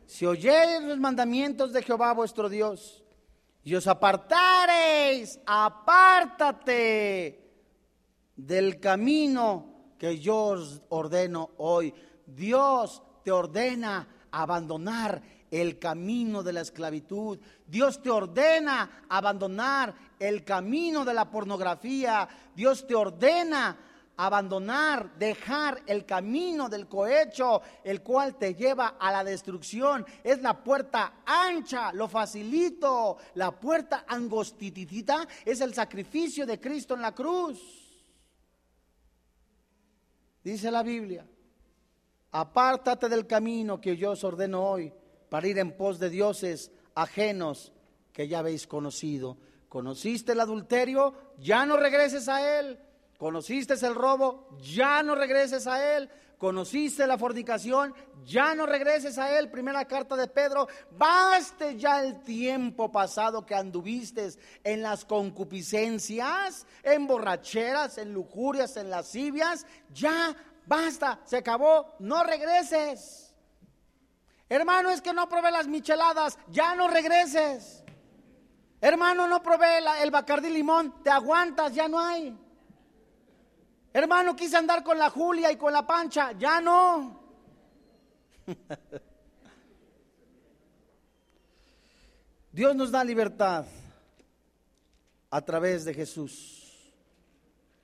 Si 0.06 0.24
oyereis 0.24 0.82
los 0.82 0.98
mandamientos 0.98 1.72
de 1.72 1.82
Jehová 1.82 2.12
vuestro 2.12 2.48
Dios 2.48 3.02
y 3.64 3.74
os 3.74 3.86
apartareis, 3.88 5.40
apártate 5.44 7.40
del 8.36 8.78
camino 8.78 9.75
que 9.98 10.18
yo 10.18 10.36
os 10.36 10.82
ordeno 10.88 11.50
hoy. 11.58 11.92
Dios 12.26 13.02
te 13.24 13.32
ordena 13.32 14.06
abandonar 14.30 15.22
el 15.50 15.78
camino 15.78 16.42
de 16.42 16.52
la 16.52 16.60
esclavitud. 16.60 17.38
Dios 17.66 18.02
te 18.02 18.10
ordena 18.10 19.04
abandonar 19.08 19.94
el 20.18 20.44
camino 20.44 21.04
de 21.04 21.14
la 21.14 21.30
pornografía. 21.30 22.28
Dios 22.54 22.86
te 22.86 22.94
ordena 22.94 23.76
abandonar, 24.18 25.14
dejar 25.18 25.82
el 25.86 26.06
camino 26.06 26.68
del 26.68 26.88
cohecho, 26.88 27.60
el 27.84 28.02
cual 28.02 28.36
te 28.36 28.54
lleva 28.54 28.96
a 28.98 29.12
la 29.12 29.22
destrucción. 29.24 30.06
Es 30.24 30.40
la 30.40 30.62
puerta 30.62 31.20
ancha, 31.24 31.92
lo 31.92 32.08
facilito. 32.08 33.18
La 33.34 33.50
puerta 33.52 34.04
angostitita 34.08 35.26
es 35.44 35.60
el 35.60 35.74
sacrificio 35.74 36.46
de 36.46 36.60
Cristo 36.60 36.94
en 36.94 37.02
la 37.02 37.14
cruz. 37.14 37.85
Dice 40.46 40.70
la 40.70 40.84
Biblia, 40.84 41.26
apártate 42.30 43.08
del 43.08 43.26
camino 43.26 43.80
que 43.80 43.96
yo 43.96 44.12
os 44.12 44.22
ordeno 44.22 44.62
hoy 44.62 44.92
para 45.28 45.48
ir 45.48 45.58
en 45.58 45.76
pos 45.76 45.98
de 45.98 46.08
dioses 46.08 46.70
ajenos 46.94 47.72
que 48.12 48.28
ya 48.28 48.38
habéis 48.38 48.68
conocido. 48.68 49.38
Conociste 49.68 50.30
el 50.30 50.38
adulterio, 50.38 51.14
ya 51.40 51.66
no 51.66 51.76
regreses 51.76 52.28
a 52.28 52.60
él. 52.60 52.78
Conociste 53.18 53.74
el 53.74 53.94
robo, 53.94 54.48
ya 54.60 55.02
no 55.02 55.14
regreses 55.14 55.66
a 55.66 55.96
él. 55.96 56.10
Conociste 56.38 57.06
la 57.06 57.16
fornicación, 57.16 57.94
ya 58.26 58.54
no 58.54 58.66
regreses 58.66 59.16
a 59.16 59.38
él. 59.38 59.50
Primera 59.50 59.86
carta 59.86 60.16
de 60.16 60.28
Pedro, 60.28 60.68
baste 60.90 61.78
ya 61.78 62.02
el 62.02 62.20
tiempo 62.22 62.92
pasado 62.92 63.46
que 63.46 63.54
anduviste 63.54 64.28
en 64.62 64.82
las 64.82 65.06
concupiscencias, 65.06 66.66
en 66.82 67.06
borracheras, 67.06 67.96
en 67.96 68.12
lujurias, 68.12 68.76
en 68.76 68.90
lascivias. 68.90 69.66
Ya 69.94 70.36
basta, 70.66 71.20
se 71.24 71.38
acabó, 71.38 71.94
no 72.00 72.22
regreses. 72.22 73.34
Hermano, 74.50 74.90
es 74.90 75.00
que 75.00 75.14
no 75.14 75.30
probé 75.30 75.50
las 75.50 75.66
micheladas, 75.66 76.38
ya 76.48 76.74
no 76.74 76.86
regreses. 76.86 77.82
Hermano, 78.82 79.26
no 79.26 79.42
probé 79.42 79.78
el 80.02 80.10
bacardí 80.10 80.50
limón, 80.50 81.02
te 81.02 81.08
aguantas, 81.08 81.74
ya 81.74 81.88
no 81.88 81.98
hay. 81.98 82.38
Hermano, 83.96 84.36
quise 84.36 84.58
andar 84.58 84.84
con 84.84 84.98
la 84.98 85.08
Julia 85.08 85.50
y 85.50 85.56
con 85.56 85.72
la 85.72 85.86
Pancha, 85.86 86.32
ya 86.32 86.60
no. 86.60 87.18
Dios 92.52 92.76
nos 92.76 92.90
da 92.90 93.02
libertad 93.02 93.64
a 95.30 95.40
través 95.40 95.86
de 95.86 95.94
Jesús. 95.94 96.92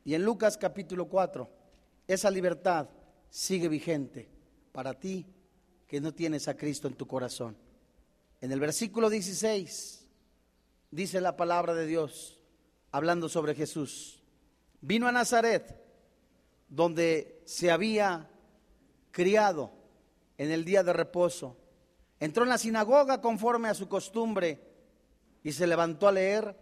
Y 0.04 0.12
en 0.12 0.22
Lucas 0.22 0.58
capítulo 0.58 1.08
4, 1.08 1.48
esa 2.06 2.30
libertad 2.30 2.90
sigue 3.30 3.68
vigente 3.68 4.28
para 4.70 4.92
ti 4.92 5.24
que 5.86 5.98
no 5.98 6.12
tienes 6.12 6.46
a 6.46 6.58
Cristo 6.58 6.88
en 6.88 6.94
tu 6.94 7.06
corazón. 7.06 7.56
En 8.42 8.52
el 8.52 8.60
versículo 8.60 9.08
16 9.08 10.06
dice 10.90 11.22
la 11.22 11.38
palabra 11.38 11.72
de 11.72 11.86
Dios, 11.86 12.38
hablando 12.90 13.30
sobre 13.30 13.54
Jesús. 13.54 14.22
Vino 14.82 15.08
a 15.08 15.12
Nazaret, 15.12 15.81
donde 16.74 17.42
se 17.44 17.70
había 17.70 18.28
criado 19.10 19.70
en 20.38 20.50
el 20.50 20.64
día 20.64 20.82
de 20.82 20.92
reposo. 20.92 21.56
Entró 22.18 22.44
en 22.44 22.48
la 22.48 22.58
sinagoga 22.58 23.20
conforme 23.20 23.68
a 23.68 23.74
su 23.74 23.88
costumbre 23.88 24.60
y 25.42 25.52
se 25.52 25.66
levantó 25.66 26.08
a 26.08 26.12
leer 26.12 26.56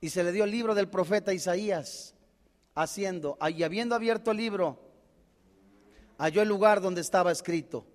y 0.00 0.10
se 0.10 0.22
le 0.22 0.32
dio 0.32 0.44
el 0.44 0.50
libro 0.50 0.74
del 0.74 0.88
profeta 0.88 1.34
Isaías, 1.34 2.14
haciendo, 2.74 3.36
y 3.54 3.62
habiendo 3.62 3.94
abierto 3.94 4.30
el 4.30 4.36
libro, 4.36 4.78
halló 6.18 6.42
el 6.42 6.48
lugar 6.48 6.80
donde 6.80 7.00
estaba 7.00 7.32
escrito, 7.32 7.86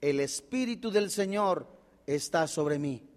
el 0.00 0.20
Espíritu 0.20 0.90
del 0.90 1.10
Señor 1.10 1.66
está 2.06 2.46
sobre 2.46 2.78
mí 2.78 3.12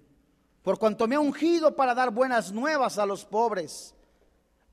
por 0.66 0.80
cuanto 0.80 1.08
me 1.08 1.14
ha 1.14 1.20
ungido 1.20 1.76
para 1.76 1.94
dar 1.94 2.10
buenas 2.10 2.52
nuevas 2.52 2.98
a 2.98 3.06
los 3.06 3.24
pobres. 3.24 3.94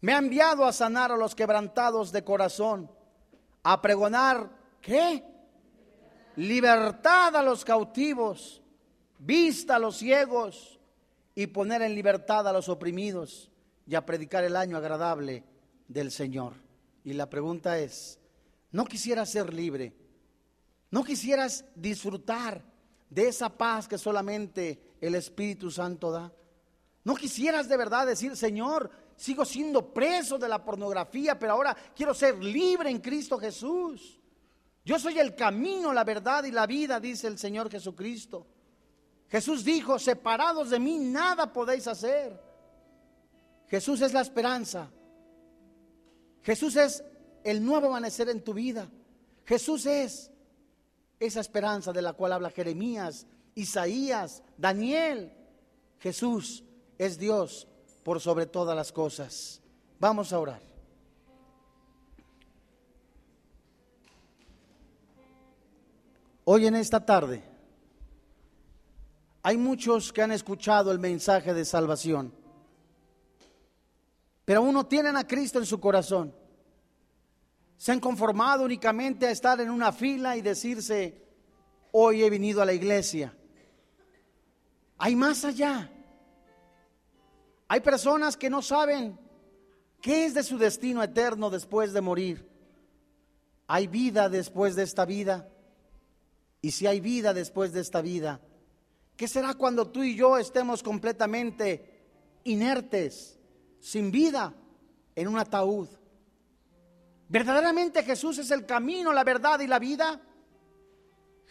Me 0.00 0.14
ha 0.14 0.18
enviado 0.18 0.64
a 0.64 0.72
sanar 0.72 1.12
a 1.12 1.18
los 1.18 1.34
quebrantados 1.34 2.10
de 2.12 2.24
corazón, 2.24 2.90
a 3.62 3.80
pregonar, 3.80 4.50
¿qué? 4.80 5.24
Libertad 6.36 7.36
a 7.36 7.42
los 7.42 7.64
cautivos, 7.64 8.62
vista 9.18 9.76
a 9.76 9.78
los 9.78 9.96
ciegos 9.96 10.80
y 11.34 11.46
poner 11.46 11.82
en 11.82 11.94
libertad 11.94 12.46
a 12.48 12.52
los 12.52 12.68
oprimidos 12.68 13.50
y 13.86 13.94
a 13.94 14.04
predicar 14.06 14.44
el 14.44 14.56
año 14.56 14.76
agradable 14.76 15.44
del 15.88 16.10
Señor. 16.10 16.54
Y 17.04 17.12
la 17.12 17.28
pregunta 17.28 17.78
es, 17.78 18.18
¿no 18.70 18.84
quisieras 18.84 19.30
ser 19.30 19.52
libre? 19.52 19.94
¿No 20.90 21.04
quisieras 21.04 21.64
disfrutar 21.74 22.62
de 23.12 23.28
esa 23.28 23.50
paz 23.50 23.86
que 23.86 23.98
solamente 23.98 24.96
el 25.02 25.14
Espíritu 25.16 25.70
Santo 25.70 26.10
da. 26.10 26.32
¿No 27.04 27.14
quisieras 27.14 27.68
de 27.68 27.76
verdad 27.76 28.06
decir, 28.06 28.36
Señor, 28.36 28.90
sigo 29.22 29.44
siendo 29.44 29.94
preso 29.94 30.36
de 30.36 30.48
la 30.48 30.64
pornografía, 30.64 31.38
pero 31.38 31.52
ahora 31.52 31.76
quiero 31.94 32.12
ser 32.12 32.42
libre 32.42 32.90
en 32.90 32.98
Cristo 32.98 33.38
Jesús? 33.38 34.18
Yo 34.84 34.98
soy 34.98 35.20
el 35.20 35.36
camino, 35.36 35.92
la 35.92 36.02
verdad 36.02 36.42
y 36.42 36.50
la 36.50 36.66
vida, 36.66 36.98
dice 36.98 37.28
el 37.28 37.38
Señor 37.38 37.70
Jesucristo. 37.70 38.48
Jesús 39.28 39.64
dijo, 39.64 40.00
separados 40.00 40.70
de 40.70 40.80
mí 40.80 40.98
nada 40.98 41.52
podéis 41.52 41.86
hacer. 41.86 42.36
Jesús 43.68 44.00
es 44.00 44.12
la 44.12 44.22
esperanza. 44.22 44.90
Jesús 46.42 46.74
es 46.74 47.04
el 47.44 47.64
nuevo 47.64 47.86
amanecer 47.86 48.28
en 48.28 48.42
tu 48.42 48.52
vida. 48.52 48.90
Jesús 49.44 49.86
es 49.86 50.32
esa 51.20 51.40
esperanza 51.40 51.92
de 51.92 52.02
la 52.02 52.12
cual 52.14 52.32
habla 52.32 52.50
Jeremías 52.50 53.24
Isaías, 53.54 54.42
Daniel. 54.56 55.32
Jesús 56.00 56.64
es 56.98 57.18
Dios 57.18 57.68
por 58.02 58.20
sobre 58.20 58.46
todas 58.46 58.76
las 58.76 58.92
cosas. 58.92 59.60
Vamos 59.98 60.32
a 60.32 60.38
orar. 60.38 60.72
Hoy 66.44 66.66
en 66.66 66.74
esta 66.74 67.04
tarde 67.04 67.44
hay 69.44 69.56
muchos 69.56 70.12
que 70.12 70.22
han 70.22 70.32
escuchado 70.32 70.90
el 70.90 70.98
mensaje 70.98 71.54
de 71.54 71.64
salvación, 71.64 72.32
pero 74.44 74.60
aún 74.60 74.74
no 74.74 74.86
tienen 74.86 75.16
a 75.16 75.26
Cristo 75.26 75.60
en 75.60 75.66
su 75.66 75.78
corazón. 75.78 76.34
Se 77.76 77.92
han 77.92 78.00
conformado 78.00 78.64
únicamente 78.64 79.26
a 79.26 79.30
estar 79.30 79.60
en 79.60 79.70
una 79.70 79.92
fila 79.92 80.36
y 80.36 80.42
decirse, 80.42 81.24
hoy 81.92 82.22
he 82.22 82.30
venido 82.30 82.60
a 82.60 82.66
la 82.66 82.72
iglesia. 82.72 83.36
Hay 84.98 85.16
más 85.16 85.44
allá. 85.44 85.90
Hay 87.72 87.80
personas 87.80 88.36
que 88.36 88.50
no 88.50 88.60
saben 88.60 89.18
qué 90.02 90.26
es 90.26 90.34
de 90.34 90.42
su 90.42 90.58
destino 90.58 91.02
eterno 91.02 91.48
después 91.48 91.94
de 91.94 92.02
morir. 92.02 92.46
Hay 93.66 93.86
vida 93.86 94.28
después 94.28 94.76
de 94.76 94.82
esta 94.82 95.06
vida. 95.06 95.48
Y 96.60 96.72
si 96.72 96.86
hay 96.86 97.00
vida 97.00 97.32
después 97.32 97.72
de 97.72 97.80
esta 97.80 98.02
vida, 98.02 98.42
¿qué 99.16 99.26
será 99.26 99.54
cuando 99.54 99.88
tú 99.88 100.02
y 100.02 100.14
yo 100.14 100.36
estemos 100.36 100.82
completamente 100.82 102.10
inertes, 102.44 103.38
sin 103.80 104.10
vida, 104.10 104.52
en 105.16 105.28
un 105.28 105.38
ataúd? 105.38 105.88
¿Verdaderamente 107.30 108.02
Jesús 108.02 108.36
es 108.36 108.50
el 108.50 108.66
camino, 108.66 109.14
la 109.14 109.24
verdad 109.24 109.60
y 109.60 109.66
la 109.66 109.78
vida? 109.78 110.20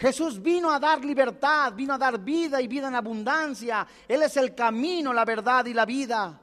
Jesús 0.01 0.41
vino 0.41 0.71
a 0.71 0.79
dar 0.79 1.05
libertad, 1.05 1.73
vino 1.75 1.93
a 1.93 1.97
dar 1.99 2.17
vida 2.17 2.59
y 2.59 2.67
vida 2.67 2.87
en 2.87 2.95
abundancia. 2.95 3.85
Él 4.07 4.23
es 4.23 4.35
el 4.35 4.55
camino, 4.55 5.13
la 5.13 5.23
verdad 5.23 5.63
y 5.67 5.75
la 5.75 5.85
vida. 5.85 6.41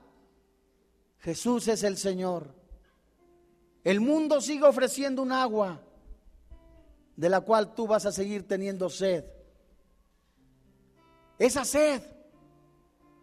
Jesús 1.18 1.66
es 1.66 1.82
el 1.82 1.96
Señor. 1.96 2.54
El 3.82 4.00
mundo 4.00 4.40
sigue 4.40 4.62
ofreciendo 4.62 5.22
un 5.22 5.32
agua 5.32 5.82
de 7.16 7.28
la 7.28 7.40
cual 7.40 7.74
tú 7.74 7.88
vas 7.88 8.06
a 8.06 8.12
seguir 8.12 8.46
teniendo 8.46 8.88
sed. 8.88 9.24
Esa 11.36 11.64
sed 11.64 12.00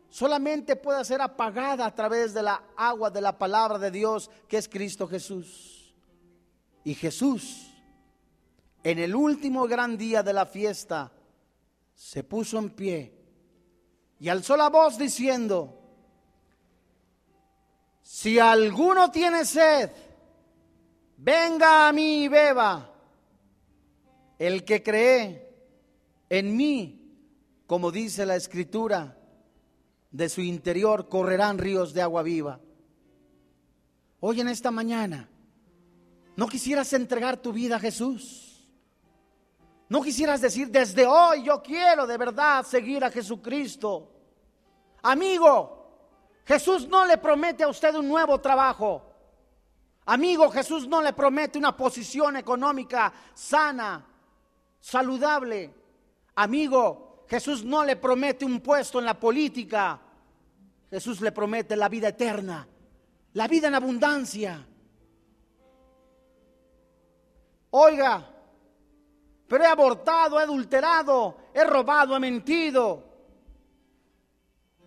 solamente 0.09 0.75
puede 0.75 1.05
ser 1.05 1.21
apagada 1.21 1.85
a 1.85 1.95
través 1.95 2.33
de 2.33 2.43
la 2.43 2.61
agua 2.75 3.09
de 3.09 3.21
la 3.21 3.37
palabra 3.37 3.79
de 3.79 3.89
Dios 3.89 4.29
que 4.49 4.57
es 4.57 4.67
Cristo 4.67 5.07
Jesús. 5.07 5.95
Y 6.83 6.93
Jesús 6.93 7.71
en 8.85 8.99
el 8.99 9.15
último 9.15 9.67
gran 9.67 9.97
día 9.97 10.21
de 10.21 10.31
la 10.31 10.45
fiesta, 10.45 11.11
se 11.95 12.23
puso 12.23 12.59
en 12.59 12.69
pie 12.69 13.11
y 14.19 14.29
alzó 14.29 14.55
la 14.55 14.69
voz 14.69 14.99
diciendo, 14.99 15.81
si 18.03 18.37
alguno 18.37 19.09
tiene 19.09 19.43
sed, 19.43 19.89
venga 21.17 21.87
a 21.87 21.93
mí 21.93 22.25
y 22.25 22.27
beba. 22.27 22.93
El 24.37 24.63
que 24.63 24.83
cree 24.83 25.51
en 26.29 26.55
mí, 26.55 27.11
como 27.65 27.91
dice 27.91 28.23
la 28.23 28.35
escritura, 28.35 29.17
de 30.11 30.29
su 30.29 30.41
interior 30.41 31.09
correrán 31.09 31.57
ríos 31.57 31.91
de 31.95 32.03
agua 32.03 32.21
viva. 32.21 32.59
Hoy 34.19 34.41
en 34.41 34.47
esta 34.47 34.69
mañana, 34.69 35.27
¿no 36.35 36.47
quisieras 36.47 36.93
entregar 36.93 37.37
tu 37.37 37.51
vida 37.51 37.77
a 37.77 37.79
Jesús? 37.79 38.44
No 39.87 40.01
quisieras 40.01 40.41
decir, 40.41 40.69
desde 40.69 41.05
hoy 41.05 41.43
yo 41.43 41.61
quiero 41.61 42.07
de 42.07 42.17
verdad 42.17 42.65
seguir 42.65 43.03
a 43.03 43.11
Jesucristo. 43.11 44.11
Amigo, 45.03 46.41
Jesús 46.45 46.87
no 46.87 47.05
le 47.05 47.17
promete 47.17 47.63
a 47.63 47.67
usted 47.67 47.93
un 47.95 48.07
nuevo 48.07 48.39
trabajo. 48.39 49.03
Amigo, 50.05 50.49
Jesús 50.49 50.87
no 50.87 51.01
le 51.01 51.13
promete 51.13 51.57
una 51.57 51.75
posición 51.75 52.37
económica 52.37 53.13
sana, 53.33 54.05
saludable. 54.79 55.73
Amigo, 56.35 57.25
Jesús 57.27 57.63
no 57.63 57.83
le 57.83 57.95
promete 57.95 58.45
un 58.45 58.61
puesto 58.61 58.99
en 58.99 59.05
la 59.05 59.19
política. 59.19 59.99
Jesús 60.89 61.21
le 61.21 61.31
promete 61.31 61.75
la 61.75 61.89
vida 61.89 62.09
eterna, 62.09 62.67
la 63.33 63.47
vida 63.47 63.67
en 63.67 63.75
abundancia. 63.75 64.65
Oiga, 67.71 68.34
pero 69.47 69.63
he 69.63 69.67
abortado, 69.67 70.39
he 70.39 70.43
adulterado, 70.43 71.37
he 71.53 71.63
robado, 71.63 72.15
he 72.15 72.19
mentido. 72.19 73.03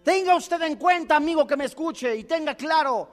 Tenga 0.02 0.34
usted 0.34 0.60
en 0.62 0.76
cuenta, 0.76 1.16
amigo 1.16 1.46
que 1.46 1.56
me 1.56 1.66
escuche, 1.66 2.16
y 2.16 2.24
tenga 2.24 2.54
claro 2.54 3.08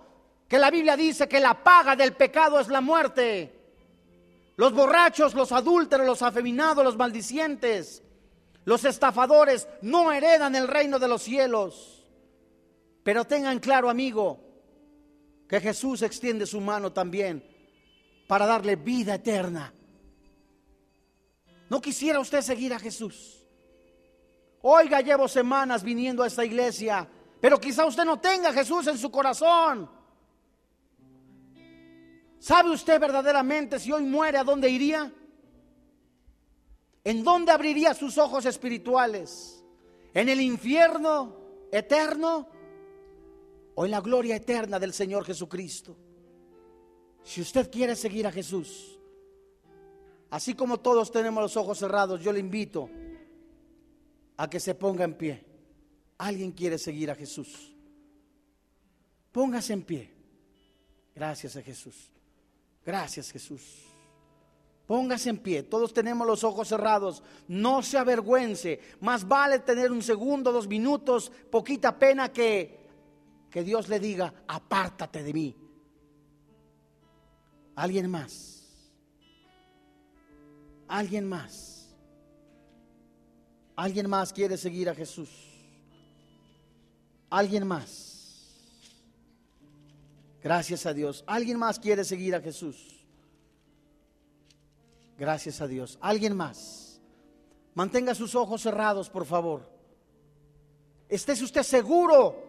que 0.47 0.57
la 0.57 0.71
Biblia 0.71 0.95
dice 0.95 1.27
que 1.27 1.39
la 1.39 1.63
paga 1.63 1.95
del 1.95 2.13
pecado 2.13 2.59
es 2.59 2.67
la 2.67 2.81
muerte. 2.81 3.51
Los 4.57 4.73
borrachos, 4.73 5.33
los 5.33 5.51
adúlteros, 5.51 6.07
los 6.07 6.21
afeminados, 6.21 6.83
los 6.83 6.97
maldicientes, 6.97 8.01
los 8.63 8.85
estafadores 8.85 9.67
no 9.81 10.11
heredan 10.11 10.55
el 10.55 10.67
reino 10.67 10.97
de 10.97 11.07
los 11.07 11.21
cielos. 11.21 12.05
Pero 13.03 13.25
tengan 13.25 13.59
claro, 13.59 13.89
amigo, 13.89 14.39
que 15.47 15.59
Jesús 15.59 16.01
extiende 16.01 16.45
su 16.45 16.59
mano 16.61 16.91
también 16.91 17.43
para 18.27 18.47
darle 18.47 18.75
vida 18.75 19.15
eterna. 19.15 19.73
¿No 21.69 21.81
quisiera 21.81 22.19
usted 22.19 22.41
seguir 22.41 22.73
a 22.73 22.79
Jesús? 22.79 23.43
Oiga, 24.61 25.01
llevo 25.01 25.27
semanas 25.27 25.83
viniendo 25.83 26.23
a 26.23 26.27
esta 26.27 26.43
iglesia, 26.43 27.07
pero 27.39 27.59
quizá 27.59 27.85
usted 27.85 28.03
no 28.03 28.19
tenga 28.19 28.49
a 28.49 28.53
Jesús 28.53 28.87
en 28.87 28.97
su 28.97 29.11
corazón. 29.11 29.89
¿Sabe 32.39 32.71
usted 32.71 32.99
verdaderamente 32.99 33.79
si 33.79 33.91
hoy 33.91 34.03
muere 34.03 34.37
a 34.37 34.43
dónde 34.43 34.69
iría? 34.69 35.11
¿En 37.03 37.23
dónde 37.23 37.51
abriría 37.51 37.93
sus 37.93 38.17
ojos 38.17 38.45
espirituales? 38.45 39.63
¿En 40.13 40.29
el 40.29 40.41
infierno 40.41 41.35
eterno 41.71 42.47
o 43.75 43.85
en 43.85 43.91
la 43.91 44.01
gloria 44.01 44.35
eterna 44.35 44.79
del 44.79 44.93
Señor 44.93 45.25
Jesucristo? 45.25 45.95
Si 47.23 47.41
usted 47.41 47.71
quiere 47.71 47.95
seguir 47.95 48.25
a 48.27 48.31
Jesús, 48.31 48.94
así 50.35 50.53
como 50.53 50.79
todos 50.79 51.11
tenemos 51.11 51.41
los 51.41 51.57
ojos 51.57 51.77
cerrados, 51.77 52.21
yo 52.21 52.33
le 52.33 52.39
invito 52.39 52.89
a 54.37 54.49
que 54.49 54.59
se 54.59 54.75
ponga 54.75 55.03
en 55.03 55.13
pie. 55.13 55.45
Alguien 56.17 56.51
quiere 56.51 56.77
seguir 56.77 57.11
a 57.11 57.15
Jesús. 57.15 57.73
Póngase 59.31 59.73
en 59.73 59.83
pie. 59.83 60.13
Gracias 61.13 61.55
a 61.55 61.61
Jesús. 61.61 62.09
Gracias 62.85 63.31
Jesús. 63.31 63.83
Póngase 64.85 65.29
en 65.29 65.37
pie. 65.37 65.63
Todos 65.63 65.93
tenemos 65.93 66.25
los 66.25 66.43
ojos 66.43 66.67
cerrados. 66.67 67.23
No 67.47 67.81
se 67.81 67.97
avergüence. 67.97 68.79
Más 69.01 69.27
vale 69.27 69.59
tener 69.59 69.91
un 69.91 70.01
segundo, 70.01 70.51
dos 70.51 70.67
minutos, 70.67 71.31
poquita 71.49 71.97
pena 71.97 72.31
que 72.31 72.85
que 73.55 73.63
Dios 73.63 73.87
le 73.87 74.01
diga, 74.01 74.33
apártate 74.49 75.23
de 75.23 75.31
mí. 75.31 75.55
Alguien 77.77 78.11
más. 78.11 78.54
Alguien 80.95 81.27
más. 81.27 81.93
Alguien 83.75 84.09
más 84.09 84.31
quiere 84.31 84.55
seguir 84.55 84.89
a 84.89 84.95
Jesús. 84.95 85.29
Alguien 87.29 87.67
más. 87.67 88.55
Gracias 90.41 90.85
a 90.85 90.93
Dios. 90.93 91.25
Alguien 91.27 91.59
más 91.59 91.79
quiere 91.79 92.05
seguir 92.05 92.33
a 92.33 92.39
Jesús. 92.39 93.05
Gracias 95.17 95.59
a 95.59 95.67
Dios. 95.67 95.97
Alguien 95.99 96.33
más. 96.33 97.01
Mantenga 97.73 98.15
sus 98.15 98.33
ojos 98.33 98.61
cerrados, 98.61 99.09
por 99.09 99.25
favor. 99.25 99.69
Estés 101.09 101.41
usted 101.41 101.63
seguro. 101.63 102.41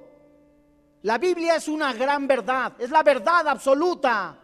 La 1.02 1.18
Biblia 1.18 1.56
es 1.56 1.66
una 1.66 1.92
gran 1.92 2.28
verdad. 2.28 2.80
Es 2.80 2.90
la 2.90 3.02
verdad 3.02 3.48
absoluta. 3.48 4.38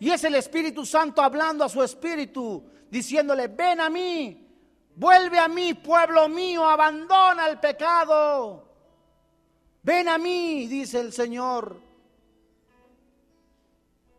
Y 0.00 0.10
es 0.10 0.22
el 0.24 0.34
Espíritu 0.36 0.86
Santo 0.86 1.22
hablando 1.22 1.64
a 1.64 1.68
su 1.68 1.82
espíritu, 1.82 2.64
diciéndole, 2.88 3.48
ven 3.48 3.80
a 3.80 3.90
mí, 3.90 4.46
vuelve 4.94 5.38
a 5.38 5.48
mí, 5.48 5.74
pueblo 5.74 6.28
mío, 6.28 6.64
abandona 6.64 7.48
el 7.48 7.58
pecado. 7.58 8.68
Ven 9.82 10.08
a 10.08 10.18
mí, 10.18 10.66
dice 10.66 11.00
el 11.00 11.12
Señor. 11.12 11.80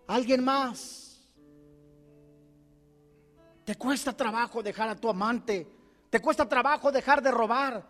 ¿Alguien 0.07 0.43
más? 0.43 1.21
¿Te 3.63 3.75
cuesta 3.75 4.11
trabajo 4.17 4.63
dejar 4.63 4.89
a 4.89 4.95
tu 4.95 5.09
amante? 5.09 5.67
¿Te 6.09 6.19
cuesta 6.19 6.49
trabajo 6.49 6.91
dejar 6.91 7.21
de 7.21 7.29
robar? 7.29 7.85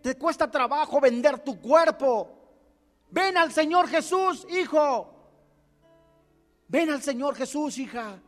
¿Te 0.00 0.16
cuesta 0.16 0.48
trabajo 0.48 1.00
vender 1.00 1.40
tu 1.40 1.60
cuerpo? 1.60 2.30
Ven 3.10 3.36
al 3.36 3.52
Señor 3.52 3.88
Jesús, 3.88 4.46
hijo. 4.48 5.15
Ven 6.68 6.90
al 6.90 7.02
Señor 7.02 7.34
Jesús, 7.34 7.78
hija. 7.78 8.20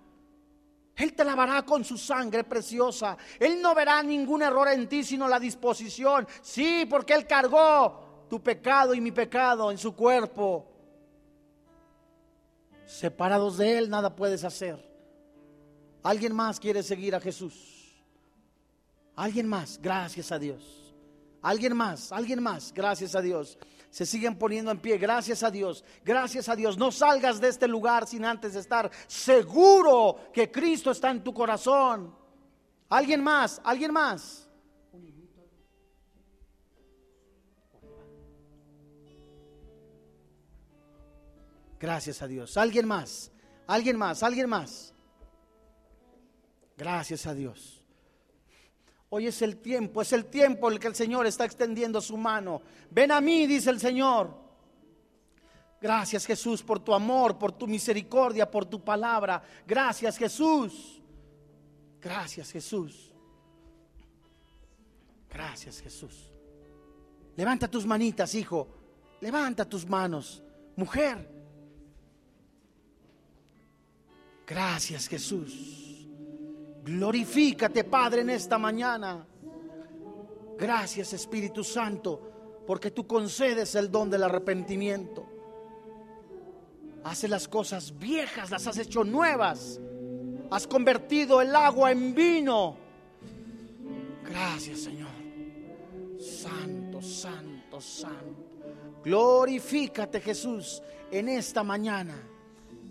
Él 0.97 1.12
te 1.14 1.24
lavará 1.24 1.62
con 1.62 1.84
su 1.84 1.97
sangre 1.97 2.45
preciosa. 2.45 3.16
Él 3.39 3.62
no 3.62 3.74
verá 3.74 4.03
ningún 4.03 4.43
error 4.43 4.68
en 4.68 4.89
ti, 4.89 5.05
sino 5.05 5.28
la 5.28 5.39
disposición. 5.39 6.26
Sí, 6.43 6.86
porque 6.91 7.14
Él 7.14 7.26
cargó 7.26 8.26
tu 8.28 8.43
pecado 8.43 8.95
y 8.95 9.01
mi 9.01 9.12
pecado 9.12 9.70
en 9.70 9.78
su 9.78 9.95
cuerpo. 9.95 10.66
Separados 12.84 13.59
de 13.59 13.78
Él 13.78 13.91
nada 13.91 14.14
puedes 14.14 14.43
hacer. 14.45 14.84
¿Alguien 16.03 16.34
más 16.34 16.59
quiere 16.59 16.82
seguir 16.82 17.14
a 17.14 17.20
Jesús? 17.20 17.95
¿Alguien 19.14 19.47
más? 19.47 19.78
Gracias 19.80 20.32
a 20.32 20.39
Dios. 20.39 20.95
¿Alguien 21.43 21.76
más? 21.76 22.11
¿Alguien 22.12 22.43
más? 22.43 22.72
Gracias 22.72 23.14
a 23.14 23.20
Dios 23.20 23.59
se 23.91 24.07
siguen 24.07 24.39
poniendo 24.39 24.70
en 24.70 24.80
pie. 24.80 24.99
Gracias 24.99 25.43
a 25.43 25.51
Dios, 25.51 25.84
gracias 26.05 26.49
a 26.49 26.57
Dios. 26.57 26.76
No 26.76 26.93
salgas 26.93 27.41
de 27.41 27.49
este 27.49 27.68
lugar 27.68 28.07
sin 28.07 28.24
antes 28.24 28.55
estar 28.55 28.91
seguro 29.07 30.16
que 30.32 30.51
Cristo 30.51 30.91
está 30.91 31.11
en 31.11 31.22
tu 31.22 31.32
corazón. 31.32 32.14
¿Alguien 32.89 33.22
más? 33.22 33.61
¿Alguien 33.64 33.93
más? 33.93 34.49
Gracias 41.78 42.22
a 42.22 42.26
Dios. 42.26 42.57
¿Alguien 42.57 42.86
más? 42.86 43.30
¿Alguien 43.66 43.97
más? 43.97 44.22
¿Alguien 44.22 44.49
más? 44.49 44.95
Gracias 46.76 47.26
a 47.26 47.34
Dios. 47.34 47.78
Hoy 49.11 49.27
es 49.27 49.41
el 49.41 49.57
tiempo, 49.57 50.03
es 50.03 50.13
el 50.13 50.27
tiempo 50.27 50.69
en 50.69 50.75
el 50.75 50.81
que 50.81 50.89
el 50.89 50.95
Señor 50.95 51.27
está 51.27 51.45
extendiendo 51.45 52.01
su 52.01 52.17
mano. 52.17 52.61
Ven 52.91 53.11
a 53.11 53.21
mí, 53.21 53.47
dice 53.47 53.71
el 53.71 53.81
Señor. 53.81 54.35
Gracias 55.81 56.27
Jesús 56.27 56.63
por 56.63 56.81
tu 56.81 56.93
amor, 56.93 57.39
por 57.39 57.53
tu 57.53 57.67
misericordia, 57.67 58.51
por 58.51 58.67
tu 58.67 58.83
palabra. 58.85 59.43
Gracias 59.67 60.19
Jesús. 60.19 61.01
Gracias 62.01 62.51
Jesús. 62.51 63.13
Gracias 65.31 65.81
Jesús. 65.81 66.33
Levanta 67.37 67.69
tus 67.69 67.87
manitas, 67.87 68.35
hijo. 68.35 68.69
Levanta 69.21 69.65
tus 69.65 69.87
manos. 69.87 70.43
Mujer. 70.77 71.31
Gracias 74.47 75.07
Jesús. 75.09 75.88
Glorifícate, 76.89 77.84
Padre, 77.84 78.22
en 78.22 78.30
esta 78.30 78.57
mañana. 78.57 79.26
Gracias, 80.59 81.12
Espíritu 81.12 81.62
Santo, 81.62 82.62
porque 82.66 82.91
tú 82.91 83.07
concedes 83.07 83.74
el 83.74 83.91
don 83.91 84.09
del 84.09 84.22
arrepentimiento. 84.22 85.26
Hace 87.05 87.28
las 87.28 87.47
cosas 87.47 87.97
viejas, 87.99 88.51
las 88.51 88.66
has 88.66 88.78
hecho 88.78 89.05
nuevas. 89.05 89.78
Has 90.51 90.66
convertido 90.66 91.43
el 91.43 91.55
agua 91.55 91.93
en 91.93 92.14
vino. 92.14 92.78
Gracias, 94.24 94.80
Señor. 94.80 95.11
Santo, 96.18 97.03
santo, 97.03 97.82
santo. 97.82 98.47
Glorifícate, 99.05 100.22
Jesús, 100.22 100.82
en 101.11 101.28
esta 101.28 101.62
mañana. 101.62 102.16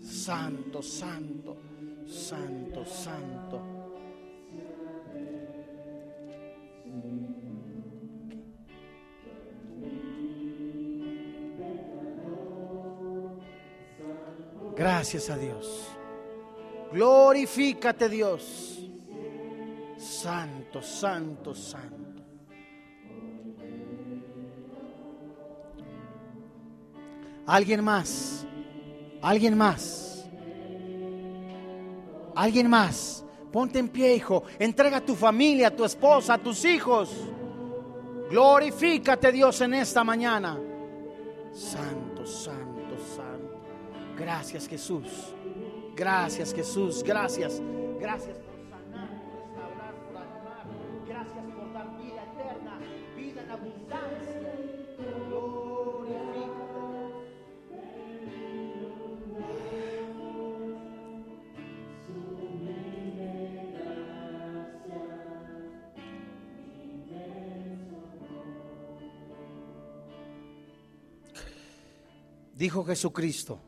Santo, 0.00 0.82
santo, 0.82 1.56
santo, 2.06 2.84
santo. 2.84 3.77
Gracias 14.78 15.28
a 15.28 15.36
Dios. 15.36 15.88
Glorifícate 16.92 18.08
Dios. 18.08 18.78
Santo, 19.96 20.80
santo, 20.80 21.52
santo. 21.54 22.22
Alguien 27.44 27.82
más. 27.82 28.46
Alguien 29.20 29.56
más. 29.56 30.28
Alguien 32.36 32.68
más. 32.70 33.24
Ponte 33.52 33.78
en 33.78 33.88
pie, 33.88 34.14
hijo. 34.14 34.44
Entrega 34.58 34.98
a 34.98 35.00
tu 35.00 35.14
familia, 35.14 35.68
a 35.68 35.70
tu 35.70 35.84
esposa, 35.84 36.34
a 36.34 36.38
tus 36.38 36.64
hijos. 36.64 37.10
Glorifícate 38.30 39.32
Dios 39.32 39.60
en 39.60 39.74
esta 39.74 40.04
mañana. 40.04 40.58
Santo, 41.52 42.26
santo. 42.26 42.68
Gracias 44.18 44.66
Jesús. 44.66 45.06
Gracias 45.94 46.52
Jesús. 46.52 47.02
Gracias. 47.04 47.62
Gracias 48.00 48.36
Dijo 72.58 72.84
Jesucristo, 72.84 73.60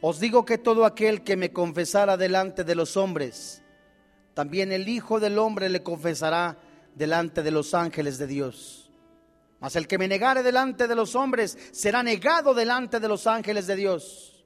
os 0.00 0.18
digo 0.18 0.44
que 0.44 0.58
todo 0.58 0.84
aquel 0.84 1.22
que 1.22 1.36
me 1.36 1.52
confesara 1.52 2.16
delante 2.16 2.64
de 2.64 2.74
los 2.74 2.96
hombres, 2.96 3.62
también 4.34 4.72
el 4.72 4.88
Hijo 4.88 5.20
del 5.20 5.38
Hombre 5.38 5.68
le 5.68 5.80
confesará 5.80 6.58
delante 6.96 7.40
de 7.44 7.52
los 7.52 7.72
ángeles 7.72 8.18
de 8.18 8.26
Dios. 8.26 8.90
Mas 9.60 9.76
el 9.76 9.86
que 9.86 9.96
me 9.96 10.08
negare 10.08 10.42
delante 10.42 10.88
de 10.88 10.96
los 10.96 11.14
hombres 11.14 11.56
será 11.70 12.02
negado 12.02 12.52
delante 12.52 12.98
de 12.98 13.06
los 13.06 13.28
ángeles 13.28 13.68
de 13.68 13.76
Dios. 13.76 14.44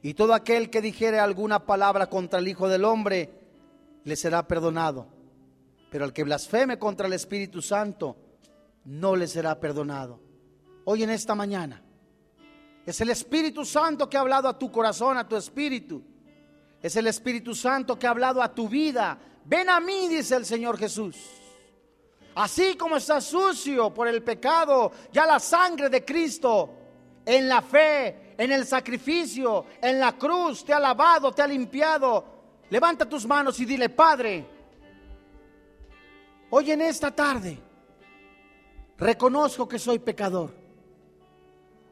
Y 0.00 0.14
todo 0.14 0.32
aquel 0.32 0.70
que 0.70 0.80
dijere 0.80 1.18
alguna 1.18 1.66
palabra 1.66 2.08
contra 2.08 2.38
el 2.38 2.46
Hijo 2.46 2.68
del 2.68 2.84
Hombre, 2.84 3.30
le 4.04 4.14
será 4.14 4.46
perdonado. 4.46 5.08
Pero 5.90 6.04
al 6.04 6.12
que 6.12 6.22
blasfeme 6.22 6.78
contra 6.78 7.08
el 7.08 7.14
Espíritu 7.14 7.60
Santo, 7.60 8.16
no 8.84 9.16
le 9.16 9.26
será 9.26 9.58
perdonado. 9.58 10.20
Hoy 10.84 11.02
en 11.02 11.10
esta 11.10 11.34
mañana, 11.34 11.82
es 12.84 13.00
el 13.00 13.10
Espíritu 13.10 13.64
Santo 13.64 14.08
que 14.08 14.16
ha 14.16 14.20
hablado 14.20 14.48
a 14.48 14.58
tu 14.58 14.70
corazón, 14.70 15.16
a 15.16 15.28
tu 15.28 15.36
espíritu. 15.36 16.02
Es 16.82 16.96
el 16.96 17.06
Espíritu 17.06 17.54
Santo 17.54 17.96
que 17.96 18.06
ha 18.06 18.10
hablado 18.10 18.42
a 18.42 18.52
tu 18.52 18.68
vida. 18.68 19.18
Ven 19.44 19.70
a 19.70 19.78
mí, 19.78 20.08
dice 20.08 20.34
el 20.34 20.44
Señor 20.44 20.76
Jesús. 20.76 21.16
Así 22.34 22.76
como 22.76 22.96
estás 22.96 23.24
sucio 23.24 23.92
por 23.92 24.08
el 24.08 24.22
pecado, 24.22 24.90
ya 25.12 25.26
la 25.26 25.38
sangre 25.38 25.88
de 25.88 26.04
Cristo 26.04 26.70
en 27.24 27.48
la 27.48 27.62
fe, 27.62 28.34
en 28.36 28.50
el 28.50 28.66
sacrificio, 28.66 29.66
en 29.80 30.00
la 30.00 30.16
cruz, 30.18 30.64
te 30.64 30.72
ha 30.72 30.80
lavado, 30.80 31.30
te 31.30 31.42
ha 31.42 31.46
limpiado. 31.46 32.24
Levanta 32.70 33.08
tus 33.08 33.26
manos 33.26 33.60
y 33.60 33.64
dile, 33.64 33.90
Padre, 33.90 34.44
hoy 36.50 36.70
en 36.70 36.80
esta 36.80 37.10
tarde 37.10 37.58
reconozco 38.96 39.68
que 39.68 39.78
soy 39.78 40.00
pecador. 40.00 40.61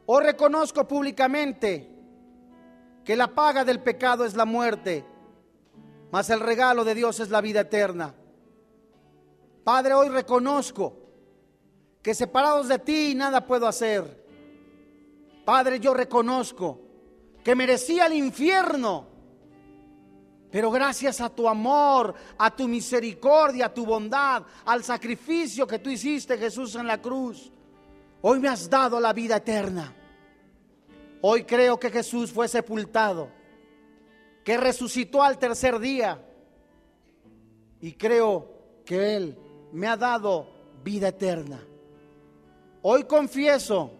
O 0.05 0.19
reconozco 0.19 0.87
públicamente 0.87 1.89
que 3.03 3.15
la 3.15 3.27
paga 3.27 3.63
del 3.63 3.81
pecado 3.81 4.25
es 4.25 4.35
la 4.35 4.45
muerte, 4.45 5.05
mas 6.11 6.29
el 6.29 6.39
regalo 6.39 6.83
de 6.83 6.95
Dios 6.95 7.19
es 7.19 7.29
la 7.29 7.41
vida 7.41 7.61
eterna. 7.61 8.13
Padre, 9.63 9.93
hoy 9.93 10.09
reconozco 10.09 10.97
que 12.01 12.15
separados 12.15 12.67
de 12.67 12.79
ti 12.79 13.13
nada 13.15 13.45
puedo 13.45 13.67
hacer. 13.67 14.25
Padre, 15.45 15.79
yo 15.79 15.93
reconozco 15.93 16.79
que 17.43 17.55
merecía 17.55 18.07
el 18.07 18.13
infierno, 18.13 19.07
pero 20.51 20.69
gracias 20.69 21.21
a 21.21 21.29
tu 21.29 21.47
amor, 21.47 22.13
a 22.37 22.55
tu 22.55 22.67
misericordia, 22.67 23.67
a 23.67 23.73
tu 23.73 23.85
bondad, 23.85 24.43
al 24.65 24.83
sacrificio 24.83 25.65
que 25.65 25.79
tú 25.79 25.89
hiciste, 25.89 26.37
Jesús, 26.37 26.75
en 26.75 26.87
la 26.87 27.01
cruz, 27.01 27.51
hoy 28.21 28.39
me 28.39 28.47
has 28.47 28.69
dado 28.69 28.99
la 28.99 29.13
vida 29.13 29.37
eterna. 29.37 29.93
Hoy 31.21 31.43
creo 31.43 31.79
que 31.79 31.89
Jesús 31.89 32.31
fue 32.31 32.47
sepultado, 32.47 33.29
que 34.43 34.57
resucitó 34.57 35.21
al 35.21 35.37
tercer 35.37 35.79
día 35.79 36.19
y 37.79 37.93
creo 37.93 38.47
que 38.85 39.15
Él 39.15 39.37
me 39.71 39.87
ha 39.87 39.97
dado 39.97 40.47
vida 40.83 41.09
eterna. 41.09 41.59
Hoy 42.81 43.03
confieso, 43.03 43.91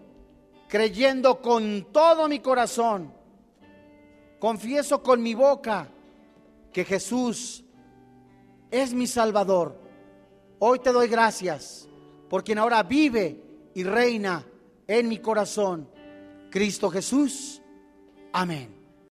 creyendo 0.67 1.41
con 1.41 1.87
todo 1.91 2.27
mi 2.27 2.39
corazón, 2.39 3.13
confieso 4.39 5.03
con 5.03 5.21
mi 5.21 5.35
boca 5.35 5.87
que 6.73 6.83
Jesús 6.83 7.63
es 8.71 8.93
mi 8.93 9.05
Salvador. 9.05 9.79
Hoy 10.57 10.79
te 10.79 10.91
doy 10.91 11.07
gracias 11.07 11.87
por 12.29 12.43
quien 12.43 12.57
ahora 12.57 12.81
vive 12.81 13.50
y 13.73 13.83
reina 13.83 14.45
en 14.87 15.07
mi 15.07 15.19
corazón, 15.19 15.89
Cristo 16.49 16.89
Jesús. 16.89 17.61
Amén. 18.33 18.80